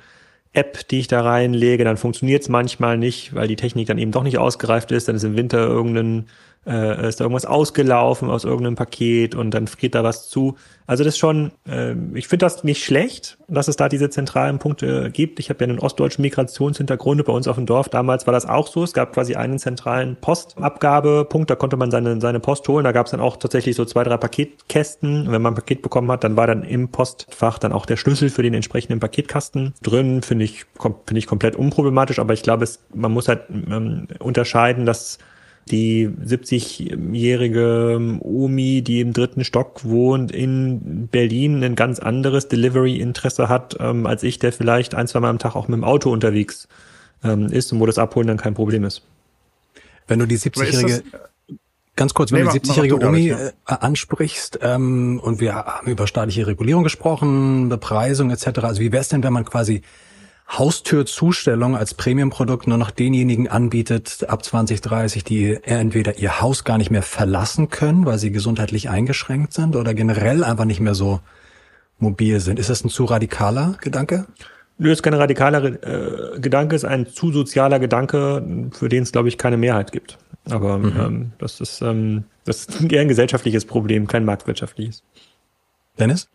App, 0.54 0.88
die 0.88 1.00
ich 1.00 1.08
da 1.08 1.20
reinlege. 1.20 1.84
Dann 1.84 1.96
funktioniert 1.96 2.42
es 2.42 2.48
manchmal 2.48 2.96
nicht, 2.96 3.34
weil 3.34 3.48
die 3.48 3.56
Technik 3.56 3.88
dann 3.88 3.98
eben 3.98 4.12
doch 4.12 4.22
nicht 4.22 4.38
ausgereift 4.38 4.92
ist. 4.92 5.08
Dann 5.08 5.16
ist 5.16 5.24
im 5.24 5.36
Winter 5.36 5.58
irgendein 5.58 6.26
äh, 6.66 7.08
ist 7.08 7.20
da 7.20 7.24
irgendwas 7.24 7.46
ausgelaufen 7.46 8.30
aus 8.30 8.44
irgendeinem 8.44 8.76
Paket 8.76 9.34
und 9.34 9.52
dann 9.52 9.66
friert 9.66 9.94
da 9.94 10.04
was 10.04 10.28
zu. 10.28 10.56
Also 10.86 11.02
das 11.02 11.14
ist 11.14 11.18
schon, 11.18 11.52
äh, 11.66 11.94
ich 12.14 12.28
finde 12.28 12.44
das 12.44 12.62
nicht 12.62 12.84
schlecht, 12.84 13.38
dass 13.48 13.68
es 13.68 13.76
da 13.76 13.88
diese 13.88 14.10
zentralen 14.10 14.58
Punkte 14.58 15.10
gibt. 15.10 15.40
Ich 15.40 15.48
habe 15.48 15.64
ja 15.64 15.70
einen 15.70 15.78
ostdeutschen 15.78 16.22
Migrationshintergrund 16.22 17.24
bei 17.24 17.32
uns 17.32 17.48
auf 17.48 17.56
dem 17.56 17.64
Dorf. 17.64 17.88
Damals 17.88 18.26
war 18.26 18.32
das 18.32 18.46
auch 18.46 18.66
so. 18.66 18.84
Es 18.84 18.92
gab 18.92 19.14
quasi 19.14 19.34
einen 19.34 19.58
zentralen 19.58 20.16
Postabgabepunkt, 20.16 21.50
da 21.50 21.54
konnte 21.54 21.76
man 21.76 21.90
seine, 21.90 22.20
seine 22.20 22.40
Post 22.40 22.68
holen. 22.68 22.84
Da 22.84 22.92
gab 22.92 23.06
es 23.06 23.12
dann 23.12 23.20
auch 23.20 23.36
tatsächlich 23.36 23.76
so 23.76 23.84
zwei, 23.84 24.04
drei 24.04 24.18
Paketkästen. 24.18 25.26
Und 25.26 25.32
wenn 25.32 25.42
man 25.42 25.52
ein 25.52 25.56
Paket 25.56 25.80
bekommen 25.80 26.10
hat, 26.10 26.22
dann 26.22 26.36
war 26.36 26.46
dann 26.46 26.62
im 26.62 26.88
Postfach 26.88 27.58
dann 27.58 27.72
auch 27.72 27.86
der 27.86 27.96
Schlüssel 27.96 28.28
für 28.28 28.42
den 28.42 28.54
entsprechenden 28.54 29.00
Paketkasten 29.00 29.74
drin. 29.82 30.22
Finde 30.22 30.44
ich, 30.44 30.66
finde 31.06 31.18
ich 31.18 31.26
komplett 31.26 31.56
unproblematisch, 31.56 32.18
aber 32.18 32.34
ich 32.34 32.42
glaube, 32.42 32.68
man 32.92 33.12
muss 33.12 33.28
halt 33.28 33.42
ähm, 33.50 34.08
unterscheiden, 34.18 34.84
dass 34.84 35.18
die 35.70 36.08
70-jährige 36.08 38.18
Omi, 38.20 38.82
die 38.82 39.00
im 39.00 39.12
dritten 39.12 39.44
Stock 39.44 39.84
wohnt, 39.84 40.30
in 40.30 41.08
Berlin 41.08 41.64
ein 41.64 41.74
ganz 41.74 41.98
anderes 41.98 42.48
Delivery-Interesse 42.48 43.48
hat, 43.48 43.76
ähm, 43.80 44.06
als 44.06 44.22
ich, 44.22 44.38
der 44.38 44.52
vielleicht 44.52 44.94
ein, 44.94 45.08
zwei 45.08 45.20
Mal 45.20 45.30
am 45.30 45.38
Tag 45.38 45.56
auch 45.56 45.68
mit 45.68 45.76
dem 45.76 45.84
Auto 45.84 46.10
unterwegs 46.10 46.68
ähm, 47.22 47.46
ist 47.46 47.72
und 47.72 47.80
wo 47.80 47.86
das 47.86 47.98
Abholen 47.98 48.26
dann 48.26 48.36
kein 48.36 48.54
Problem 48.54 48.84
ist. 48.84 49.02
Wenn 50.06 50.18
du 50.18 50.26
die 50.26 50.38
70-jährige 50.38 51.02
Ganz 51.96 52.12
kurz, 52.12 52.32
wenn 52.32 52.44
nee, 52.44 52.52
du 52.52 52.58
die 52.58 52.68
70-jährige 52.68 53.06
Omi 53.06 53.28
ja. 53.28 53.38
Äh, 53.38 53.52
ansprichst 53.66 54.58
ähm, 54.62 55.20
und 55.22 55.40
wir 55.40 55.54
haben 55.54 55.88
über 55.88 56.08
staatliche 56.08 56.46
Regulierung 56.46 56.82
gesprochen, 56.82 57.68
Bepreisung 57.68 58.30
etc. 58.30 58.60
Also 58.62 58.80
wie 58.80 58.90
wäre 58.90 59.02
es 59.02 59.08
denn, 59.08 59.22
wenn 59.22 59.32
man 59.32 59.44
quasi 59.44 59.82
Haustürzustellung 60.48 61.76
als 61.76 61.94
Premiumprodukt 61.94 62.66
nur 62.66 62.78
noch 62.78 62.90
denjenigen 62.90 63.48
anbietet 63.48 64.26
ab 64.28 64.44
2030, 64.44 65.24
die 65.24 65.58
entweder 65.62 66.18
ihr 66.18 66.40
Haus 66.40 66.64
gar 66.64 66.78
nicht 66.78 66.90
mehr 66.90 67.02
verlassen 67.02 67.70
können, 67.70 68.04
weil 68.06 68.18
sie 68.18 68.30
gesundheitlich 68.30 68.90
eingeschränkt 68.90 69.52
sind 69.52 69.74
oder 69.74 69.94
generell 69.94 70.44
einfach 70.44 70.66
nicht 70.66 70.80
mehr 70.80 70.94
so 70.94 71.20
mobil 71.98 72.40
sind. 72.40 72.58
Ist 72.58 72.70
das 72.70 72.84
ein 72.84 72.90
zu 72.90 73.04
radikaler 73.04 73.76
Gedanke? 73.80 74.26
Nö, 74.76 74.92
ist 74.92 75.02
kein 75.02 75.14
radikaler 75.14 75.64
äh, 75.64 76.40
Gedanke, 76.40 76.76
ist 76.76 76.84
ein 76.84 77.06
zu 77.06 77.32
sozialer 77.32 77.78
Gedanke, 77.78 78.70
für 78.72 78.88
den 78.88 79.04
es, 79.04 79.12
glaube 79.12 79.28
ich, 79.28 79.38
keine 79.38 79.56
Mehrheit 79.56 79.92
gibt. 79.92 80.18
Aber 80.50 80.78
mhm. 80.78 81.00
ähm, 81.00 81.32
das 81.38 81.60
ist 81.60 81.80
ähm, 81.80 82.24
das 82.44 82.66
ist 82.66 82.92
eher 82.92 83.00
ein 83.00 83.08
gesellschaftliches 83.08 83.64
Problem, 83.64 84.06
kein 84.06 84.24
marktwirtschaftliches. 84.24 85.02
Dennis? 85.98 86.28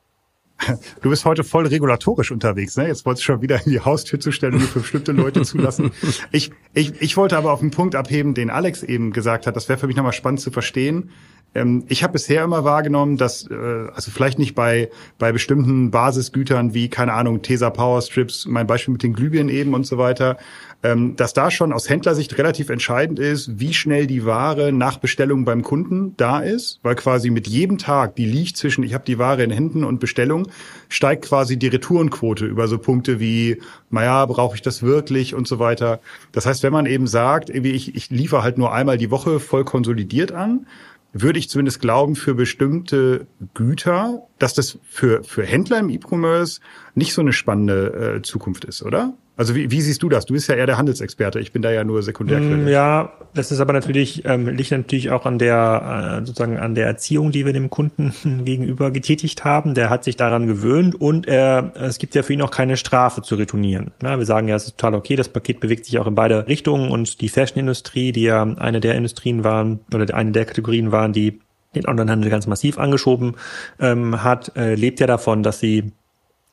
Du 1.01 1.09
bist 1.09 1.25
heute 1.25 1.43
voll 1.43 1.65
regulatorisch 1.65 2.31
unterwegs, 2.31 2.75
ne? 2.75 2.87
Jetzt 2.87 3.05
wolltest 3.05 3.23
du 3.23 3.33
schon 3.33 3.41
wieder 3.41 3.63
in 3.65 3.71
die 3.71 3.79
Haustür 3.79 4.19
zu 4.19 4.31
stellen, 4.31 4.57
nur 4.57 4.67
für 4.67 4.79
bestimmte 4.79 5.11
Leute 5.11 5.43
zulassen. 5.43 5.91
Ich, 6.31 6.51
ich, 6.73 7.01
ich 7.01 7.17
wollte 7.17 7.37
aber 7.37 7.51
auf 7.51 7.61
einen 7.61 7.71
Punkt 7.71 7.95
abheben, 7.95 8.33
den 8.33 8.49
Alex 8.49 8.83
eben 8.83 9.11
gesagt 9.11 9.47
hat. 9.47 9.55
Das 9.55 9.69
wäre 9.69 9.79
für 9.79 9.87
mich 9.87 9.95
nochmal 9.95 10.13
spannend 10.13 10.41
zu 10.41 10.51
verstehen. 10.51 11.11
Ähm, 11.55 11.83
ich 11.87 12.03
habe 12.03 12.13
bisher 12.13 12.43
immer 12.43 12.63
wahrgenommen, 12.63 13.17
dass, 13.17 13.49
äh, 13.49 13.87
also 13.93 14.11
vielleicht 14.11 14.39
nicht 14.39 14.55
bei, 14.55 14.89
bei 15.17 15.31
bestimmten 15.31 15.91
Basisgütern 15.91 16.73
wie, 16.73 16.89
keine 16.89 17.13
Ahnung, 17.13 17.41
Tesa 17.41 17.69
Power 17.69 18.01
Strips, 18.01 18.45
mein 18.45 18.67
Beispiel 18.67 18.91
mit 18.91 19.03
den 19.03 19.13
Glühbirnen 19.13 19.53
eben 19.53 19.73
und 19.73 19.85
so 19.85 19.97
weiter, 19.97 20.37
ähm, 20.81 21.15
dass 21.15 21.33
da 21.33 21.51
schon 21.51 21.73
aus 21.73 21.89
Händlersicht 21.89 22.37
relativ 22.37 22.69
entscheidend 22.69 23.19
ist, 23.19 23.59
wie 23.59 23.73
schnell 23.73 24.07
die 24.07 24.25
Ware 24.25 24.71
nach 24.71 24.97
Bestellung 24.97 25.43
beim 25.43 25.61
Kunden 25.61 26.13
da 26.15 26.39
ist, 26.39 26.79
weil 26.83 26.95
quasi 26.95 27.31
mit 27.31 27.47
jedem 27.47 27.77
Tag, 27.77 28.15
die 28.15 28.25
liegt 28.25 28.55
zwischen, 28.55 28.83
ich 28.83 28.93
habe 28.93 29.03
die 29.05 29.19
Ware 29.19 29.43
in 29.43 29.51
Händen 29.51 29.83
und 29.83 29.99
Bestellung, 29.99 30.47
steigt 30.87 31.25
quasi 31.25 31.57
die 31.57 31.67
Retourenquote 31.67 32.45
über 32.45 32.67
so 32.67 32.77
Punkte 32.77 33.19
wie, 33.19 33.61
naja, 33.89 34.25
brauche 34.25 34.55
ich 34.55 34.61
das 34.61 34.81
wirklich 34.81 35.35
und 35.35 35.47
so 35.47 35.59
weiter. 35.59 35.99
Das 36.31 36.45
heißt, 36.45 36.63
wenn 36.63 36.73
man 36.73 36.85
eben 36.85 37.07
sagt, 37.07 37.49
ich, 37.49 37.95
ich 37.95 38.09
liefere 38.09 38.43
halt 38.43 38.57
nur 38.57 38.71
einmal 38.71 38.97
die 38.97 39.11
Woche 39.11 39.39
voll 39.39 39.65
konsolidiert 39.65 40.31
an, 40.31 40.65
würde 41.13 41.39
ich 41.39 41.49
zumindest 41.49 41.81
glauben, 41.81 42.15
für 42.15 42.35
bestimmte 42.35 43.27
Güter, 43.53 44.27
dass 44.37 44.53
das 44.53 44.77
für, 44.83 45.23
für 45.23 45.43
Händler 45.43 45.79
im 45.79 45.89
E-Commerce 45.89 46.61
nicht 46.93 47.13
so 47.13 47.21
eine 47.21 47.33
spannende 47.33 48.17
äh, 48.17 48.21
Zukunft 48.21 48.65
ist, 48.65 48.83
oder? 48.83 49.13
Also 49.39 49.55
wie, 49.55 49.71
wie 49.71 49.79
siehst 49.79 50.03
du 50.03 50.09
das? 50.09 50.25
Du 50.25 50.33
bist 50.33 50.49
ja 50.49 50.55
eher 50.55 50.65
der 50.65 50.77
Handelsexperte. 50.77 51.39
Ich 51.39 51.53
bin 51.53 51.61
da 51.61 51.71
ja 51.71 51.85
nur 51.85 52.03
Sekundärquelle. 52.03 52.57
Mm, 52.57 52.67
ja, 52.67 53.13
das 53.33 53.53
ist 53.53 53.61
aber 53.61 53.71
natürlich 53.71 54.25
ähm, 54.25 54.49
liegt 54.49 54.71
natürlich 54.71 55.11
auch 55.11 55.25
an 55.25 55.39
der 55.39 56.17
äh, 56.19 56.25
sozusagen 56.25 56.57
an 56.57 56.75
der 56.75 56.87
Erziehung, 56.87 57.31
die 57.31 57.45
wir 57.45 57.53
dem 57.53 57.69
Kunden 57.69 58.13
gegenüber 58.43 58.91
getätigt 58.91 59.45
haben. 59.45 59.75
Der 59.75 59.89
hat 59.89 60.03
sich 60.03 60.17
daran 60.17 60.45
gewöhnt 60.45 60.99
und 60.99 61.25
er, 61.25 61.71
es 61.75 61.99
gibt 61.99 62.15
ja 62.15 62.23
für 62.23 62.33
ihn 62.33 62.41
auch 62.41 62.51
keine 62.51 62.75
Strafe 62.75 63.21
zu 63.21 63.35
retournieren. 63.35 63.91
Ja, 64.03 64.17
wir 64.17 64.25
sagen 64.25 64.49
ja, 64.49 64.57
es 64.57 64.65
ist 64.65 64.77
total 64.77 64.95
okay. 64.95 65.15
Das 65.15 65.29
Paket 65.29 65.61
bewegt 65.61 65.85
sich 65.85 65.97
auch 65.99 66.07
in 66.07 66.15
beide 66.15 66.45
Richtungen 66.49 66.91
und 66.91 67.21
die 67.21 67.29
Fashionindustrie, 67.29 68.11
die 68.11 68.23
ja 68.23 68.43
eine 68.43 68.81
der 68.81 68.95
Industrien 68.95 69.45
waren 69.45 69.79
oder 69.93 70.13
eine 70.15 70.33
der 70.33 70.43
Kategorien 70.43 70.91
waren, 70.91 71.13
die 71.13 71.39
den 71.75 71.87
Onlinehandel 71.87 72.29
ganz 72.29 72.45
massiv 72.45 72.77
angeschoben 72.77 73.35
ähm, 73.79 74.21
hat, 74.21 74.51
äh, 74.57 74.75
lebt 74.75 74.99
ja 74.99 75.07
davon, 75.07 75.43
dass 75.43 75.61
sie 75.61 75.93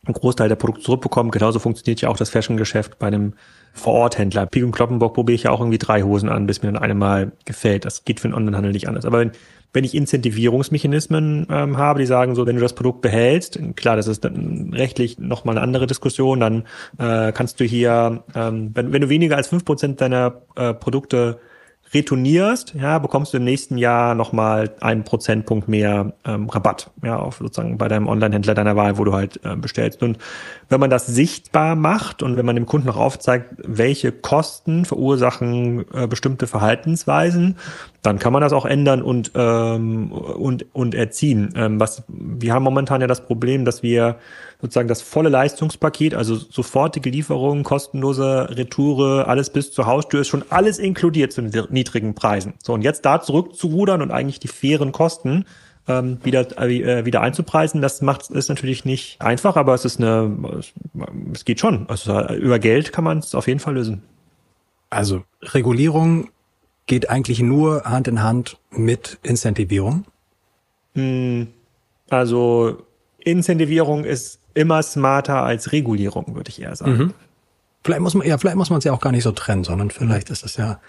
einen 0.06 0.14
Großteil 0.14 0.48
der 0.48 0.56
Produkte 0.56 0.82
zurückbekommen. 0.82 1.30
Genauso 1.30 1.58
funktioniert 1.58 2.00
ja 2.00 2.08
auch 2.08 2.16
das 2.16 2.30
Fashion-Geschäft 2.30 2.98
bei 2.98 3.08
einem 3.08 3.34
Vororthändler. 3.72 4.46
Pik 4.46 4.64
und 4.64 4.72
Kloppenbock 4.72 5.14
probiere 5.14 5.34
ich 5.34 5.42
ja 5.44 5.50
auch 5.50 5.60
irgendwie 5.60 5.78
drei 5.78 6.02
Hosen 6.02 6.28
an, 6.28 6.46
bis 6.46 6.62
mir 6.62 6.72
dann 6.72 6.82
eine 6.82 6.94
mal 6.94 7.32
gefällt. 7.44 7.84
Das 7.84 8.04
geht 8.04 8.20
für 8.20 8.28
den 8.28 8.34
Onlinehandel 8.34 8.72
nicht 8.72 8.88
anders. 8.88 9.04
Aber 9.04 9.18
wenn, 9.18 9.32
wenn 9.72 9.84
ich 9.84 9.94
Incentivierungsmechanismen 9.94 11.46
ähm, 11.50 11.76
habe, 11.76 12.00
die 12.00 12.06
sagen 12.06 12.34
so, 12.34 12.46
wenn 12.46 12.56
du 12.56 12.62
das 12.62 12.74
Produkt 12.74 13.02
behältst, 13.02 13.58
klar, 13.76 13.96
das 13.96 14.06
ist 14.06 14.24
dann 14.24 14.72
rechtlich 14.72 15.18
nochmal 15.18 15.56
eine 15.56 15.62
andere 15.62 15.86
Diskussion, 15.86 16.40
dann 16.40 16.64
äh, 16.98 17.32
kannst 17.32 17.60
du 17.60 17.64
hier, 17.64 18.24
ähm, 18.34 18.70
wenn, 18.74 18.92
wenn 18.92 19.02
du 19.02 19.08
weniger 19.08 19.36
als 19.36 19.48
fünf 19.48 19.64
Prozent 19.64 20.00
deiner 20.00 20.42
äh, 20.56 20.72
Produkte 20.72 21.38
retournierst, 21.94 22.74
ja, 22.74 22.98
bekommst 22.98 23.32
du 23.32 23.38
im 23.38 23.44
nächsten 23.44 23.78
Jahr 23.78 24.14
nochmal 24.14 24.74
einen 24.80 25.04
Prozentpunkt 25.04 25.68
mehr 25.68 26.12
ähm, 26.24 26.48
Rabatt, 26.48 26.90
ja, 27.02 27.16
auf 27.16 27.36
sozusagen 27.36 27.78
bei 27.78 27.88
deinem 27.88 28.08
Online-Händler 28.08 28.54
deiner 28.54 28.76
Wahl, 28.76 28.98
wo 28.98 29.04
du 29.04 29.12
halt 29.12 29.40
äh, 29.44 29.56
bestellst. 29.56 30.02
Und 30.02 30.18
wenn 30.68 30.80
man 30.80 30.90
das 30.90 31.06
sichtbar 31.06 31.76
macht 31.76 32.22
und 32.22 32.36
wenn 32.36 32.46
man 32.46 32.56
dem 32.56 32.66
Kunden 32.66 32.88
auch 32.88 32.96
aufzeigt, 32.96 33.54
welche 33.58 34.12
Kosten 34.12 34.84
verursachen 34.84 35.84
äh, 35.92 36.06
bestimmte 36.06 36.46
Verhaltensweisen, 36.46 37.56
dann 38.06 38.20
kann 38.20 38.32
man 38.32 38.40
das 38.40 38.52
auch 38.52 38.64
ändern 38.64 39.02
und 39.02 39.32
ähm, 39.34 40.12
und 40.12 40.64
und 40.72 40.94
erziehen. 40.94 41.52
Ähm, 41.56 41.80
was 41.80 42.04
wir 42.06 42.54
haben 42.54 42.62
momentan 42.62 43.00
ja 43.00 43.08
das 43.08 43.26
Problem, 43.26 43.64
dass 43.64 43.82
wir 43.82 44.16
sozusagen 44.60 44.86
das 44.86 45.02
volle 45.02 45.28
Leistungspaket, 45.28 46.14
also 46.14 46.36
sofortige 46.36 47.10
Lieferung, 47.10 47.64
kostenlose 47.64 48.48
Retoure, 48.50 49.26
alles 49.26 49.50
bis 49.50 49.72
zur 49.72 49.86
Haustür 49.86 50.20
ist 50.20 50.28
schon 50.28 50.44
alles 50.50 50.78
inkludiert 50.78 51.32
zu 51.32 51.42
niedrigen 51.42 52.14
Preisen. 52.14 52.54
So 52.62 52.74
und 52.74 52.82
jetzt 52.82 53.04
da 53.04 53.20
zurückzurudern 53.20 54.00
und 54.00 54.12
eigentlich 54.12 54.38
die 54.38 54.48
fairen 54.48 54.92
Kosten 54.92 55.44
ähm, 55.88 56.18
wieder 56.22 56.46
äh, 56.62 57.04
wieder 57.04 57.22
einzupreisen, 57.22 57.82
das 57.82 58.02
macht 58.02 58.30
ist 58.30 58.48
natürlich 58.48 58.84
nicht 58.84 59.20
einfach, 59.20 59.56
aber 59.56 59.74
es 59.74 59.84
ist 59.84 60.00
eine 60.00 60.62
es 61.32 61.44
geht 61.44 61.58
schon. 61.58 61.88
Also 61.88 62.24
über 62.34 62.60
Geld 62.60 62.92
kann 62.92 63.02
man 63.02 63.18
es 63.18 63.34
auf 63.34 63.48
jeden 63.48 63.60
Fall 63.60 63.74
lösen. 63.74 64.02
Also 64.90 65.24
Regulierung 65.42 66.28
geht 66.86 67.10
eigentlich 67.10 67.40
nur 67.40 67.84
Hand 67.84 68.08
in 68.08 68.22
Hand 68.22 68.58
mit 68.70 69.18
Incentivierung? 69.22 70.04
Hm, 70.94 71.48
also 72.08 72.82
Incentivierung 73.18 74.04
ist 74.04 74.40
immer 74.54 74.82
smarter 74.82 75.42
als 75.42 75.72
Regulierung, 75.72 76.34
würde 76.34 76.50
ich 76.50 76.62
eher 76.62 76.74
sagen. 76.76 76.96
Mhm. 76.96 77.14
Vielleicht 77.84 78.00
muss 78.00 78.14
man 78.14 78.26
ja, 78.26 78.38
vielleicht 78.38 78.56
muss 78.56 78.70
man 78.70 78.78
es 78.78 78.84
ja 78.84 78.92
auch 78.92 79.00
gar 79.00 79.12
nicht 79.12 79.24
so 79.24 79.32
trennen, 79.32 79.64
sondern 79.64 79.90
vielleicht 79.90 80.30
ist 80.30 80.44
es 80.44 80.56
ja 80.56 80.80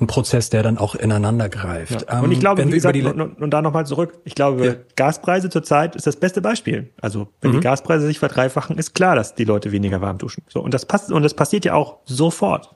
ein 0.00 0.06
Prozess, 0.06 0.50
der 0.50 0.62
dann 0.62 0.78
auch 0.78 0.94
ineinander 0.94 1.48
greift. 1.48 2.06
Ja. 2.08 2.20
Und 2.20 2.30
ich 2.30 2.38
ähm, 2.38 2.40
glaube, 2.40 2.66
wie 2.66 2.70
gesagt, 2.70 2.96
und, 2.96 3.42
und 3.42 3.50
da 3.50 3.62
nochmal 3.62 3.86
zurück, 3.86 4.18
ich 4.24 4.34
glaube, 4.34 4.66
ja. 4.66 4.74
Gaspreise 4.94 5.50
zurzeit 5.50 5.96
ist 5.96 6.06
das 6.06 6.16
beste 6.16 6.40
Beispiel. 6.40 6.90
Also 7.00 7.28
wenn 7.40 7.50
mhm. 7.50 7.56
die 7.56 7.60
Gaspreise 7.60 8.06
sich 8.06 8.18
verdreifachen, 8.18 8.78
ist 8.78 8.94
klar, 8.94 9.16
dass 9.16 9.34
die 9.34 9.44
Leute 9.44 9.72
weniger 9.72 10.00
warm 10.00 10.18
duschen. 10.18 10.44
So 10.48 10.60
und 10.60 10.74
das 10.74 10.86
passt 10.86 11.10
und 11.10 11.22
das 11.22 11.34
passiert 11.34 11.64
ja 11.64 11.74
auch 11.74 11.98
sofort. 12.04 12.74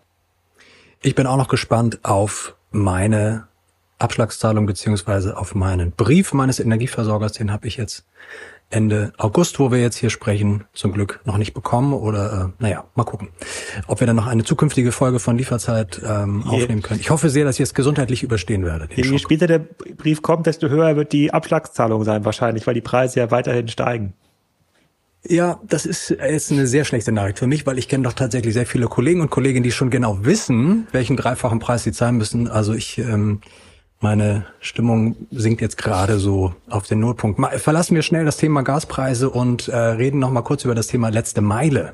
Ich 1.02 1.16
bin 1.16 1.26
auch 1.26 1.36
noch 1.36 1.48
gespannt 1.48 1.98
auf 2.04 2.54
meine 2.70 3.48
Abschlagszahlung 3.98 4.66
beziehungsweise 4.66 5.36
auf 5.36 5.54
meinen 5.54 5.90
Brief 5.90 6.32
meines 6.32 6.60
Energieversorgers. 6.60 7.32
Den 7.32 7.52
habe 7.52 7.66
ich 7.66 7.76
jetzt 7.76 8.04
Ende 8.70 9.12
August, 9.18 9.58
wo 9.58 9.72
wir 9.72 9.80
jetzt 9.80 9.96
hier 9.96 10.10
sprechen, 10.10 10.64
zum 10.72 10.92
Glück 10.92 11.20
noch 11.24 11.38
nicht 11.38 11.54
bekommen. 11.54 11.92
Oder 11.92 12.52
äh, 12.58 12.62
naja, 12.62 12.84
mal 12.94 13.02
gucken, 13.02 13.30
ob 13.88 13.98
wir 13.98 14.06
dann 14.06 14.16
noch 14.16 14.28
eine 14.28 14.44
zukünftige 14.44 14.92
Folge 14.92 15.18
von 15.18 15.36
Lieferzeit 15.36 16.00
ähm, 16.06 16.44
aufnehmen 16.46 16.82
können. 16.82 17.00
Ich 17.00 17.10
hoffe 17.10 17.30
sehr, 17.30 17.44
dass 17.44 17.56
ich 17.56 17.64
es 17.64 17.74
gesundheitlich 17.74 18.22
überstehen 18.22 18.64
werde. 18.64 18.88
Je 18.94 19.18
später 19.18 19.48
der 19.48 19.58
Brief 19.58 20.22
kommt, 20.22 20.46
desto 20.46 20.68
höher 20.68 20.94
wird 20.94 21.12
die 21.12 21.32
Abschlagszahlung 21.32 22.04
sein 22.04 22.24
wahrscheinlich, 22.24 22.66
weil 22.66 22.74
die 22.74 22.80
Preise 22.80 23.18
ja 23.18 23.30
weiterhin 23.32 23.66
steigen. 23.66 24.14
Ja, 25.28 25.60
das 25.62 25.86
ist 25.86 26.10
jetzt 26.10 26.50
eine 26.50 26.66
sehr 26.66 26.84
schlechte 26.84 27.12
Nachricht 27.12 27.38
für 27.38 27.46
mich, 27.46 27.64
weil 27.64 27.78
ich 27.78 27.88
kenne 27.88 28.02
doch 28.02 28.12
tatsächlich 28.12 28.54
sehr 28.54 28.66
viele 28.66 28.88
Kollegen 28.88 29.20
und 29.20 29.30
Kolleginnen, 29.30 29.62
die 29.62 29.70
schon 29.70 29.90
genau 29.90 30.24
wissen, 30.24 30.88
welchen 30.90 31.16
dreifachen 31.16 31.60
Preis 31.60 31.84
sie 31.84 31.92
zahlen 31.92 32.16
müssen. 32.16 32.48
Also 32.48 32.74
ich, 32.74 32.98
ähm, 32.98 33.40
meine 34.00 34.46
Stimmung 34.58 35.14
sinkt 35.30 35.60
jetzt 35.60 35.78
gerade 35.78 36.18
so 36.18 36.54
auf 36.68 36.88
den 36.88 36.98
Notpunkt. 36.98 37.38
Mal, 37.38 37.56
verlassen 37.60 37.94
wir 37.94 38.02
schnell 38.02 38.24
das 38.24 38.36
Thema 38.36 38.62
Gaspreise 38.62 39.30
und 39.30 39.68
äh, 39.68 39.76
reden 39.76 40.18
noch 40.18 40.32
mal 40.32 40.42
kurz 40.42 40.64
über 40.64 40.74
das 40.74 40.88
Thema 40.88 41.08
letzte 41.08 41.40
Meile. 41.40 41.92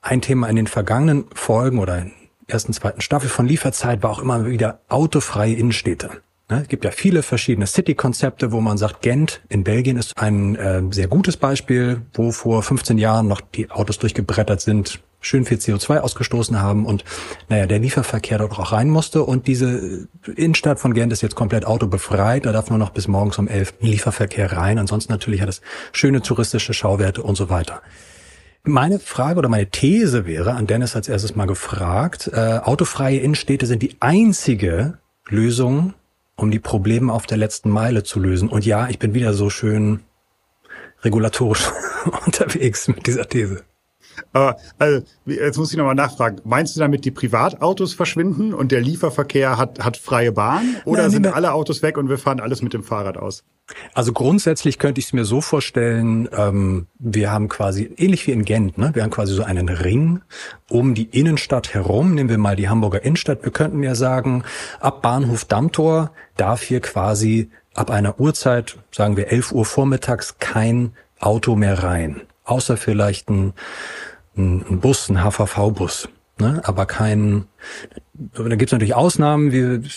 Ein 0.00 0.20
Thema 0.20 0.48
in 0.48 0.56
den 0.56 0.66
vergangenen 0.66 1.26
Folgen 1.34 1.78
oder 1.78 1.98
in 1.98 2.12
ersten, 2.48 2.72
zweiten 2.72 3.00
Staffel 3.00 3.28
von 3.28 3.46
Lieferzeit 3.46 4.02
war 4.02 4.10
auch 4.10 4.18
immer 4.18 4.44
wieder 4.46 4.80
autofreie 4.88 5.54
Innenstädte. 5.54 6.10
Ne, 6.50 6.60
es 6.60 6.68
gibt 6.68 6.84
ja 6.84 6.90
viele 6.90 7.22
verschiedene 7.22 7.66
City-Konzepte, 7.66 8.52
wo 8.52 8.60
man 8.60 8.76
sagt, 8.76 9.00
Gent 9.00 9.40
in 9.48 9.64
Belgien 9.64 9.96
ist 9.96 10.18
ein 10.18 10.56
äh, 10.56 10.82
sehr 10.90 11.08
gutes 11.08 11.38
Beispiel, 11.38 12.02
wo 12.12 12.32
vor 12.32 12.62
15 12.62 12.98
Jahren 12.98 13.28
noch 13.28 13.40
die 13.40 13.70
Autos 13.70 13.98
durchgebrettert 13.98 14.60
sind, 14.60 15.00
schön 15.22 15.46
viel 15.46 15.56
CO2 15.56 16.00
ausgestoßen 16.00 16.60
haben 16.60 16.84
und 16.84 17.02
naja, 17.48 17.66
der 17.66 17.78
Lieferverkehr 17.78 18.36
dort 18.36 18.52
auch 18.52 18.72
rein 18.72 18.90
musste. 18.90 19.22
Und 19.22 19.46
diese 19.46 20.06
Innenstadt 20.36 20.78
von 20.78 20.92
Gent 20.92 21.14
ist 21.14 21.22
jetzt 21.22 21.34
komplett 21.34 21.64
autobefreit. 21.64 22.44
Da 22.44 22.52
darf 22.52 22.68
nur 22.68 22.78
noch 22.78 22.90
bis 22.90 23.08
morgens 23.08 23.38
um 23.38 23.48
11 23.48 23.74
Lieferverkehr 23.80 24.52
rein. 24.52 24.78
Ansonsten 24.78 25.12
natürlich 25.12 25.40
hat 25.40 25.48
es 25.48 25.62
schöne 25.92 26.20
touristische 26.20 26.74
Schauwerte 26.74 27.22
und 27.22 27.36
so 27.36 27.48
weiter. 27.48 27.80
Meine 28.64 28.98
Frage 28.98 29.38
oder 29.38 29.48
meine 29.48 29.70
These 29.70 30.26
wäre, 30.26 30.52
an 30.52 30.66
Dennis 30.66 30.94
als 30.94 31.08
erstes 31.08 31.36
mal 31.36 31.46
gefragt, 31.46 32.30
äh, 32.32 32.58
autofreie 32.62 33.18
Innenstädte 33.18 33.66
sind 33.66 33.82
die 33.82 33.96
einzige 34.00 34.98
Lösung 35.28 35.94
um 36.36 36.50
die 36.50 36.58
Probleme 36.58 37.12
auf 37.12 37.26
der 37.26 37.38
letzten 37.38 37.70
Meile 37.70 38.02
zu 38.02 38.20
lösen. 38.20 38.48
Und 38.48 38.66
ja, 38.66 38.88
ich 38.88 38.98
bin 38.98 39.14
wieder 39.14 39.34
so 39.34 39.50
schön 39.50 40.00
regulatorisch 41.02 41.70
unterwegs 42.26 42.88
mit 42.88 43.06
dieser 43.06 43.28
These. 43.28 43.64
Aber 44.32 44.56
also, 44.78 45.04
jetzt 45.26 45.58
muss 45.58 45.70
ich 45.70 45.76
nochmal 45.76 45.94
nachfragen. 45.94 46.40
Meinst 46.44 46.76
du 46.76 46.80
damit, 46.80 47.04
die 47.04 47.10
Privatautos 47.10 47.94
verschwinden 47.94 48.54
und 48.54 48.72
der 48.72 48.80
Lieferverkehr 48.80 49.56
hat, 49.56 49.84
hat 49.84 49.96
freie 49.96 50.32
Bahn? 50.32 50.76
Oder 50.84 51.02
Nein, 51.02 51.10
sind 51.10 51.26
alle 51.26 51.52
Autos 51.52 51.82
weg 51.82 51.98
und 51.98 52.08
wir 52.08 52.18
fahren 52.18 52.40
alles 52.40 52.62
mit 52.62 52.72
dem 52.74 52.82
Fahrrad 52.82 53.16
aus? 53.16 53.44
Also 53.94 54.12
grundsätzlich 54.12 54.78
könnte 54.78 54.98
ich 54.98 55.06
es 55.06 55.12
mir 55.12 55.24
so 55.24 55.40
vorstellen, 55.40 56.28
ähm, 56.36 56.86
wir 56.98 57.32
haben 57.32 57.48
quasi, 57.48 57.90
ähnlich 57.96 58.26
wie 58.26 58.32
in 58.32 58.44
Gent, 58.44 58.76
ne? 58.76 58.90
wir 58.94 59.02
haben 59.02 59.10
quasi 59.10 59.34
so 59.34 59.42
einen 59.42 59.68
Ring 59.68 60.20
um 60.68 60.94
die 60.94 61.04
Innenstadt 61.04 61.72
herum. 61.72 62.14
Nehmen 62.14 62.28
wir 62.28 62.38
mal 62.38 62.56
die 62.56 62.68
Hamburger 62.68 63.02
Innenstadt. 63.02 63.42
Wir 63.42 63.52
könnten 63.52 63.82
ja 63.82 63.94
sagen, 63.94 64.44
ab 64.80 65.00
Bahnhof 65.00 65.44
Dammtor 65.46 66.10
darf 66.36 66.62
hier 66.62 66.80
quasi 66.80 67.50
ab 67.74 67.90
einer 67.90 68.20
Uhrzeit, 68.20 68.76
sagen 68.90 69.16
wir 69.16 69.28
11 69.28 69.52
Uhr 69.52 69.64
vormittags, 69.64 70.36
kein 70.38 70.92
Auto 71.18 71.56
mehr 71.56 71.82
rein 71.82 72.22
außer 72.44 72.76
vielleicht 72.76 73.28
ein, 73.30 73.54
ein 74.36 74.80
Bus, 74.80 75.08
ein 75.08 75.22
HVV-Bus. 75.22 76.08
Ne? 76.38 76.60
Aber 76.64 76.86
kein, 76.86 77.46
da 78.14 78.56
gibt 78.56 78.68
es 78.68 78.72
natürlich 78.72 78.94
Ausnahmen 78.94 79.52
wie 79.52 79.88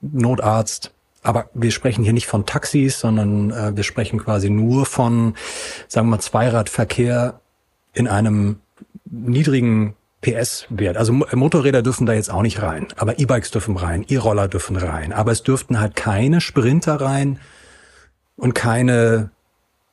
Notarzt, 0.00 0.92
aber 1.22 1.50
wir 1.54 1.70
sprechen 1.70 2.02
hier 2.02 2.12
nicht 2.12 2.26
von 2.26 2.46
Taxis, 2.46 3.00
sondern 3.00 3.50
äh, 3.50 3.76
wir 3.76 3.84
sprechen 3.84 4.18
quasi 4.18 4.48
nur 4.48 4.86
von, 4.86 5.34
sagen 5.88 6.06
wir 6.06 6.16
mal, 6.16 6.20
Zweiradverkehr 6.20 7.40
in 7.92 8.08
einem 8.08 8.60
niedrigen 9.04 9.94
PS-Wert. 10.22 10.96
Also 10.96 11.12
Motorräder 11.12 11.82
dürfen 11.82 12.06
da 12.06 12.12
jetzt 12.12 12.30
auch 12.30 12.42
nicht 12.42 12.62
rein, 12.62 12.88
aber 12.96 13.18
E-Bikes 13.18 13.50
dürfen 13.50 13.76
rein, 13.76 14.04
E-Roller 14.08 14.48
dürfen 14.48 14.76
rein, 14.76 15.12
aber 15.12 15.32
es 15.32 15.42
dürften 15.42 15.80
halt 15.80 15.96
keine 15.96 16.40
Sprinter 16.40 17.00
rein 17.00 17.38
und 18.36 18.54
keine 18.54 19.30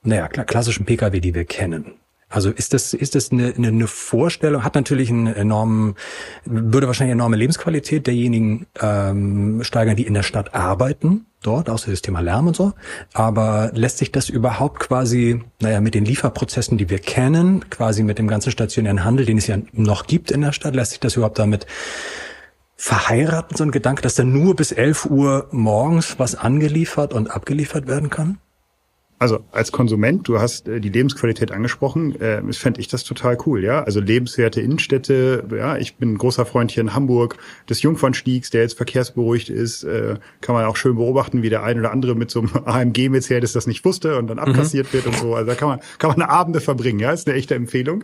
naja, 0.08 0.28
klassischen 0.28 0.86
Pkw, 0.86 1.20
die 1.20 1.36
wir 1.36 1.46
kennen. 1.46 1.94
Also 2.30 2.50
ist 2.50 2.74
das, 2.74 2.94
ist 2.94 3.16
das 3.16 3.32
eine, 3.32 3.54
eine 3.56 3.88
Vorstellung, 3.88 4.66
hat 4.66 4.76
natürlich 4.76 5.10
einen 5.10 5.28
enormen, 5.28 5.96
würde 6.44 6.86
wahrscheinlich 6.88 7.14
enorme 7.14 7.38
Lebensqualität 7.38 8.06
derjenigen 8.06 8.68
ähm, 8.82 9.64
steigern, 9.64 9.96
die 9.96 10.06
in 10.06 10.14
der 10.14 10.24
Stadt 10.24 10.54
arbeiten, 10.54 11.26
dort, 11.42 11.70
außer 11.70 11.90
das 11.90 12.02
Thema 12.02 12.20
Lärm 12.20 12.48
und 12.48 12.56
so. 12.56 12.74
Aber 13.14 13.72
lässt 13.74 14.00
sich 14.00 14.12
das 14.12 14.28
überhaupt 14.28 14.82
quasi, 14.82 15.42
naja, 15.62 15.80
mit 15.80 15.96
den 15.96 16.04
Lieferprozessen, 16.04 16.78
die 16.78 16.90
wir 16.90 17.00
kennen, 17.00 17.70
quasi 17.70 18.04
mit 18.04 18.20
dem 18.20 18.28
ganzen 18.28 18.52
stationären 18.52 19.06
Handel, 19.06 19.26
den 19.26 19.38
es 19.38 19.48
ja 19.48 19.60
noch 19.72 20.06
gibt 20.06 20.30
in 20.30 20.42
der 20.42 20.52
Stadt, 20.52 20.76
lässt 20.76 20.92
sich 20.92 21.00
das 21.00 21.16
überhaupt 21.16 21.40
damit 21.40 21.66
verheiraten, 22.76 23.56
so 23.56 23.64
ein 23.64 23.72
Gedanke, 23.72 24.02
dass 24.02 24.16
da 24.16 24.26
nur 24.26 24.54
bis 24.56 24.74
11 24.74 25.06
Uhr 25.06 25.48
morgens 25.52 26.20
was 26.20 26.36
angeliefert 26.36 27.14
und 27.14 27.32
abgeliefert 27.32 27.88
werden 27.88 28.10
kann? 28.10 28.38
Also 29.20 29.44
als 29.52 29.72
Konsument, 29.72 30.28
du 30.28 30.40
hast 30.40 30.68
äh, 30.68 30.80
die 30.80 30.90
Lebensqualität 30.90 31.52
angesprochen, 31.52 32.20
äh, 32.22 32.42
fände 32.54 32.80
ich 32.80 32.88
das 32.88 33.04
total 33.04 33.38
cool, 33.48 33.64
ja. 33.64 33.84
Also 33.84 34.00
lebenswerte 34.00 34.62
Innenstädte, 34.62 35.44
ja, 35.56 35.78
ich 35.78 35.96
bin 35.96 36.14
ein 36.14 36.18
großer 36.20 36.46
Freund 36.46 36.70
hier 36.70 36.82
in 36.82 36.94
Hamburg 36.94 37.38
des 37.68 37.82
Jungfernstiegs, 37.82 38.52
der 38.52 38.62
jetzt 38.62 38.78
verkehrsberuhigt 38.78 39.50
ist, 39.50 39.84
äh, 39.84 40.18
kann 40.42 40.54
man 40.54 40.66
auch 40.66 40.76
schön 40.76 40.96
beobachten, 40.96 41.42
wie 41.42 41.50
der 41.50 41.64
ein 41.64 41.80
oder 41.80 41.92
andere 41.92 42.14
mit 42.14 42.30
so 42.30 42.42
einem 42.42 42.52
AMG 42.66 43.10
Mercedes 43.10 43.54
das 43.54 43.66
nicht 43.66 43.84
wusste 43.86 44.18
und 44.18 44.28
dann 44.28 44.38
abkassiert 44.38 44.88
mhm. 44.88 44.94
wird 44.94 45.08
und 45.08 45.18
so. 45.18 45.34
Also 45.34 45.48
da 45.48 45.56
kann 45.56 45.70
man, 45.70 45.80
kann 45.98 46.12
man 46.12 46.22
Abende 46.22 46.62
verbringen, 46.62 47.00
ja, 47.00 47.12
ist 47.12 47.28
eine 47.28 47.38
echte 47.38 47.56
Empfehlung. 47.56 48.04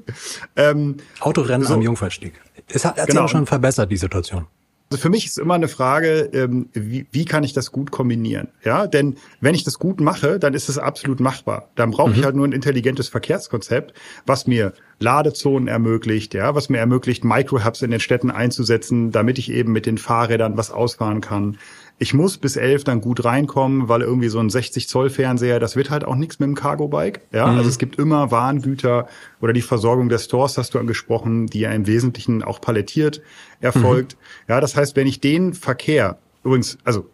Ähm, 0.55 0.97
Autorennen 1.19 1.67
so, 1.67 1.75
am 1.75 1.81
Jungfernstieg. 1.83 2.33
Es 2.67 2.85
hat, 2.85 2.97
hat 2.97 3.07
genau. 3.07 3.21
sich 3.21 3.25
auch 3.25 3.29
schon 3.29 3.45
verbessert, 3.45 3.91
die 3.91 3.97
Situation. 3.97 4.47
Also 4.93 5.01
für 5.01 5.09
mich 5.09 5.25
ist 5.25 5.39
immer 5.39 5.55
eine 5.55 5.69
Frage, 5.69 6.29
ähm, 6.33 6.69
wie, 6.71 7.07
wie 7.11 7.25
kann 7.25 7.43
ich 7.43 7.51
das 7.51 7.71
gut 7.71 7.89
kombinieren? 7.89 8.49
Ja, 8.63 8.85
denn 8.85 9.15
wenn 9.41 9.55
ich 9.55 9.63
das 9.63 9.79
gut 9.79 9.99
mache, 9.99 10.37
dann 10.37 10.53
ist 10.53 10.69
es 10.69 10.77
absolut 10.77 11.19
machbar. 11.19 11.69
Dann 11.73 11.89
brauche 11.89 12.11
mhm. 12.11 12.15
ich 12.15 12.23
halt 12.23 12.35
nur 12.35 12.47
ein 12.47 12.51
intelligentes 12.51 13.07
Verkehrskonzept, 13.09 13.95
was 14.27 14.45
mir 14.45 14.73
Ladezonen 14.99 15.67
ermöglicht, 15.67 16.35
ja, 16.35 16.53
was 16.53 16.69
mir 16.69 16.77
ermöglicht, 16.77 17.23
Microhubs 17.23 17.81
in 17.81 17.89
den 17.89 18.01
Städten 18.01 18.29
einzusetzen, 18.29 19.09
damit 19.11 19.39
ich 19.39 19.51
eben 19.51 19.71
mit 19.71 19.87
den 19.87 19.97
Fahrrädern 19.97 20.57
was 20.57 20.69
ausfahren 20.69 21.21
kann, 21.21 21.57
ich 21.99 22.13
muss 22.13 22.37
bis 22.37 22.55
elf 22.55 22.83
dann 22.83 23.01
gut 23.01 23.23
reinkommen, 23.23 23.87
weil 23.87 24.01
irgendwie 24.01 24.29
so 24.29 24.39
ein 24.39 24.49
60 24.49 24.89
Zoll 24.89 25.09
Fernseher, 25.09 25.59
das 25.59 25.75
wird 25.75 25.89
halt 25.89 26.03
auch 26.03 26.15
nichts 26.15 26.39
mit 26.39 26.47
dem 26.47 26.55
Cargo 26.55 26.87
Bike. 26.87 27.21
Ja, 27.31 27.47
mhm. 27.47 27.57
also 27.57 27.69
es 27.69 27.77
gibt 27.77 27.97
immer 27.97 28.31
Warengüter 28.31 29.07
oder 29.41 29.53
die 29.53 29.61
Versorgung 29.61 30.09
der 30.09 30.17
Stores, 30.17 30.57
hast 30.57 30.73
du 30.73 30.79
angesprochen, 30.79 31.47
die 31.47 31.61
ja 31.61 31.71
im 31.71 31.87
Wesentlichen 31.87 32.43
auch 32.43 32.59
palettiert 32.59 33.21
erfolgt. 33.61 34.17
Mhm. 34.17 34.53
Ja, 34.53 34.61
das 34.61 34.75
heißt, 34.75 34.95
wenn 34.95 35.07
ich 35.07 35.21
den 35.21 35.53
Verkehr 35.53 36.17
übrigens, 36.43 36.77
also 36.83 37.09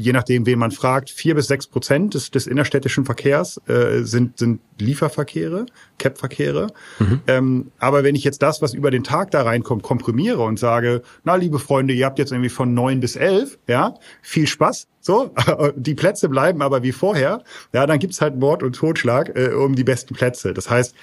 je 0.00 0.12
nachdem, 0.12 0.46
wen 0.46 0.58
man 0.58 0.70
fragt, 0.70 1.10
vier 1.10 1.34
bis 1.34 1.46
sechs 1.46 1.66
Prozent 1.66 2.14
des, 2.14 2.30
des 2.30 2.46
innerstädtischen 2.46 3.04
Verkehrs 3.04 3.60
äh, 3.68 4.02
sind, 4.02 4.38
sind 4.38 4.60
Lieferverkehre, 4.78 5.66
CAP-Verkehre. 5.98 6.68
Mhm. 6.98 7.20
Ähm, 7.26 7.72
aber 7.78 8.02
wenn 8.02 8.14
ich 8.14 8.24
jetzt 8.24 8.42
das, 8.42 8.62
was 8.62 8.74
über 8.74 8.90
den 8.90 9.04
Tag 9.04 9.30
da 9.30 9.42
reinkommt, 9.42 9.82
komprimiere 9.82 10.42
und 10.42 10.58
sage, 10.58 11.02
na, 11.24 11.34
liebe 11.34 11.58
Freunde, 11.58 11.94
ihr 11.94 12.06
habt 12.06 12.18
jetzt 12.18 12.32
irgendwie 12.32 12.50
von 12.50 12.72
neun 12.74 13.00
bis 13.00 13.16
elf, 13.16 13.58
ja, 13.68 13.94
viel 14.22 14.46
Spaß, 14.46 14.88
so, 15.00 15.34
die 15.76 15.94
Plätze 15.94 16.28
bleiben 16.28 16.62
aber 16.62 16.82
wie 16.82 16.92
vorher, 16.92 17.42
ja, 17.72 17.86
dann 17.86 17.98
gibt's 17.98 18.20
halt 18.20 18.36
Mord 18.36 18.62
und 18.62 18.74
Totschlag 18.74 19.36
äh, 19.36 19.52
um 19.52 19.74
die 19.74 19.84
besten 19.84 20.14
Plätze. 20.14 20.54
Das 20.54 20.70
heißt, 20.70 20.94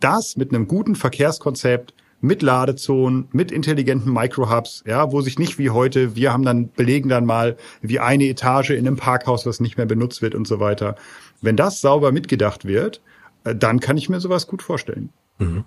das 0.00 0.36
mit 0.36 0.52
einem 0.52 0.68
guten 0.68 0.94
Verkehrskonzept 0.94 1.94
mit 2.26 2.42
Ladezonen, 2.42 3.28
mit 3.32 3.52
intelligenten 3.52 4.12
Microhubs, 4.12 4.82
ja, 4.86 5.12
wo 5.12 5.20
sich 5.20 5.38
nicht 5.38 5.58
wie 5.58 5.70
heute, 5.70 6.16
wir 6.16 6.32
haben 6.32 6.44
dann, 6.44 6.70
belegen 6.70 7.08
dann 7.08 7.24
mal 7.24 7.56
wie 7.80 8.00
eine 8.00 8.24
Etage 8.24 8.70
in 8.70 8.86
einem 8.86 8.96
Parkhaus, 8.96 9.44
das 9.44 9.60
nicht 9.60 9.76
mehr 9.76 9.86
benutzt 9.86 10.22
wird 10.22 10.34
und 10.34 10.46
so 10.46 10.60
weiter. 10.60 10.96
Wenn 11.40 11.56
das 11.56 11.80
sauber 11.80 12.12
mitgedacht 12.12 12.64
wird, 12.64 13.00
äh, 13.44 13.54
dann 13.54 13.80
kann 13.80 13.96
ich 13.96 14.08
mir 14.08 14.20
sowas 14.20 14.46
gut 14.46 14.62
vorstellen. 14.62 15.10
Mhm. 15.38 15.64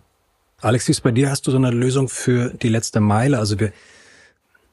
Alex, 0.61 0.87
wie 0.87 0.91
ist 0.91 1.01
bei 1.01 1.11
dir? 1.11 1.31
Hast 1.31 1.47
du 1.47 1.51
so 1.51 1.57
eine 1.57 1.71
Lösung 1.71 2.09
für 2.09 2.49
die 2.49 2.69
letzte 2.69 2.99
Meile? 2.99 3.39
Also 3.39 3.59
wir, 3.59 3.71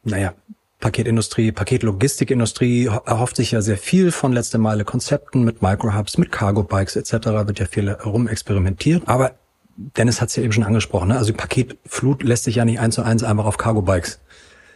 naja, 0.02 0.34
Paketindustrie, 0.80 1.52
Paketlogistikindustrie 1.52 2.86
erhofft 2.86 3.36
sich 3.36 3.52
ja 3.52 3.62
sehr 3.62 3.78
viel 3.78 4.10
von 4.10 4.32
letzte 4.32 4.58
Meile 4.58 4.84
Konzepten 4.84 5.44
mit 5.44 5.62
Microhubs, 5.62 6.18
mit 6.18 6.32
Cargo 6.32 6.64
Bikes 6.64 6.96
etc. 6.96 7.12
wird 7.46 7.60
ja 7.60 7.66
viel 7.66 7.90
rumexperimentiert. 7.90 9.04
Aber 9.06 9.36
Dennis 9.76 10.20
hat 10.20 10.30
es 10.30 10.36
ja 10.36 10.42
eben 10.42 10.52
schon 10.52 10.64
angesprochen, 10.64 11.08
ne? 11.08 11.18
also 11.18 11.32
Paketflut 11.32 12.22
lässt 12.22 12.44
sich 12.44 12.56
ja 12.56 12.64
nicht 12.64 12.80
eins 12.80 12.94
zu 12.94 13.02
eins 13.02 13.22
einfach 13.22 13.44
auf 13.44 13.58
Cargo-Bikes 13.58 14.20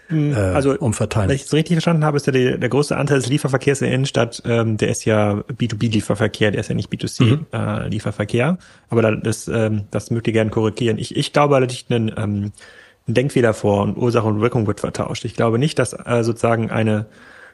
hm, 0.08 0.32
äh, 0.32 0.36
also, 0.36 0.76
umverteilen. 0.76 1.28
Wenn 1.28 1.36
ich 1.36 1.44
es 1.44 1.52
richtig 1.52 1.76
verstanden 1.76 2.04
habe, 2.04 2.16
ist 2.16 2.26
ja 2.26 2.32
der, 2.32 2.58
der 2.58 2.68
größte 2.68 2.96
Anteil 2.96 3.18
des 3.18 3.28
Lieferverkehrs 3.28 3.80
in 3.80 3.86
der 3.86 3.94
Innenstadt, 3.94 4.42
ähm, 4.44 4.76
der 4.76 4.88
ist 4.88 5.04
ja 5.04 5.44
B2B-Lieferverkehr, 5.48 6.50
der 6.50 6.60
ist 6.60 6.68
ja 6.68 6.74
nicht 6.74 6.92
B2C-Lieferverkehr. 6.92 8.52
Mhm. 8.52 8.58
Äh, 8.58 8.62
Aber 8.88 9.16
das, 9.16 9.46
ähm, 9.46 9.84
das 9.90 10.10
möchte 10.10 10.30
ich 10.30 10.34
gerne 10.34 10.50
korrigieren. 10.50 10.98
Ich, 10.98 11.16
ich 11.16 11.32
glaube, 11.32 11.54
da 11.54 11.60
liegt 11.60 11.90
ein, 11.90 12.12
ähm, 12.16 12.52
Denkfehler 13.06 13.54
vor 13.54 13.82
und 13.82 13.96
Ursache 13.96 14.26
und 14.26 14.40
Wirkung 14.40 14.66
wird 14.66 14.80
vertauscht. 14.80 15.24
Ich 15.24 15.34
glaube 15.34 15.58
nicht, 15.58 15.78
dass 15.78 15.92
äh, 15.92 16.22
sozusagen 16.22 16.70
eine 16.70 17.06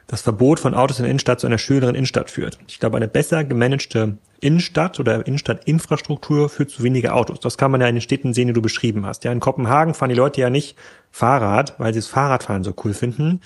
das 0.07 0.21
Verbot 0.21 0.59
von 0.59 0.73
Autos 0.73 0.99
in 0.99 1.03
der 1.03 1.11
Innenstadt 1.11 1.39
zu 1.39 1.47
einer 1.47 1.57
schöneren 1.57 1.95
Innenstadt 1.95 2.31
führt. 2.31 2.57
Ich 2.67 2.79
glaube, 2.79 2.97
eine 2.97 3.07
besser 3.07 3.43
gemanagte 3.43 4.17
Innenstadt 4.39 4.99
oder 4.99 5.25
Innenstadtinfrastruktur 5.25 6.49
führt 6.49 6.69
zu 6.69 6.83
weniger 6.83 7.15
Autos. 7.15 7.39
Das 7.39 7.57
kann 7.57 7.71
man 7.71 7.81
ja 7.81 7.87
in 7.87 7.95
den 7.95 8.01
Städten 8.01 8.33
sehen, 8.33 8.47
die 8.47 8.53
du 8.53 8.61
beschrieben 8.61 9.05
hast. 9.05 9.23
Ja, 9.23 9.31
in 9.31 9.39
Kopenhagen 9.39 9.93
fahren 9.93 10.09
die 10.09 10.15
Leute 10.15 10.41
ja 10.41 10.49
nicht 10.49 10.75
Fahrrad, 11.11 11.75
weil 11.79 11.93
sie 11.93 11.99
das 11.99 12.07
Fahrradfahren 12.07 12.63
so 12.63 12.73
cool 12.83 12.93
finden, 12.93 13.41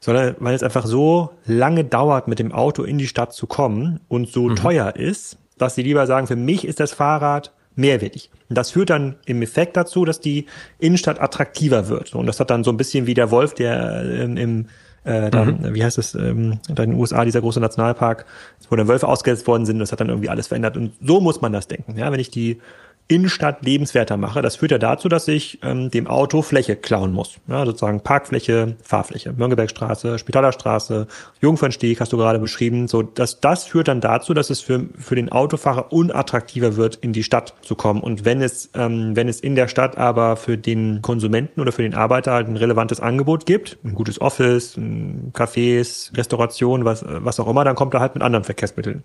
sondern 0.00 0.36
weil 0.38 0.54
es 0.54 0.62
einfach 0.62 0.86
so 0.86 1.30
lange 1.46 1.84
dauert, 1.84 2.28
mit 2.28 2.38
dem 2.38 2.52
Auto 2.52 2.82
in 2.82 2.98
die 2.98 3.06
Stadt 3.06 3.32
zu 3.32 3.46
kommen 3.46 4.00
und 4.08 4.28
so 4.28 4.48
mhm. 4.48 4.56
teuer 4.56 4.96
ist, 4.96 5.38
dass 5.56 5.74
sie 5.74 5.82
lieber 5.82 6.06
sagen, 6.06 6.26
für 6.26 6.36
mich 6.36 6.66
ist 6.66 6.80
das 6.80 6.92
Fahrrad 6.92 7.52
mehrwertig. 7.76 8.30
Und 8.48 8.58
das 8.58 8.70
führt 8.70 8.90
dann 8.90 9.16
im 9.26 9.42
Effekt 9.42 9.76
dazu, 9.76 10.04
dass 10.04 10.20
die 10.20 10.46
Innenstadt 10.78 11.20
attraktiver 11.20 11.88
wird. 11.88 12.14
Und 12.14 12.26
das 12.26 12.38
hat 12.38 12.50
dann 12.50 12.64
so 12.64 12.70
ein 12.70 12.76
bisschen 12.76 13.06
wie 13.06 13.14
der 13.14 13.30
Wolf, 13.30 13.54
der 13.54 14.04
ähm, 14.04 14.36
im 14.36 14.66
äh, 15.04 15.30
dann, 15.30 15.60
mhm. 15.60 15.74
wie 15.74 15.84
heißt 15.84 15.98
es, 15.98 16.14
ähm, 16.14 16.58
da 16.68 16.82
in 16.82 16.90
den 16.90 16.98
USA, 16.98 17.24
dieser 17.24 17.40
große 17.40 17.60
Nationalpark, 17.60 18.24
wo 18.68 18.76
dann 18.76 18.88
Wölfe 18.88 19.06
ausgesetzt 19.06 19.46
worden 19.46 19.66
sind, 19.66 19.78
das 19.78 19.92
hat 19.92 20.00
dann 20.00 20.08
irgendwie 20.08 20.28
alles 20.28 20.46
verändert. 20.46 20.76
Und 20.76 20.92
so 21.02 21.20
muss 21.20 21.40
man 21.40 21.52
das 21.52 21.68
denken. 21.68 21.96
Ja, 21.98 22.10
wenn 22.10 22.20
ich 22.20 22.30
die 22.30 22.60
Innenstadt 23.06 23.62
lebenswerter 23.62 24.16
mache. 24.16 24.40
Das 24.40 24.56
führt 24.56 24.70
ja 24.70 24.78
dazu, 24.78 25.10
dass 25.10 25.28
ich 25.28 25.58
ähm, 25.62 25.90
dem 25.90 26.06
Auto 26.06 26.40
Fläche 26.40 26.74
klauen 26.74 27.12
muss. 27.12 27.36
Ja, 27.46 27.66
sozusagen 27.66 28.00
Parkfläche, 28.00 28.76
Fahrfläche, 28.82 29.34
Möngebergstraße, 29.34 30.18
Spitalerstraße, 30.18 31.06
Jungfernstieg 31.42 32.00
hast 32.00 32.14
du 32.14 32.16
gerade 32.16 32.38
beschrieben. 32.38 32.88
So, 32.88 33.02
dass 33.02 33.40
das 33.40 33.64
führt 33.64 33.88
dann 33.88 34.00
dazu, 34.00 34.32
dass 34.32 34.48
es 34.48 34.62
für, 34.62 34.86
für 34.98 35.16
den 35.16 35.30
Autofahrer 35.30 35.92
unattraktiver 35.92 36.76
wird, 36.76 36.96
in 36.96 37.12
die 37.12 37.24
Stadt 37.24 37.52
zu 37.60 37.74
kommen. 37.74 38.00
Und 38.00 38.24
wenn 38.24 38.40
es, 38.40 38.70
ähm, 38.74 39.14
wenn 39.14 39.28
es 39.28 39.40
in 39.40 39.54
der 39.54 39.68
Stadt 39.68 39.98
aber 39.98 40.36
für 40.36 40.56
den 40.56 41.02
Konsumenten 41.02 41.60
oder 41.60 41.72
für 41.72 41.82
den 41.82 41.92
Arbeiter 41.92 42.32
halt 42.32 42.48
ein 42.48 42.56
relevantes 42.56 43.00
Angebot 43.00 43.44
gibt, 43.44 43.76
ein 43.84 43.94
gutes 43.94 44.18
Office, 44.22 44.78
ein 44.78 45.30
Cafés, 45.34 46.16
Restauration, 46.16 46.86
was, 46.86 47.04
was 47.06 47.38
auch 47.38 47.48
immer, 47.48 47.64
dann 47.64 47.74
kommt 47.74 47.92
er 47.92 48.00
halt 48.00 48.14
mit 48.14 48.22
anderen 48.22 48.44
Verkehrsmitteln 48.44 49.04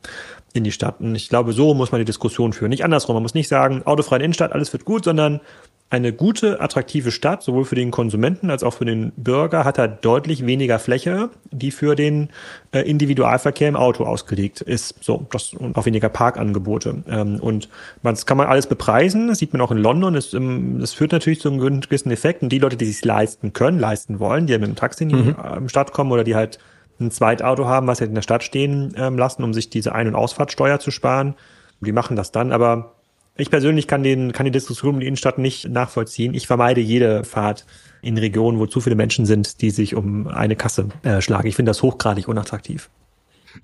in 0.53 0.63
die 0.63 0.71
Stadt. 0.71 1.01
Und 1.01 1.15
ich 1.15 1.27
glaube, 1.27 1.51
so 1.51 1.73
muss 1.73 1.91
man 1.91 1.99
die 1.99 2.05
Diskussion 2.05 2.53
führen. 2.53 2.69
Nicht 2.69 2.85
andersrum. 2.85 3.15
Man 3.15 3.23
muss 3.23 3.33
nicht 3.33 3.49
sagen, 3.49 3.83
autofreie 3.89 4.19
Innenstadt, 4.19 4.53
alles 4.53 4.71
wird 4.73 4.85
gut, 4.85 5.03
sondern 5.03 5.41
eine 5.91 6.13
gute, 6.13 6.61
attraktive 6.61 7.11
Stadt, 7.11 7.41
sowohl 7.41 7.65
für 7.65 7.73
den 7.73 7.89
Konsumenten 7.89 8.51
als 8.51 8.63
auch 8.63 8.75
für 8.75 8.85
den 8.85 9.11
Bürger, 9.17 9.65
hat 9.65 9.79
halt 9.79 10.05
deutlich 10.05 10.45
weniger 10.45 10.77
Fläche, 10.77 11.31
die 11.51 11.71
für 11.71 11.95
den 11.95 12.29
äh, 12.71 12.81
Individualverkehr 12.81 13.67
im 13.67 13.75
Auto 13.75 14.03
ausgelegt 14.03 14.61
ist. 14.61 15.03
So, 15.03 15.25
das 15.31 15.53
und 15.55 15.75
auch 15.75 15.87
weniger 15.87 16.09
Parkangebote. 16.09 17.03
Ähm, 17.09 17.39
und 17.39 17.69
das 18.03 18.27
kann 18.27 18.37
man 18.37 18.45
alles 18.45 18.67
bepreisen. 18.67 19.29
Das 19.29 19.39
sieht 19.39 19.51
man 19.51 19.61
auch 19.61 19.71
in 19.71 19.79
London. 19.79 20.13
Das, 20.13 20.31
ähm, 20.35 20.77
das 20.79 20.93
führt 20.93 21.11
natürlich 21.11 21.41
zu 21.41 21.49
einem 21.49 21.81
gewissen 21.81 22.11
Effekt. 22.11 22.43
Und 22.43 22.49
die 22.49 22.59
Leute, 22.59 22.77
die 22.77 22.85
sich 22.85 23.03
leisten 23.03 23.53
können, 23.53 23.79
leisten 23.79 24.19
wollen, 24.19 24.45
die 24.45 24.53
ja 24.53 24.59
mit 24.59 24.67
dem 24.67 24.75
Taxi 24.75 25.03
in 25.05 25.09
die 25.09 25.15
mhm. 25.15 25.69
Stadt 25.69 25.91
kommen 25.91 26.11
oder 26.11 26.23
die 26.23 26.35
halt 26.35 26.59
ein 26.99 27.09
Zweitauto 27.09 27.65
haben, 27.65 27.87
was 27.87 27.97
sie 27.97 28.03
halt 28.03 28.09
in 28.09 28.15
der 28.15 28.21
Stadt 28.21 28.43
stehen 28.43 28.93
ähm, 28.95 29.17
lassen, 29.17 29.43
um 29.43 29.55
sich 29.55 29.71
diese 29.71 29.95
Ein- 29.95 30.07
und 30.07 30.15
Ausfahrtsteuer 30.15 30.79
zu 30.79 30.91
sparen. 30.91 31.33
Die 31.81 31.93
machen 31.93 32.15
das 32.15 32.31
dann, 32.31 32.51
aber 32.51 32.98
ich 33.39 33.49
persönlich 33.49 33.87
kann 33.87 34.03
den, 34.03 34.31
kann 34.31 34.45
die 34.45 34.51
Diskussion 34.51 34.95
um 34.95 34.99
die 34.99 35.07
Innenstadt 35.07 35.37
nicht 35.37 35.69
nachvollziehen. 35.69 36.33
Ich 36.33 36.47
vermeide 36.47 36.81
jede 36.81 37.23
Fahrt 37.23 37.65
in 38.01 38.17
Regionen, 38.17 38.59
wo 38.59 38.65
zu 38.65 38.81
viele 38.81 38.95
Menschen 38.95 39.25
sind, 39.25 39.61
die 39.61 39.71
sich 39.71 39.95
um 39.95 40.27
eine 40.27 40.55
Kasse 40.55 40.89
äh, 41.03 41.21
schlagen. 41.21 41.47
Ich 41.47 41.55
finde 41.55 41.69
das 41.71 41.81
hochgradig 41.81 42.27
unattraktiv. 42.27 42.89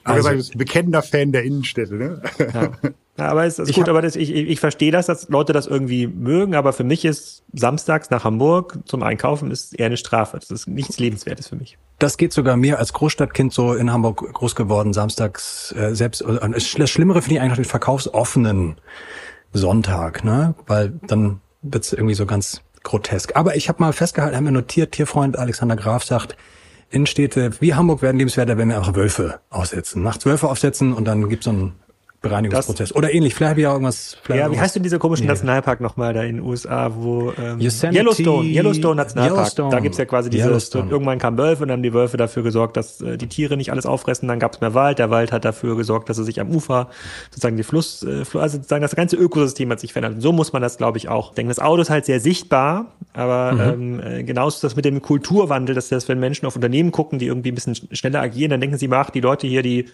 Also, 0.04 0.30
also 0.30 0.58
bekennender 0.58 1.02
Fan 1.02 1.32
der 1.32 1.44
Innenstädte, 1.44 1.96
ne? 1.96 2.22
Ja. 2.40 2.72
Ja, 3.18 3.30
aber 3.30 3.46
es 3.46 3.60
ist 3.60 3.70
ich 3.70 3.76
gut, 3.76 3.88
aber 3.88 4.02
das, 4.02 4.16
ich, 4.16 4.34
ich, 4.34 4.50
ich 4.50 4.60
verstehe 4.60 4.92
das, 4.92 5.06
dass 5.06 5.30
Leute 5.30 5.54
das 5.54 5.68
irgendwie 5.68 6.08
mögen, 6.08 6.56
aber 6.56 6.74
für 6.74 6.84
mich 6.84 7.06
ist 7.06 7.44
samstags 7.54 8.10
nach 8.10 8.24
Hamburg 8.24 8.80
zum 8.86 9.04
Einkaufen 9.04 9.52
ist 9.52 9.78
eher 9.78 9.86
eine 9.86 9.98
Strafe. 9.98 10.38
Das 10.40 10.52
ist 10.52 10.68
nichts 10.68 11.00
Lebenswertes 11.00 11.48
für 11.48 11.56
mich. 11.56 11.78
Das 12.00 12.18
geht 12.18 12.34
sogar 12.34 12.58
mir 12.58 12.78
als 12.78 12.92
Großstadtkind 12.94 13.54
so 13.54 13.74
in 13.74 13.92
Hamburg 13.92 14.34
groß 14.34 14.56
geworden, 14.56 14.92
samstags 14.92 15.74
äh, 15.78 15.96
selbst. 15.96 16.22
Äh, 16.22 16.50
das 16.52 16.90
Schlimmere 16.90 17.22
finde 17.22 17.36
ich 17.36 17.42
eigentlich 17.42 17.56
den 17.56 17.66
verkaufsoffenen 17.66 18.76
Sonntag, 19.58 20.24
ne? 20.24 20.56
Weil 20.68 20.94
dann 21.08 21.42
wird's 21.62 21.94
irgendwie 21.94 22.16
so 22.16 22.26
ganz 22.26 22.62
grotesk. 22.84 23.36
Aber 23.36 23.56
ich 23.56 23.68
habe 23.70 23.82
mal 23.82 23.94
festgehalten, 23.94 24.36
haben 24.36 24.46
wir 24.46 24.52
notiert, 24.52 24.92
Tierfreund 24.92 25.38
Alexander 25.38 25.76
Graf 25.76 26.04
sagt, 26.04 26.38
Innenstädte 26.90 27.52
wie 27.60 27.74
Hamburg 27.74 28.02
werden 28.02 28.18
lebenswerter, 28.18 28.58
wenn 28.58 28.70
wir 28.70 28.78
einfach 28.78 28.96
Wölfe 28.96 29.40
aussetzen. 29.50 30.04
Nachts 30.04 30.26
Wölfe 30.26 30.48
aufsetzen 30.50 30.94
und 30.94 31.06
dann 31.06 31.28
gibt's 31.30 31.46
so 31.46 31.52
ein 31.52 31.74
Bereinigungsprozess. 32.30 32.90
Das, 32.90 32.96
Oder 32.96 33.14
ähnlich. 33.14 33.36
Vielleicht 33.36 33.52
habe 33.52 33.60
ich 33.60 33.64
ja 33.64 33.72
irgendwas. 33.72 34.18
Ja, 34.28 34.36
wie 34.36 34.40
irgendwas, 34.40 34.62
heißt 34.62 34.76
denn 34.76 34.84
dieser 34.84 35.00
komische 35.00 35.24
nee. 35.24 35.30
Nationalpark 35.30 35.82
nochmal 35.82 36.14
da 36.14 36.24
in 36.24 36.38
den 36.38 36.46
USA, 36.46 36.92
wo 36.96 37.34
ähm, 37.38 37.60
Yellowstone, 37.60 38.48
Yellowstone 38.48 38.96
Nationalpark. 38.96 39.38
Yellowstone. 39.38 39.72
Da 39.72 39.80
gibt's 39.80 39.98
ja 39.98 40.06
quasi 40.06 40.30
diese, 40.30 40.50
irgendwann 40.50 41.20
kam 41.20 41.38
Wölfe 41.38 41.64
und 41.64 41.70
dann 41.70 41.78
haben 41.78 41.84
die 41.84 41.94
Wölfe 41.94 42.18
dafür 42.18 42.44
gesorgt, 42.44 42.78
dass 42.78 43.02
äh, 43.02 43.18
die 43.18 43.28
Tiere 43.28 43.58
nicht 43.58 43.72
alles 43.72 43.86
auffressen, 43.86 44.28
dann 44.28 44.40
gab's 44.40 44.62
mehr 44.62 44.74
Wald, 44.74 45.00
der 45.00 45.10
Wald 45.10 45.32
hat 45.32 45.46
dafür 45.46 45.76
gesorgt, 45.78 46.10
dass 46.10 46.18
er 46.18 46.24
sich 46.24 46.40
am 46.40 46.50
Ufer 46.50 46.90
sozusagen 47.30 47.58
die 47.58 47.64
Fluss, 47.64 48.04
äh, 48.04 48.24
also 48.34 48.58
sozusagen 48.58 48.82
das 48.82 48.96
ganze 48.96 49.16
Ökosystem 49.16 49.70
hat 49.72 49.80
sich 49.80 49.94
verändert. 49.94 50.16
Und 50.16 50.22
so 50.22 50.32
muss 50.32 50.54
man 50.54 50.62
das, 50.62 50.78
glaube 50.78 50.98
ich, 50.98 51.10
auch 51.10 51.34
denken. 51.34 51.50
Das 51.50 51.60
Auto 51.60 51.82
ist 51.82 51.90
halt 51.90 52.06
sehr 52.06 52.20
sichtbar, 52.20 52.88
aber 53.14 53.76
mhm. 53.76 54.00
ähm, 54.00 54.02
äh, 54.04 54.24
genauso 54.24 54.56
ist 54.56 54.64
das 54.64 54.76
mit 54.76 54.86
dem 54.86 55.02
Kulturwandel, 55.02 55.76
dass 55.76 55.90
das, 55.90 56.08
wenn 56.10 56.20
Menschen 56.20 56.46
auf 56.46 56.56
Unternehmen 56.56 56.92
gucken, 56.92 57.20
die 57.20 57.28
irgendwie 57.28 57.52
ein 57.52 57.56
bisschen 57.56 57.76
schneller 57.92 58.22
agieren, 58.22 58.52
dann 58.52 58.62
denken 58.62 58.78
sie, 58.78 58.90
ach, 58.92 59.10
die 59.10 59.22
Leute 59.22 59.48
hier, 59.48 59.62
die 59.62 59.86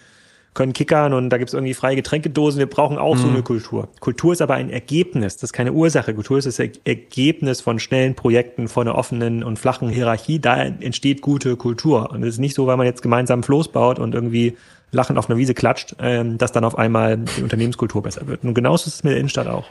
können 0.54 0.74
kickern 0.74 1.14
und 1.14 1.30
da 1.30 1.38
gibt's 1.38 1.54
irgendwie 1.54 1.72
freie 1.72 1.96
Getränkedosen. 1.96 2.58
Wir 2.58 2.66
brauchen 2.66 2.98
auch 2.98 3.14
mhm. 3.16 3.20
so 3.20 3.28
eine 3.28 3.42
Kultur. 3.42 3.88
Kultur 4.00 4.32
ist 4.32 4.42
aber 4.42 4.54
ein 4.54 4.68
Ergebnis, 4.68 5.36
das 5.36 5.44
ist 5.44 5.52
keine 5.52 5.72
Ursache. 5.72 6.14
Kultur 6.14 6.38
ist 6.38 6.44
das 6.44 6.58
Ergebnis 6.58 7.60
von 7.60 7.78
schnellen 7.78 8.14
Projekten, 8.14 8.68
von 8.68 8.86
einer 8.86 8.96
offenen 8.96 9.42
und 9.44 9.58
flachen 9.58 9.88
Hierarchie. 9.88 10.40
Da 10.40 10.62
entsteht 10.62 11.22
gute 11.22 11.56
Kultur. 11.56 12.10
Und 12.10 12.22
es 12.22 12.34
ist 12.34 12.38
nicht 12.38 12.54
so, 12.54 12.66
weil 12.66 12.76
man 12.76 12.86
jetzt 12.86 13.02
gemeinsam 13.02 13.42
Floß 13.42 13.68
baut 13.68 13.98
und 13.98 14.14
irgendwie 14.14 14.56
lachend 14.90 15.18
auf 15.18 15.30
einer 15.30 15.38
Wiese 15.38 15.54
klatscht, 15.54 15.96
ähm, 16.00 16.36
dass 16.36 16.52
dann 16.52 16.64
auf 16.64 16.76
einmal 16.76 17.16
die 17.16 17.42
Unternehmenskultur 17.42 18.02
besser 18.02 18.26
wird. 18.26 18.44
Und 18.44 18.52
genauso 18.52 18.88
ist 18.88 18.96
es 18.96 19.04
mit 19.04 19.12
der 19.12 19.18
Innenstadt 19.20 19.46
auch. 19.46 19.64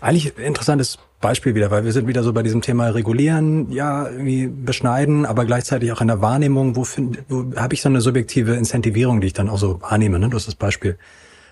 Eigentlich 0.00 0.38
interessantes 0.38 0.98
Beispiel 1.20 1.54
wieder, 1.54 1.70
weil 1.70 1.84
wir 1.84 1.92
sind 1.92 2.06
wieder 2.06 2.22
so 2.22 2.32
bei 2.32 2.42
diesem 2.42 2.62
Thema 2.62 2.88
regulieren, 2.88 3.72
ja, 3.72 4.08
irgendwie 4.08 4.46
beschneiden, 4.46 5.26
aber 5.26 5.44
gleichzeitig 5.44 5.90
auch 5.92 6.00
in 6.00 6.06
der 6.08 6.20
Wahrnehmung, 6.20 6.76
wo, 6.76 6.84
find, 6.84 7.18
wo 7.28 7.44
habe 7.56 7.74
ich 7.74 7.82
so 7.82 7.88
eine 7.88 8.00
subjektive 8.00 8.54
Incentivierung, 8.54 9.20
die 9.20 9.28
ich 9.28 9.32
dann 9.32 9.48
auch 9.48 9.58
so 9.58 9.80
wahrnehme. 9.82 10.18
Ne? 10.18 10.28
Du 10.28 10.36
hast 10.36 10.46
das 10.46 10.54
Beispiel 10.54 10.96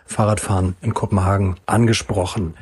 Fahrradfahren 0.06 0.76
in 0.82 0.94
Kopenhagen 0.94 1.56
angesprochen. 1.66 2.54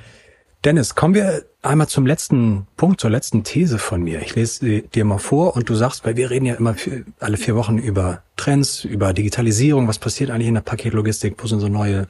Dennis, 0.64 0.94
kommen 0.94 1.14
wir 1.14 1.44
einmal 1.61 1.88
zum 1.88 2.07
letzten 2.07 2.66
Punkt, 2.78 2.98
zur 2.98 3.11
letzten 3.11 3.44
These 3.44 3.78
von 3.78 4.02
mir. 4.02 4.22
Ich 4.22 4.34
lese 4.34 4.80
dir 4.80 5.05
mal 5.05 5.18
vor 5.18 5.57
und 5.57 5.68
du 5.68 5.74
sagst, 5.74 6.07
weil 6.07 6.16
wir 6.16 6.30
reden 6.30 6.46
ja 6.46 6.55
immer 6.55 6.74
alle 7.20 7.36
vier 7.36 7.55
Wochen 7.55 7.76
über 7.76 8.22
Trends, 8.36 8.82
über 8.82 9.12
Digitalisierung, 9.12 9.88
was 9.88 9.98
passiert 9.98 10.30
eigentlich 10.30 10.48
in 10.48 10.55
der 10.55 10.62
Paketlogistik, 10.62 11.34
wo 11.36 11.46
sind 11.46 11.61
so 11.61 11.68
neue, 11.68 12.09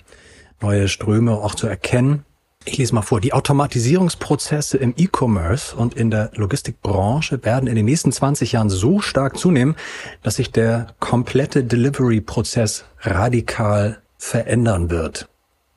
neue 0.60 0.86
Ströme 0.86 1.32
auch 1.32 1.56
zu 1.56 1.66
erkennen. 1.66 2.24
Ich 2.66 2.78
lese 2.78 2.94
mal 2.94 3.02
vor. 3.02 3.20
Die 3.20 3.34
Automatisierungsprozesse 3.34 4.78
im 4.78 4.94
E-Commerce 4.96 5.76
und 5.76 5.94
in 5.94 6.10
der 6.10 6.30
Logistikbranche 6.34 7.44
werden 7.44 7.66
in 7.66 7.76
den 7.76 7.84
nächsten 7.84 8.10
20 8.10 8.52
Jahren 8.52 8.70
so 8.70 9.00
stark 9.00 9.36
zunehmen, 9.36 9.76
dass 10.22 10.36
sich 10.36 10.50
der 10.50 10.86
komplette 10.98 11.62
Delivery-Prozess 11.62 12.86
radikal 13.00 14.00
verändern 14.16 14.88
wird. 14.88 15.28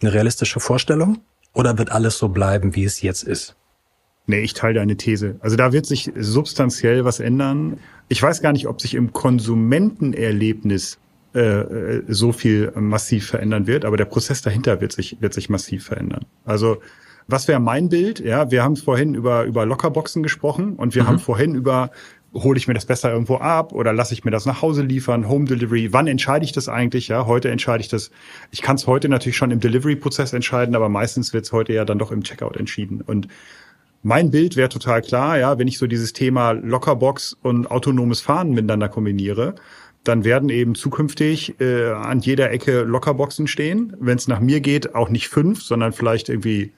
Eine 0.01 0.13
realistische 0.13 0.61
Vorstellung? 0.61 1.19
Oder 1.53 1.77
wird 1.77 1.91
alles 1.91 2.17
so 2.17 2.29
bleiben, 2.29 2.75
wie 2.75 2.85
es 2.85 3.01
jetzt 3.01 3.23
ist? 3.23 3.55
Nee, 4.25 4.39
ich 4.39 4.53
teile 4.53 4.75
deine 4.75 4.95
These. 4.95 5.37
Also 5.39 5.57
da 5.57 5.73
wird 5.73 5.85
sich 5.85 6.11
substanziell 6.15 7.03
was 7.03 7.19
ändern. 7.19 7.79
Ich 8.07 8.21
weiß 8.21 8.41
gar 8.41 8.53
nicht, 8.53 8.67
ob 8.67 8.79
sich 8.79 8.93
im 8.93 9.11
Konsumentenerlebnis 9.11 10.99
äh, 11.37 11.61
äh, 11.61 12.03
so 12.07 12.31
viel 12.31 12.71
massiv 12.75 13.27
verändern 13.27 13.67
wird, 13.67 13.85
aber 13.85 13.95
der 13.95 14.05
Prozess 14.05 14.41
dahinter 14.41 14.81
wird 14.81 14.91
sich, 14.91 15.17
wird 15.19 15.35
sich 15.35 15.49
massiv 15.49 15.85
verändern. 15.85 16.25
Also 16.45 16.77
was 17.27 17.47
wäre 17.47 17.59
mein 17.59 17.89
Bild? 17.89 18.19
Ja, 18.19 18.49
wir 18.49 18.63
haben 18.63 18.75
vorhin 18.75 19.13
über, 19.13 19.43
über 19.43 19.65
Lockerboxen 19.67 20.23
gesprochen 20.23 20.73
und 20.77 20.95
wir 20.95 21.03
mhm. 21.03 21.07
haben 21.07 21.19
vorhin 21.19 21.53
über, 21.53 21.91
hole 22.33 22.57
ich 22.57 22.67
mir 22.67 22.73
das 22.73 22.87
besser 22.87 23.11
irgendwo 23.11 23.35
ab 23.35 23.71
oder 23.71 23.93
lasse 23.93 24.15
ich 24.15 24.25
mir 24.25 24.31
das 24.31 24.47
nach 24.47 24.63
Hause 24.63 24.81
liefern, 24.81 25.29
Home 25.29 25.45
Delivery, 25.45 25.93
wann 25.93 26.07
entscheide 26.07 26.43
ich 26.43 26.53
das 26.53 26.69
eigentlich? 26.69 27.09
Ja, 27.09 27.27
heute 27.27 27.51
entscheide 27.51 27.81
ich 27.81 27.89
das, 27.89 28.09
ich 28.49 28.63
kann 28.63 28.77
es 28.77 28.87
heute 28.87 29.07
natürlich 29.07 29.37
schon 29.37 29.51
im 29.51 29.59
Delivery-Prozess 29.59 30.33
entscheiden, 30.33 30.75
aber 30.75 30.89
meistens 30.89 31.33
wird 31.33 31.45
es 31.45 31.51
heute 31.51 31.71
ja 31.71 31.85
dann 31.85 31.99
doch 31.99 32.11
im 32.11 32.23
Checkout 32.23 32.57
entschieden. 32.57 33.01
Und 33.01 33.27
mein 34.01 34.31
Bild 34.31 34.55
wäre 34.55 34.69
total 34.69 35.01
klar, 35.01 35.37
ja, 35.37 35.59
wenn 35.59 35.67
ich 35.67 35.77
so 35.77 35.85
dieses 35.85 36.13
Thema 36.13 36.51
Lockerbox 36.51 37.37
und 37.43 37.69
autonomes 37.69 38.21
Fahren 38.21 38.51
miteinander 38.51 38.89
kombiniere, 38.89 39.55
dann 40.07 40.23
werden 40.23 40.49
eben 40.49 40.75
zukünftig 40.75 41.59
äh, 41.59 41.91
an 41.91 42.19
jeder 42.19 42.51
Ecke 42.51 42.81
Lockerboxen 42.83 43.47
stehen. 43.47 43.93
Wenn 43.99 44.17
es 44.17 44.27
nach 44.27 44.39
mir 44.39 44.61
geht, 44.61 44.95
auch 44.95 45.09
nicht 45.09 45.27
fünf, 45.27 45.61
sondern 45.61 45.93
vielleicht 45.93 46.29
irgendwie 46.29 46.71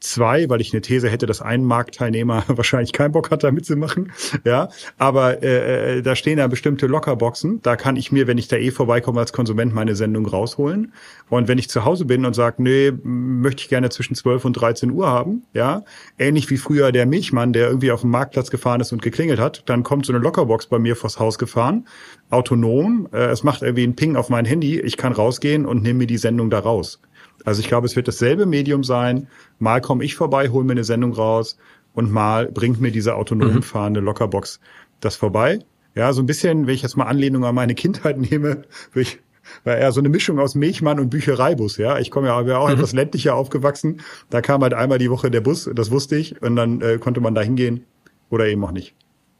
zwei, 0.00 0.48
weil 0.48 0.60
ich 0.60 0.72
eine 0.72 0.82
These 0.82 1.08
hätte, 1.08 1.26
dass 1.26 1.42
ein 1.42 1.64
Marktteilnehmer 1.64 2.44
wahrscheinlich 2.48 2.92
keinen 2.92 3.12
Bock 3.12 3.30
hat, 3.30 3.44
da 3.44 3.50
mitzumachen. 3.50 4.12
Ja, 4.44 4.68
aber 4.98 5.42
äh, 5.42 5.98
äh, 5.98 6.02
da 6.02 6.16
stehen 6.16 6.38
ja 6.38 6.46
bestimmte 6.46 6.86
Lockerboxen. 6.86 7.62
Da 7.62 7.76
kann 7.76 7.96
ich 7.96 8.12
mir, 8.12 8.26
wenn 8.26 8.38
ich 8.38 8.48
da 8.48 8.56
eh 8.56 8.70
vorbeikomme 8.70 9.20
als 9.20 9.32
Konsument, 9.32 9.74
meine 9.74 9.96
Sendung 9.96 10.26
rausholen. 10.26 10.92
Und 11.28 11.48
wenn 11.48 11.58
ich 11.58 11.68
zu 11.68 11.84
Hause 11.84 12.04
bin 12.04 12.24
und 12.24 12.34
sage, 12.34 12.62
nee, 12.62 12.92
möchte 13.02 13.62
ich 13.62 13.68
gerne 13.68 13.90
zwischen 13.90 14.14
12 14.14 14.44
und 14.44 14.52
13 14.54 14.90
Uhr 14.90 15.08
haben, 15.08 15.44
ja, 15.52 15.82
ähnlich 16.18 16.50
wie 16.50 16.56
früher 16.56 16.92
der 16.92 17.06
Milchmann, 17.06 17.52
der 17.52 17.68
irgendwie 17.68 17.90
auf 17.90 18.02
dem 18.02 18.10
Marktplatz 18.10 18.50
gefahren 18.50 18.80
ist 18.80 18.92
und 18.92 19.02
geklingelt 19.02 19.40
hat, 19.40 19.62
dann 19.66 19.82
kommt 19.82 20.06
so 20.06 20.12
eine 20.12 20.22
Lockerbox 20.22 20.66
bei 20.66 20.78
mir 20.78 20.96
vors 20.96 21.18
Haus 21.18 21.38
gefahren, 21.38 21.86
autonom. 22.30 23.08
Äh, 23.12 23.26
es 23.26 23.42
macht 23.42 23.62
irgendwie 23.62 23.84
einen 23.84 23.96
Ping 23.96 24.16
auf 24.16 24.28
mein 24.28 24.44
Handy. 24.44 24.80
Ich 24.80 24.96
kann 24.96 25.12
rausgehen 25.12 25.66
und 25.66 25.82
nehme 25.82 26.00
mir 26.00 26.06
die 26.06 26.18
Sendung 26.18 26.50
da 26.50 26.58
raus. 26.58 27.00
Also 27.46 27.60
ich 27.60 27.68
glaube, 27.68 27.86
es 27.86 27.94
wird 27.94 28.08
dasselbe 28.08 28.44
Medium 28.44 28.82
sein. 28.82 29.28
Mal 29.60 29.80
komme 29.80 30.04
ich 30.04 30.16
vorbei, 30.16 30.48
hole 30.48 30.64
mir 30.64 30.72
eine 30.72 30.84
Sendung 30.84 31.12
raus 31.12 31.56
und 31.94 32.10
mal 32.10 32.46
bringt 32.50 32.80
mir 32.80 32.90
diese 32.90 33.14
autonom 33.14 33.54
mhm. 33.54 33.62
fahrende 33.62 34.00
Lockerbox 34.00 34.60
das 35.00 35.14
vorbei. 35.14 35.60
Ja, 35.94 36.12
so 36.12 36.22
ein 36.22 36.26
bisschen, 36.26 36.66
wenn 36.66 36.74
ich 36.74 36.82
jetzt 36.82 36.96
mal 36.96 37.04
Anlehnung 37.04 37.44
an 37.44 37.54
meine 37.54 37.76
Kindheit 37.76 38.18
nehme, 38.30 38.64
ich, 38.96 39.20
war 39.62 39.76
eher 39.76 39.92
so 39.92 40.00
eine 40.00 40.08
Mischung 40.08 40.40
aus 40.40 40.56
Milchmann 40.56 40.98
und 40.98 41.08
Büchereibus, 41.08 41.76
ja. 41.76 41.98
Ich 41.98 42.10
komme 42.10 42.26
ja 42.26 42.58
auch 42.58 42.66
mhm. 42.66 42.74
etwas 42.74 42.92
ländlicher 42.92 43.36
aufgewachsen. 43.36 44.00
Da 44.28 44.40
kam 44.40 44.62
halt 44.62 44.74
einmal 44.74 44.98
die 44.98 45.10
Woche 45.10 45.30
der 45.30 45.40
Bus, 45.40 45.70
das 45.72 45.92
wusste 45.92 46.16
ich, 46.16 46.42
und 46.42 46.56
dann 46.56 46.80
äh, 46.80 46.98
konnte 46.98 47.20
man 47.20 47.36
da 47.36 47.42
hingehen 47.42 47.84
oder 48.28 48.48
eben 48.48 48.64
auch 48.64 48.72
nicht. 48.72 48.96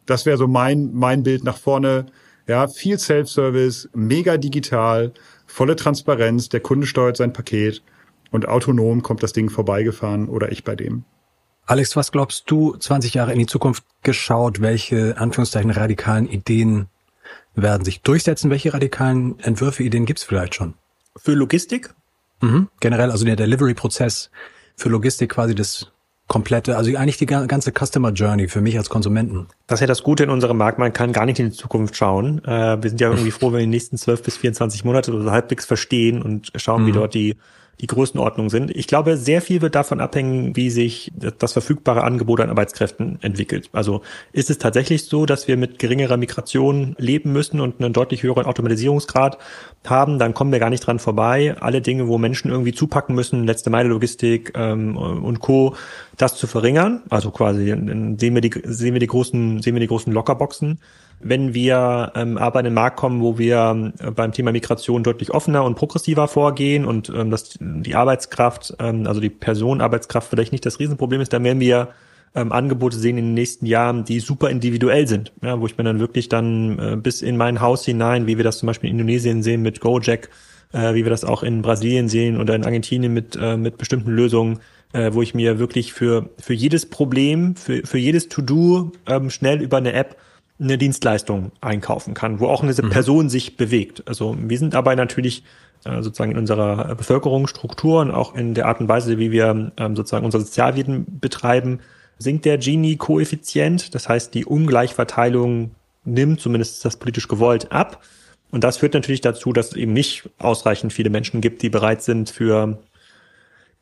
Das 0.07 0.27
wäre 0.27 0.37
so 0.37 0.47
mein, 0.47 0.95
mein 0.95 1.25
Bild 1.25 1.43
nach 1.43 1.59
vorne. 1.59 2.07
Ja, 2.47 2.69
viel 2.69 3.01
Self-Service, 3.01 3.89
mega 3.95 4.37
digital, 4.37 5.13
volle 5.45 5.75
Transparenz, 5.75 6.49
der 6.49 6.61
Kunde 6.61 6.87
steuert 6.87 7.17
sein 7.17 7.33
Paket 7.33 7.83
und 8.31 8.49
autonom 8.49 9.03
kommt 9.03 9.23
das 9.23 9.33
Ding 9.33 9.51
vorbeigefahren 9.51 10.29
oder 10.29 10.53
ich 10.53 10.65
bei 10.65 10.77
dem. 10.77 11.05
Alex, 11.67 11.97
was 11.97 12.13
glaubst 12.13 12.51
du, 12.51 12.77
20 12.77 13.15
Jahre 13.15 13.33
in 13.33 13.41
die 13.41 13.47
Zukunft 13.47 13.85
geschaut, 14.03 14.61
welche 14.61 15.19
Anführungszeichen 15.19 15.71
radikalen 15.71 16.29
Ideen 16.29 16.87
werden 17.57 17.85
sich 17.85 18.03
durchsetzen? 18.03 18.51
Welche 18.51 18.73
radikalen 18.73 19.39
Entwürfe, 19.41 19.83
Ideen 19.83 20.07
gibt's 20.07 20.23
vielleicht 20.23 20.55
schon? 20.55 20.75
Für 21.17 21.33
Logistik? 21.33 21.93
Mhm. 22.41 22.69
Generell, 22.81 23.11
also 23.11 23.25
der 23.25 23.37
Delivery-Prozess 23.37 24.31
für 24.77 24.91
Logistik 24.91 25.31
quasi 25.31 25.55
das 25.55 25.91
komplette, 26.29 26.77
also 26.77 26.95
eigentlich 26.97 27.19
die 27.19 27.27
ganze 27.27 27.73
Customer 27.73 28.11
Journey 28.11 28.49
für 28.49 28.61
mich 28.61 28.77
als 28.77 28.89
Konsumenten. 28.89 29.47
Das 29.67 29.79
ist 29.79 29.83
ja 29.83 29.87
das 29.87 30.03
Gute 30.03 30.25
in 30.25 30.31
unserem 30.31 30.57
Markt, 30.57 30.79
man 30.79 30.93
kann 30.93 31.13
gar 31.13 31.25
nicht 31.25 31.39
in 31.39 31.51
die 31.51 31.57
Zukunft 31.57 31.97
schauen. 31.97 32.45
Äh, 32.45 32.83
wir 32.83 32.91
sind 32.91 33.01
ja 33.01 33.11
irgendwie 33.11 33.31
froh, 33.33 33.49
wenn 33.49 33.55
wir 33.55 33.61
die 33.61 33.67
nächsten 33.67 33.97
12 33.97 34.23
bis 34.23 34.37
24 34.37 34.85
Monate 34.85 35.13
so 35.13 35.31
halbwegs 35.31 35.67
verstehen 35.67 36.23
und 36.23 36.53
schauen, 36.57 36.83
mhm. 36.83 36.87
wie 36.87 36.93
dort 36.93 37.15
die 37.15 37.37
die 37.81 37.87
Größenordnung 37.87 38.49
sind. 38.49 38.71
Ich 38.75 38.87
glaube, 38.87 39.17
sehr 39.17 39.43
viel 39.43 39.61
wird 39.61 39.75
davon 39.75 40.01
abhängen, 40.01 40.57
wie 40.57 40.71
sich 40.71 41.13
das 41.39 41.53
verfügbare 41.53 42.05
Angebot 42.05 42.41
an 42.41 42.49
Arbeitskräften 42.49 43.19
entwickelt. 43.21 43.69
Also 43.73 44.03
ist 44.33 44.49
es 44.49 44.59
tatsächlich 44.59 45.05
so, 45.05 45.27
dass 45.27 45.47
wir 45.47 45.57
mit 45.57 45.79
geringerer 45.79 46.17
Migration 46.17 46.97
leben 46.99 47.33
müssen 47.33 47.61
und 47.61 47.81
einen 47.81 47.93
deutlich 47.93 48.23
höheren 48.23 48.47
Automatisierungsgrad 48.47 49.37
haben, 49.85 50.19
dann 50.19 50.33
kommen 50.33 50.53
wir 50.53 50.59
gar 50.59 50.71
nicht 50.71 50.87
dran 50.87 50.99
vorbei. 50.99 51.55
Alle 51.61 51.83
Dinge, 51.83 52.09
wo 52.09 52.17
Menschen 52.17 52.51
irgendwie 52.51 52.73
zupacken 52.73 53.15
müssen, 53.15 53.45
letzte 53.45 53.71
Meile 53.71 53.91
Logistik 53.91 54.53
ähm, 54.57 54.97
und 54.97 55.41
Co., 55.41 55.77
das 56.17 56.37
zu 56.37 56.47
verringern. 56.47 57.03
Also 57.11 57.31
quasi 57.31 57.67
sehen 57.67 58.19
wir 58.35 58.41
die, 58.41 58.55
sehen 58.65 58.95
wir 58.95 59.01
die 59.01 59.07
großen, 59.07 59.61
sehen 59.61 59.75
wir 59.75 59.81
die 59.81 59.87
großen 59.87 60.13
Lockerboxen. 60.13 60.81
Wenn 61.19 61.55
wir 61.55 62.13
ähm, 62.15 62.37
aber 62.37 62.61
in 62.61 62.65
den 62.65 62.75
Markt 62.75 62.99
kommen, 62.99 63.23
wo 63.23 63.39
wir 63.39 63.93
äh, 63.99 64.11
beim 64.11 64.33
Thema 64.33 64.53
Migration 64.53 65.03
deutlich 65.03 65.33
offener 65.33 65.65
und 65.65 65.75
progressiver 65.75 66.29
vorgehen 66.29 66.85
und 66.85 67.09
ähm, 67.09 67.31
dass 67.31 67.57
die 67.59 67.95
Arbeitskraft, 67.95 68.77
ähm, 68.79 69.07
also 69.07 69.21
die 69.21 69.31
Personenarbeitskraft 69.31 70.29
vielleicht 70.29 70.53
nicht 70.53 70.67
das 70.67 70.79
Riesenproblem 70.79 71.23
ist, 71.23 71.33
dann 71.33 71.43
werden 71.43 71.61
wir 71.61 71.89
ähm, 72.35 72.53
Angebote 72.53 72.99
sehen 72.99 73.17
in 73.17 73.27
den 73.27 73.35
nächsten 73.35 73.65
Jahren, 73.65 74.05
die 74.05 74.21
super 74.21 74.51
individuell 74.51 75.09
sind, 75.09 75.33
ja, 75.43 75.59
wo 75.59 75.67
ich 75.67 75.79
mir 75.79 75.85
dann 75.85 76.01
wirklich 76.01 76.29
dann 76.29 76.79
äh, 76.79 76.97
bis 76.97 77.23
in 77.23 77.39
mein 77.39 77.61
Haus 77.61 77.85
hinein, 77.85 78.27
wie 78.27 78.37
wir 78.37 78.45
das 78.45 78.59
zum 78.59 78.67
Beispiel 78.67 78.91
in 78.91 78.97
Indonesien 78.97 79.43
sehen 79.43 79.63
mit 79.63 79.81
Gojek, 79.81 80.29
äh, 80.73 80.95
wie 80.95 81.05
wir 81.05 81.11
das 81.11 81.25
auch 81.25 81.43
in 81.43 81.63
Brasilien 81.63 82.09
sehen 82.09 82.39
oder 82.39 82.55
in 82.55 82.65
Argentinien 82.65 83.15
mit, 83.15 83.37
äh, 83.41 83.57
mit 83.57 83.79
bestimmten 83.79 84.11
Lösungen, 84.11 84.59
äh, 84.93 85.13
wo 85.15 85.23
ich 85.23 85.35
mir 85.35 85.59
wirklich 85.59 85.95
für, 85.95 86.29
für 86.39 86.53
jedes 86.53 86.87
Problem, 86.87 87.57
für, 87.57 87.87
für 87.87 87.99
jedes 87.99 88.29
To-Do 88.29 88.93
ähm, 89.07 89.31
schnell 89.31 89.63
über 89.63 89.79
eine 89.79 89.95
App 89.95 90.17
eine 90.59 90.79
Dienstleistung 90.79 91.53
einkaufen 91.61 92.15
kann, 92.15 92.41
wo 92.41 92.47
auch 92.47 92.63
eine 92.63 92.73
mhm. 92.73 92.91
Person 92.91 93.29
sich 93.29 93.57
bewegt. 93.57 94.03
Also 94.07 94.37
wir 94.39 94.59
sind 94.59 94.75
dabei 94.75 94.95
natürlich 94.95 95.45
äh, 95.85 96.03
sozusagen 96.03 96.33
in 96.33 96.39
unserer 96.39 96.95
Bevölkerungsstruktur 96.95 98.01
und 98.01 98.11
auch 98.11 98.35
in 98.35 98.55
der 98.55 98.67
Art 98.67 98.81
und 98.81 98.89
Weise, 98.89 99.19
wie 99.19 99.31
wir 99.31 99.73
ähm, 99.77 99.97
sozusagen 99.97 100.25
unser 100.25 100.41
Sozialwesen 100.41 101.21
betreiben, 101.21 101.81
sinkt 102.19 102.45
der 102.47 102.59
Gini-Koeffizient. 102.59 103.95
Das 103.95 104.09
heißt, 104.09 104.33
die 104.35 104.47
Ungleichverteilung 104.47 105.73
nimmt, 106.05 106.41
zumindest 106.41 106.77
ist 106.77 106.85
das 106.85 106.97
politisch 106.97 107.29
gewollt, 107.29 107.73
ab. 107.73 108.03
Und 108.51 108.65
das 108.65 108.79
führt 108.79 108.95
natürlich 108.95 109.21
dazu, 109.21 109.53
dass 109.53 109.69
es 109.69 109.77
eben 109.77 109.93
nicht 109.93 110.31
ausreichend 110.39 110.93
viele 110.93 111.11
Menschen 111.11 111.41
gibt, 111.41 111.63
die 111.63 111.69
bereit 111.69 112.03
sind, 112.03 112.31
für 112.31 112.79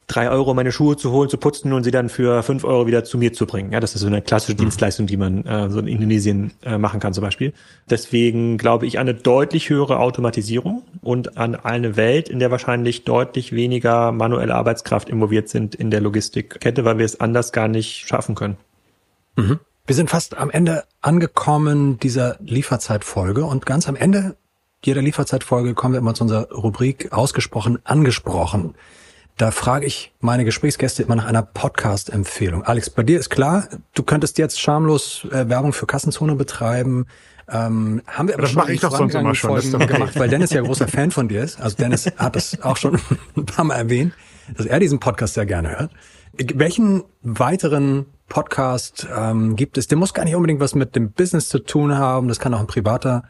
drei 0.07 0.29
Euro 0.31 0.55
meine 0.55 0.73
Schuhe 0.73 0.97
zu 0.97 1.11
holen, 1.11 1.29
zu 1.29 1.39
putzen 1.39 1.73
und 1.73 1.85
sie 1.85 1.91
dann 1.91 2.09
für 2.09 2.43
fünf 2.43 2.65
Euro 2.65 2.87
wieder 2.87 3.05
zu 3.05 3.19
mir 3.19 3.33
zu 3.33 3.47
bringen. 3.47 3.73
Ja, 3.73 3.81
das 3.81 3.95
ist 3.95 4.03
so 4.03 4.07
eine 4.07 4.23
klassische 4.23 4.53
mhm. 4.53 4.59
Dienstleistung, 4.59 5.07
die 5.07 5.17
man 5.17 5.45
äh, 5.45 5.71
so 5.71 5.79
in 5.81 5.87
Indonesien 5.87 6.53
äh, 6.63 6.79
machen 6.79 7.01
kann 7.01 7.15
zum 7.15 7.23
Beispiel. 7.23 7.53
Deswegen 7.89 8.59
glaube 8.59 8.87
ich 8.87 8.99
an 8.99 9.09
eine 9.09 9.15
deutlich 9.15 9.71
höhere 9.71 9.99
Automatisierung 9.99 10.83
und 11.03 11.37
an 11.37 11.55
eine 11.55 11.97
Welt, 11.97 12.29
in 12.29 12.39
der 12.39 12.51
wahrscheinlich 12.51 13.05
deutlich 13.05 13.53
weniger 13.53 14.13
manuelle 14.13 14.55
Arbeitskraft 14.55 15.09
involviert 15.09 15.49
sind 15.49 15.75
in 15.75 15.91
der 15.91 16.01
Logistikkette, 16.01 16.85
weil 16.85 16.99
wir 16.99 17.05
es 17.05 17.21
anders 17.21 17.53
gar 17.53 17.69
nicht 17.69 18.07
schaffen 18.07 18.35
können. 18.35 18.57
Mhm. 19.37 19.61
Wir 19.87 19.95
sind 19.95 20.09
fast 20.09 20.37
am 20.37 20.51
Ende 20.51 20.85
angekommen 21.03 21.99
dieser 21.99 22.37
Lieferzeitfolge 22.41 23.45
und 23.45 23.67
ganz 23.67 23.89
am 23.89 23.97
Ende 23.97 24.37
jeder 24.85 25.01
Lieferzeitfolge 25.01 25.75
kommen 25.75 25.95
wir 25.95 25.99
immer 25.99 26.15
zu 26.15 26.25
unserer 26.25 26.51
Rubrik 26.51 27.13
ausgesprochen 27.13 27.79
angesprochen. 27.85 28.75
Da 29.37 29.51
frage 29.51 29.85
ich 29.85 30.12
meine 30.20 30.45
Gesprächsgäste 30.45 31.03
immer 31.03 31.16
nach 31.16 31.26
einer 31.26 31.43
Podcast-Empfehlung. 31.43 32.62
Alex, 32.62 32.89
bei 32.89 33.03
dir 33.03 33.18
ist 33.18 33.30
klar, 33.30 33.68
du 33.93 34.05
könntest 34.05 34.39
jetzt 34.39 34.61
schamlos 34.61 35.26
äh, 35.32 35.49
Werbung 35.49 35.72
für 35.72 35.87
Kassenzone 35.87 36.37
betreiben. 36.37 37.07
Ähm, 37.49 38.01
haben 38.07 38.28
wir 38.28 38.35
aber 38.35 38.43
das 38.43 38.53
schon 38.53 38.62
mache 38.62 38.72
ich 38.72 38.80
doch 38.80 38.97
sonst 38.97 39.12
immer 39.14 39.35
schon. 39.35 39.61
Gemacht, 39.61 40.16
weil 40.16 40.28
Dennis 40.28 40.53
ja 40.53 40.62
großer 40.62 40.87
Fan 40.87 41.11
von 41.11 41.26
dir 41.26 41.43
ist. 41.43 41.61
Also 41.61 41.76
Dennis 41.76 42.07
hat 42.16 42.37
das 42.37 42.61
auch 42.62 42.76
schon 42.76 43.01
ein 43.37 43.45
paar 43.45 43.64
Mal 43.64 43.74
erwähnt, 43.74 44.12
dass 44.57 44.66
er 44.66 44.78
diesen 44.78 45.01
Podcast 45.01 45.35
sehr 45.35 45.47
gerne 45.47 45.78
hört. 45.80 45.91
Welchen 46.55 47.03
weiteren 47.22 48.07
Podcast 48.28 49.09
ähm, 49.16 49.57
gibt 49.57 49.78
es? 49.78 49.89
Der 49.89 49.99
muss 49.99 50.14
gar 50.14 50.24
nicht 50.24 50.37
unbedingt 50.37 50.61
was 50.61 50.76
mit 50.76 50.95
dem 50.95 51.11
Business 51.11 51.49
zu 51.49 51.59
tun 51.59 51.99
haben. 51.99 52.28
Das 52.28 52.39
kann 52.39 52.55
auch 52.55 52.61
ein 52.61 52.68
privater 52.68 53.24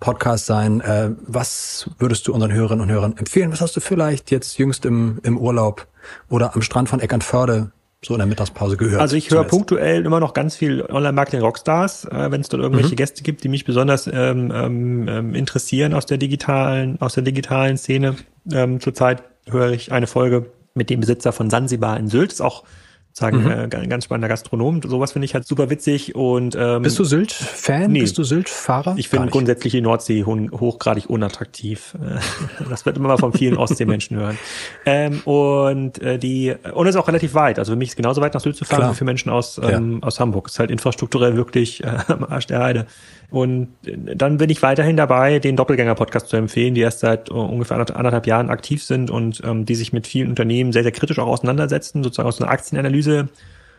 Podcast 0.00 0.46
sein. 0.46 0.80
Äh, 0.80 1.10
was 1.20 1.88
würdest 1.98 2.26
du 2.26 2.32
unseren 2.32 2.52
Hörerinnen 2.52 2.82
und 2.82 2.90
Hörern 2.90 3.16
empfehlen? 3.16 3.52
Was 3.52 3.60
hast 3.60 3.76
du 3.76 3.80
vielleicht 3.80 4.30
jetzt 4.30 4.58
jüngst 4.58 4.84
im, 4.86 5.20
im 5.22 5.38
Urlaub 5.38 5.86
oder 6.28 6.54
am 6.54 6.62
Strand 6.62 6.88
von 6.88 7.00
Eckernförde 7.00 7.70
so 8.02 8.14
in 8.14 8.18
der 8.18 8.26
Mittagspause 8.26 8.76
gehört? 8.76 9.00
Also 9.00 9.16
ich 9.16 9.30
höre 9.30 9.44
punktuell 9.44 10.04
immer 10.04 10.18
noch 10.18 10.32
ganz 10.32 10.56
viel 10.56 10.82
Online-Marketing-Rockstars, 10.82 12.06
äh, 12.06 12.30
wenn 12.30 12.40
es 12.40 12.48
dort 12.48 12.62
irgendwelche 12.62 12.92
mhm. 12.92 12.96
Gäste 12.96 13.22
gibt, 13.22 13.44
die 13.44 13.48
mich 13.48 13.64
besonders 13.64 14.06
ähm, 14.06 14.50
ähm, 14.52 15.08
ähm, 15.08 15.34
interessieren 15.34 15.94
aus 15.94 16.06
der 16.06 16.18
digitalen, 16.18 17.00
aus 17.00 17.14
der 17.14 17.22
digitalen 17.22 17.76
Szene. 17.76 18.16
Ähm, 18.50 18.80
zurzeit 18.80 19.22
höre 19.48 19.70
ich 19.70 19.92
eine 19.92 20.06
Folge 20.06 20.46
mit 20.74 20.88
dem 20.88 21.00
Besitzer 21.00 21.32
von 21.32 21.50
Sansibar 21.50 21.98
in 21.98 22.08
Sylt. 22.08 22.32
Ist 22.32 22.40
auch 22.40 22.64
sagen, 23.12 23.44
mhm. 23.44 23.50
äh, 23.50 23.86
ganz 23.86 24.04
spannender 24.04 24.28
Gastronom. 24.28 24.82
Sowas 24.82 25.12
finde 25.12 25.24
ich 25.24 25.34
halt 25.34 25.46
super 25.46 25.70
witzig. 25.70 26.14
Und 26.14 26.56
ähm, 26.58 26.82
Bist 26.82 26.98
du 26.98 27.04
Sylt-Fan? 27.04 27.92
Nee. 27.92 28.00
Bist 28.00 28.18
du 28.18 28.24
Sylt-Fahrer? 28.24 28.94
Ich 28.96 29.08
finde 29.08 29.28
grundsätzlich 29.30 29.72
die 29.72 29.80
Nordsee 29.80 30.24
hochgradig 30.24 31.10
unattraktiv. 31.10 31.96
das 32.68 32.86
wird 32.86 32.96
immer 32.96 33.08
mal 33.08 33.18
von 33.18 33.32
vielen 33.32 33.56
Ostseemenschen 33.56 34.16
hören. 34.16 34.38
Ähm, 34.86 35.20
und 35.20 36.00
äh, 36.00 36.18
die 36.18 36.54
und 36.72 36.86
es 36.86 36.94
ist 36.94 37.00
auch 37.00 37.08
relativ 37.08 37.34
weit. 37.34 37.58
Also 37.58 37.72
für 37.72 37.76
mich 37.76 37.88
ist 37.88 37.92
es 37.92 37.96
genauso 37.96 38.20
weit 38.20 38.34
nach 38.34 38.40
Sylt 38.40 38.56
zu 38.56 38.64
fahren 38.64 38.80
Klar. 38.80 38.92
wie 38.92 38.96
für 38.96 39.04
Menschen 39.04 39.30
aus, 39.30 39.60
ähm, 39.62 39.98
ja. 40.00 40.06
aus 40.06 40.20
Hamburg. 40.20 40.46
Es 40.48 40.54
ist 40.54 40.58
halt 40.58 40.70
infrastrukturell 40.70 41.36
wirklich 41.36 41.82
äh, 41.84 41.98
am 42.08 42.24
Arsch 42.24 42.46
der 42.46 42.60
Heide. 42.60 42.86
Und 43.30 43.68
dann 43.84 44.38
bin 44.38 44.50
ich 44.50 44.62
weiterhin 44.62 44.96
dabei, 44.96 45.38
den 45.38 45.56
Doppelgänger-Podcast 45.56 46.28
zu 46.28 46.36
empfehlen, 46.36 46.74
die 46.74 46.80
erst 46.80 47.00
seit 47.00 47.30
ungefähr 47.30 47.76
anderthalb 47.76 48.26
Jahren 48.26 48.50
aktiv 48.50 48.82
sind 48.82 49.10
und 49.10 49.40
ähm, 49.44 49.66
die 49.66 49.76
sich 49.76 49.92
mit 49.92 50.06
vielen 50.06 50.28
Unternehmen 50.30 50.72
sehr, 50.72 50.82
sehr 50.82 50.92
kritisch 50.92 51.18
auch 51.20 51.28
auseinandersetzen, 51.28 52.02
sozusagen 52.02 52.28
aus 52.28 52.40
einer 52.40 52.50
Aktienanalyse 52.50 53.28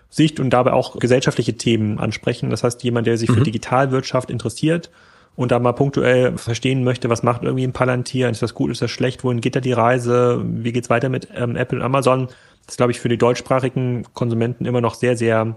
Sicht 0.10 0.40
und 0.40 0.52
dabei 0.52 0.74
auch 0.74 1.00
gesellschaftliche 1.00 1.54
Themen 1.54 1.98
ansprechen. 1.98 2.50
Das 2.50 2.64
heißt, 2.64 2.84
jemand, 2.84 3.08
der 3.08 3.18
sich 3.18 3.30
mhm. 3.30 3.36
für 3.36 3.42
Digitalwirtschaft 3.42 4.30
interessiert 4.30 4.92
und 5.36 5.52
da 5.52 5.60
mal 5.60 5.72
punktuell 5.72 6.38
verstehen 6.38 6.84
möchte, 6.84 7.10
was 7.10 7.24
macht 7.24 7.44
irgendwie 7.44 7.64
ein 7.64 7.74
Palantir, 7.74 8.30
ist 8.30 8.42
das 8.42 8.54
gut, 8.54 8.72
ist 8.72 8.82
das 8.82 8.92
schlecht, 8.92 9.24
wohin 9.24 9.40
geht 9.40 9.56
da 9.56 9.62
die 9.62 9.72
Reise, 9.72 10.42
wie 10.44 10.74
geht's 10.74 10.90
weiter 10.90 11.08
mit 11.08 11.30
ähm, 11.34 11.56
Apple 11.56 11.80
und 11.80 11.86
Amazon, 11.86 12.28
das 12.66 12.74
ist, 12.74 12.78
glaube 12.78 12.92
ich, 12.92 13.00
für 13.00 13.10
die 13.10 13.18
deutschsprachigen 13.18 14.06
Konsumenten 14.14 14.66
immer 14.66 14.82
noch 14.82 14.96
sehr, 14.96 15.16
sehr 15.16 15.56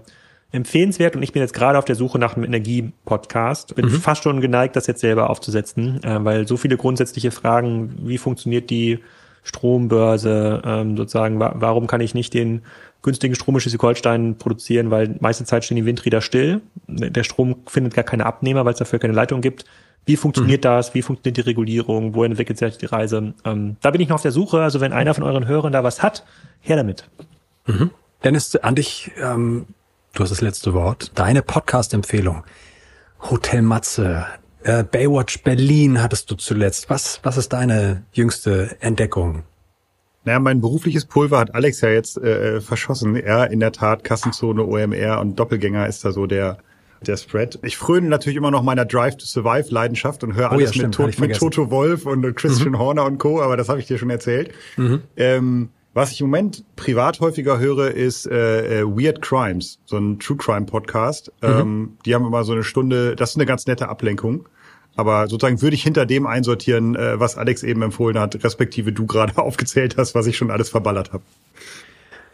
empfehlenswert 0.55 1.15
und 1.15 1.23
ich 1.23 1.33
bin 1.33 1.41
jetzt 1.41 1.53
gerade 1.53 1.77
auf 1.77 1.85
der 1.85 1.95
Suche 1.95 2.17
nach 2.17 2.35
einem 2.35 2.45
Energie-Podcast. 2.45 3.75
Bin 3.75 3.85
mhm. 3.85 3.91
fast 3.91 4.23
schon 4.23 4.41
geneigt, 4.41 4.75
das 4.75 4.87
jetzt 4.87 5.01
selber 5.01 5.29
aufzusetzen, 5.29 6.03
äh, 6.03 6.23
weil 6.23 6.47
so 6.47 6.57
viele 6.57 6.77
grundsätzliche 6.77 7.31
Fragen, 7.31 7.95
wie 8.03 8.17
funktioniert 8.17 8.69
die 8.69 8.99
Strombörse, 9.43 10.61
ähm, 10.65 10.97
sozusagen, 10.97 11.39
wa 11.39 11.53
warum 11.57 11.87
kann 11.87 12.01
ich 12.01 12.15
nicht 12.15 12.33
den 12.33 12.63
günstigen 13.03 13.35
Strom 13.35 13.55
in 13.55 13.61
Schleswig-Holstein 13.61 14.37
produzieren, 14.37 14.89
weil 14.89 15.15
meiste 15.19 15.45
Zeit 15.45 15.63
stehen 15.63 15.75
die 15.75 15.85
Windräder 15.85 16.21
still. 16.21 16.61
Der 16.87 17.23
Strom 17.23 17.57
findet 17.67 17.93
gar 17.93 18.03
keine 18.03 18.25
Abnehmer, 18.25 18.65
weil 18.65 18.73
es 18.73 18.79
dafür 18.79 18.97
keine 18.97 19.13
Leitung 19.13 19.41
gibt. 19.41 19.65
Wie 20.05 20.15
funktioniert 20.15 20.61
mhm. 20.61 20.69
das? 20.69 20.93
Wie 20.93 21.01
funktioniert 21.03 21.37
die 21.37 21.41
Regulierung? 21.41 22.15
Wohin 22.15 22.31
entwickelt 22.31 22.57
sich 22.57 22.77
die 22.77 22.85
Reise? 22.87 23.33
Ähm, 23.43 23.77
da 23.81 23.91
bin 23.91 24.01
ich 24.01 24.09
noch 24.09 24.15
auf 24.15 24.21
der 24.21 24.31
Suche. 24.31 24.61
Also 24.61 24.81
wenn 24.81 24.93
einer 24.93 25.13
von 25.13 25.23
euren 25.23 25.47
Hörern 25.47 25.71
da 25.71 25.83
was 25.83 26.01
hat, 26.01 26.25
her 26.61 26.75
damit. 26.75 27.07
Mhm. 27.67 27.91
Dennis, 28.23 28.55
an 28.55 28.75
dich 28.75 29.11
ähm, 29.21 29.67
du 30.15 30.23
hast 30.23 30.29
das 30.29 30.41
letzte 30.41 30.73
Wort. 30.73 31.11
Deine 31.15 31.41
Podcast-Empfehlung. 31.41 32.43
Hotel 33.19 33.61
Matze, 33.61 34.25
äh, 34.63 34.83
Baywatch 34.83 35.43
Berlin 35.43 36.01
hattest 36.01 36.31
du 36.31 36.35
zuletzt. 36.35 36.89
Was, 36.89 37.19
was 37.23 37.37
ist 37.37 37.53
deine 37.53 38.03
jüngste 38.13 38.77
Entdeckung? 38.79 39.43
Naja, 40.23 40.39
mein 40.39 40.61
berufliches 40.61 41.05
Pulver 41.05 41.37
hat 41.37 41.53
Alex 41.53 41.81
ja 41.81 41.89
jetzt 41.89 42.17
äh, 42.17 42.61
verschossen. 42.61 43.15
Er 43.15 43.51
in 43.51 43.59
der 43.59 43.73
Tat 43.73 44.03
Kassenzone, 44.03 44.65
OMR 44.65 45.19
und 45.19 45.37
Doppelgänger 45.37 45.85
ist 45.87 46.03
da 46.03 46.11
so 46.11 46.25
der 46.25 46.57
der 47.01 47.17
Spread. 47.17 47.59
Ich 47.61 47.77
fröne 47.77 48.07
natürlich 48.07 48.37
immer 48.37 48.49
noch 48.49 48.63
meiner 48.63 48.85
Drive 48.85 49.17
to 49.17 49.25
Survive 49.25 49.67
Leidenschaft 49.69 50.23
und 50.23 50.33
höre 50.33 50.51
alles 50.51 50.71
oh 50.71 50.73
ja, 50.73 50.87
mit, 50.87 50.95
to 50.95 51.09
mit, 51.19 51.35
Toto 51.35 51.69
Wolf 51.69 52.05
und 52.05 52.35
Christian 52.35 52.69
mhm. 52.69 52.79
Horner 52.79 53.05
und 53.05 53.19
Co., 53.19 53.41
aber 53.41 53.57
das 53.57 53.69
habe 53.69 53.79
ich 53.79 53.85
dir 53.85 53.99
schon 53.99 54.09
erzählt. 54.09 54.51
Mhm. 54.77 55.03
Ähm, 55.15 55.69
was 55.95 56.11
ich 56.11 56.19
im 56.19 56.27
Moment 56.27 56.65
privat 56.75 57.21
häufiger 57.21 57.57
höre, 57.57 57.91
ist 57.91 58.27
äh, 58.27 58.81
äh, 58.81 58.83
Weird 58.83 59.21
Crimes, 59.21 59.79
so 59.85 59.97
ein 59.97 60.19
True 60.19 60.35
Crime 60.35 60.65
Podcast. 60.65 61.31
Mhm. 61.41 61.49
Ähm, 61.49 61.97
die 62.05 62.13
haben 62.13 62.25
immer 62.25 62.43
so 62.43 62.51
eine 62.51 62.65
Stunde, 62.65 63.15
das 63.15 63.31
ist 63.31 63.37
eine 63.37 63.45
ganz 63.45 63.65
nette 63.65 63.87
Ablenkung. 63.87 64.47
Aber 64.97 65.27
sozusagen 65.27 65.61
würde 65.61 65.75
ich 65.75 65.83
hinter 65.83 66.05
dem 66.05 66.27
einsortieren, 66.27 66.97
äh, 66.97 67.17
was 67.17 67.37
Alex 67.37 67.63
eben 67.63 67.81
empfohlen 67.81 68.19
hat, 68.19 68.43
respektive 68.43 68.91
du 68.91 69.05
gerade 69.05 69.37
aufgezählt 69.41 69.95
hast, 69.97 70.15
was 70.15 70.27
ich 70.27 70.35
schon 70.35 70.51
alles 70.51 70.67
verballert 70.67 71.13
habe. 71.13 71.23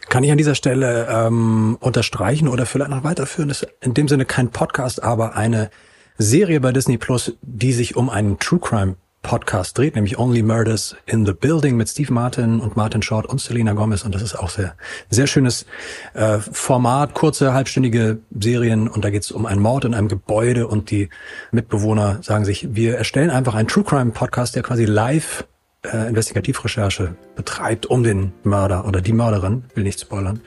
Kann 0.09 0.23
ich 0.23 0.31
an 0.31 0.39
dieser 0.39 0.55
Stelle 0.55 1.07
ähm, 1.07 1.77
unterstreichen 1.79 2.47
oder 2.47 2.65
vielleicht 2.65 2.89
noch 2.89 3.03
weiterführen? 3.03 3.47
Das 3.47 3.61
ist 3.61 3.71
in 3.79 3.93
dem 3.93 4.07
Sinne 4.07 4.25
kein 4.25 4.49
Podcast, 4.49 5.03
aber 5.03 5.35
eine 5.35 5.69
Serie 6.17 6.59
bei 6.61 6.71
Disney 6.71 6.97
Plus, 6.97 7.37
die 7.43 7.73
sich 7.73 7.95
um 7.95 8.09
einen 8.09 8.39
True 8.39 8.59
Crime 8.59 8.95
Podcast 9.21 9.77
dreht, 9.77 9.95
nämlich 9.95 10.17
Only 10.17 10.41
Murders 10.41 10.95
in 11.05 11.25
the 11.25 11.33
Building 11.33 11.77
mit 11.77 11.89
Steve 11.89 12.11
Martin 12.11 12.59
und 12.59 12.75
Martin 12.75 13.01
Short 13.01 13.25
und 13.25 13.39
Selena 13.39 13.73
Gomez. 13.73 14.03
Und 14.03 14.15
das 14.15 14.21
ist 14.21 14.35
auch 14.35 14.49
sehr, 14.49 14.75
sehr 15.09 15.27
schönes 15.27 15.65
äh, 16.13 16.39
Format, 16.39 17.13
kurze, 17.13 17.53
halbstündige 17.53 18.19
Serien. 18.31 18.87
Und 18.87 19.05
da 19.05 19.09
geht 19.09 19.23
es 19.23 19.31
um 19.31 19.45
einen 19.45 19.61
Mord 19.61 19.85
in 19.85 19.93
einem 19.93 20.07
Gebäude 20.07 20.67
und 20.67 20.91
die 20.91 21.09
Mitbewohner 21.51 22.19
sagen 22.21 22.45
sich, 22.45 22.75
wir 22.75 22.97
erstellen 22.97 23.29
einfach 23.29 23.55
einen 23.55 23.67
True 23.67 23.83
Crime 23.83 24.11
Podcast, 24.11 24.55
der 24.55 24.63
quasi 24.63 24.85
live 24.85 25.45
äh, 25.83 26.09
Investigativrecherche 26.09 27.15
betreibt, 27.35 27.85
um 27.85 28.03
den 28.03 28.33
Mörder 28.43 28.85
oder 28.85 29.01
die 29.01 29.13
Mörderin, 29.13 29.65
will 29.75 29.83
nicht 29.83 29.99
spoilern, 29.99 30.41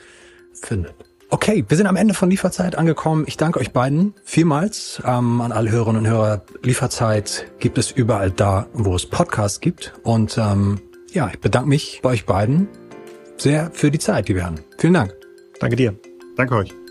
findet. 0.60 0.94
Okay, 1.34 1.64
wir 1.66 1.76
sind 1.76 1.88
am 1.88 1.96
Ende 1.96 2.14
von 2.14 2.30
Lieferzeit 2.30 2.78
angekommen. 2.78 3.24
Ich 3.26 3.36
danke 3.36 3.58
euch 3.58 3.72
beiden 3.72 4.14
vielmals 4.22 5.02
ähm, 5.04 5.40
an 5.40 5.50
alle 5.50 5.68
Hörerinnen 5.72 6.02
und 6.02 6.08
Hörer. 6.08 6.44
Lieferzeit 6.62 7.50
gibt 7.58 7.76
es 7.76 7.90
überall 7.90 8.30
da, 8.30 8.68
wo 8.72 8.94
es 8.94 9.04
Podcasts 9.04 9.60
gibt. 9.60 9.94
Und 10.04 10.38
ähm, 10.38 10.80
ja, 11.12 11.28
ich 11.32 11.40
bedanke 11.40 11.68
mich 11.68 11.98
bei 12.04 12.10
euch 12.10 12.24
beiden 12.24 12.68
sehr 13.36 13.72
für 13.72 13.90
die 13.90 13.98
Zeit, 13.98 14.28
die 14.28 14.36
wir 14.36 14.46
hatten. 14.46 14.60
Vielen 14.78 14.94
Dank. 14.94 15.12
Danke 15.58 15.74
dir. 15.74 15.96
Danke 16.36 16.54
euch. 16.54 16.83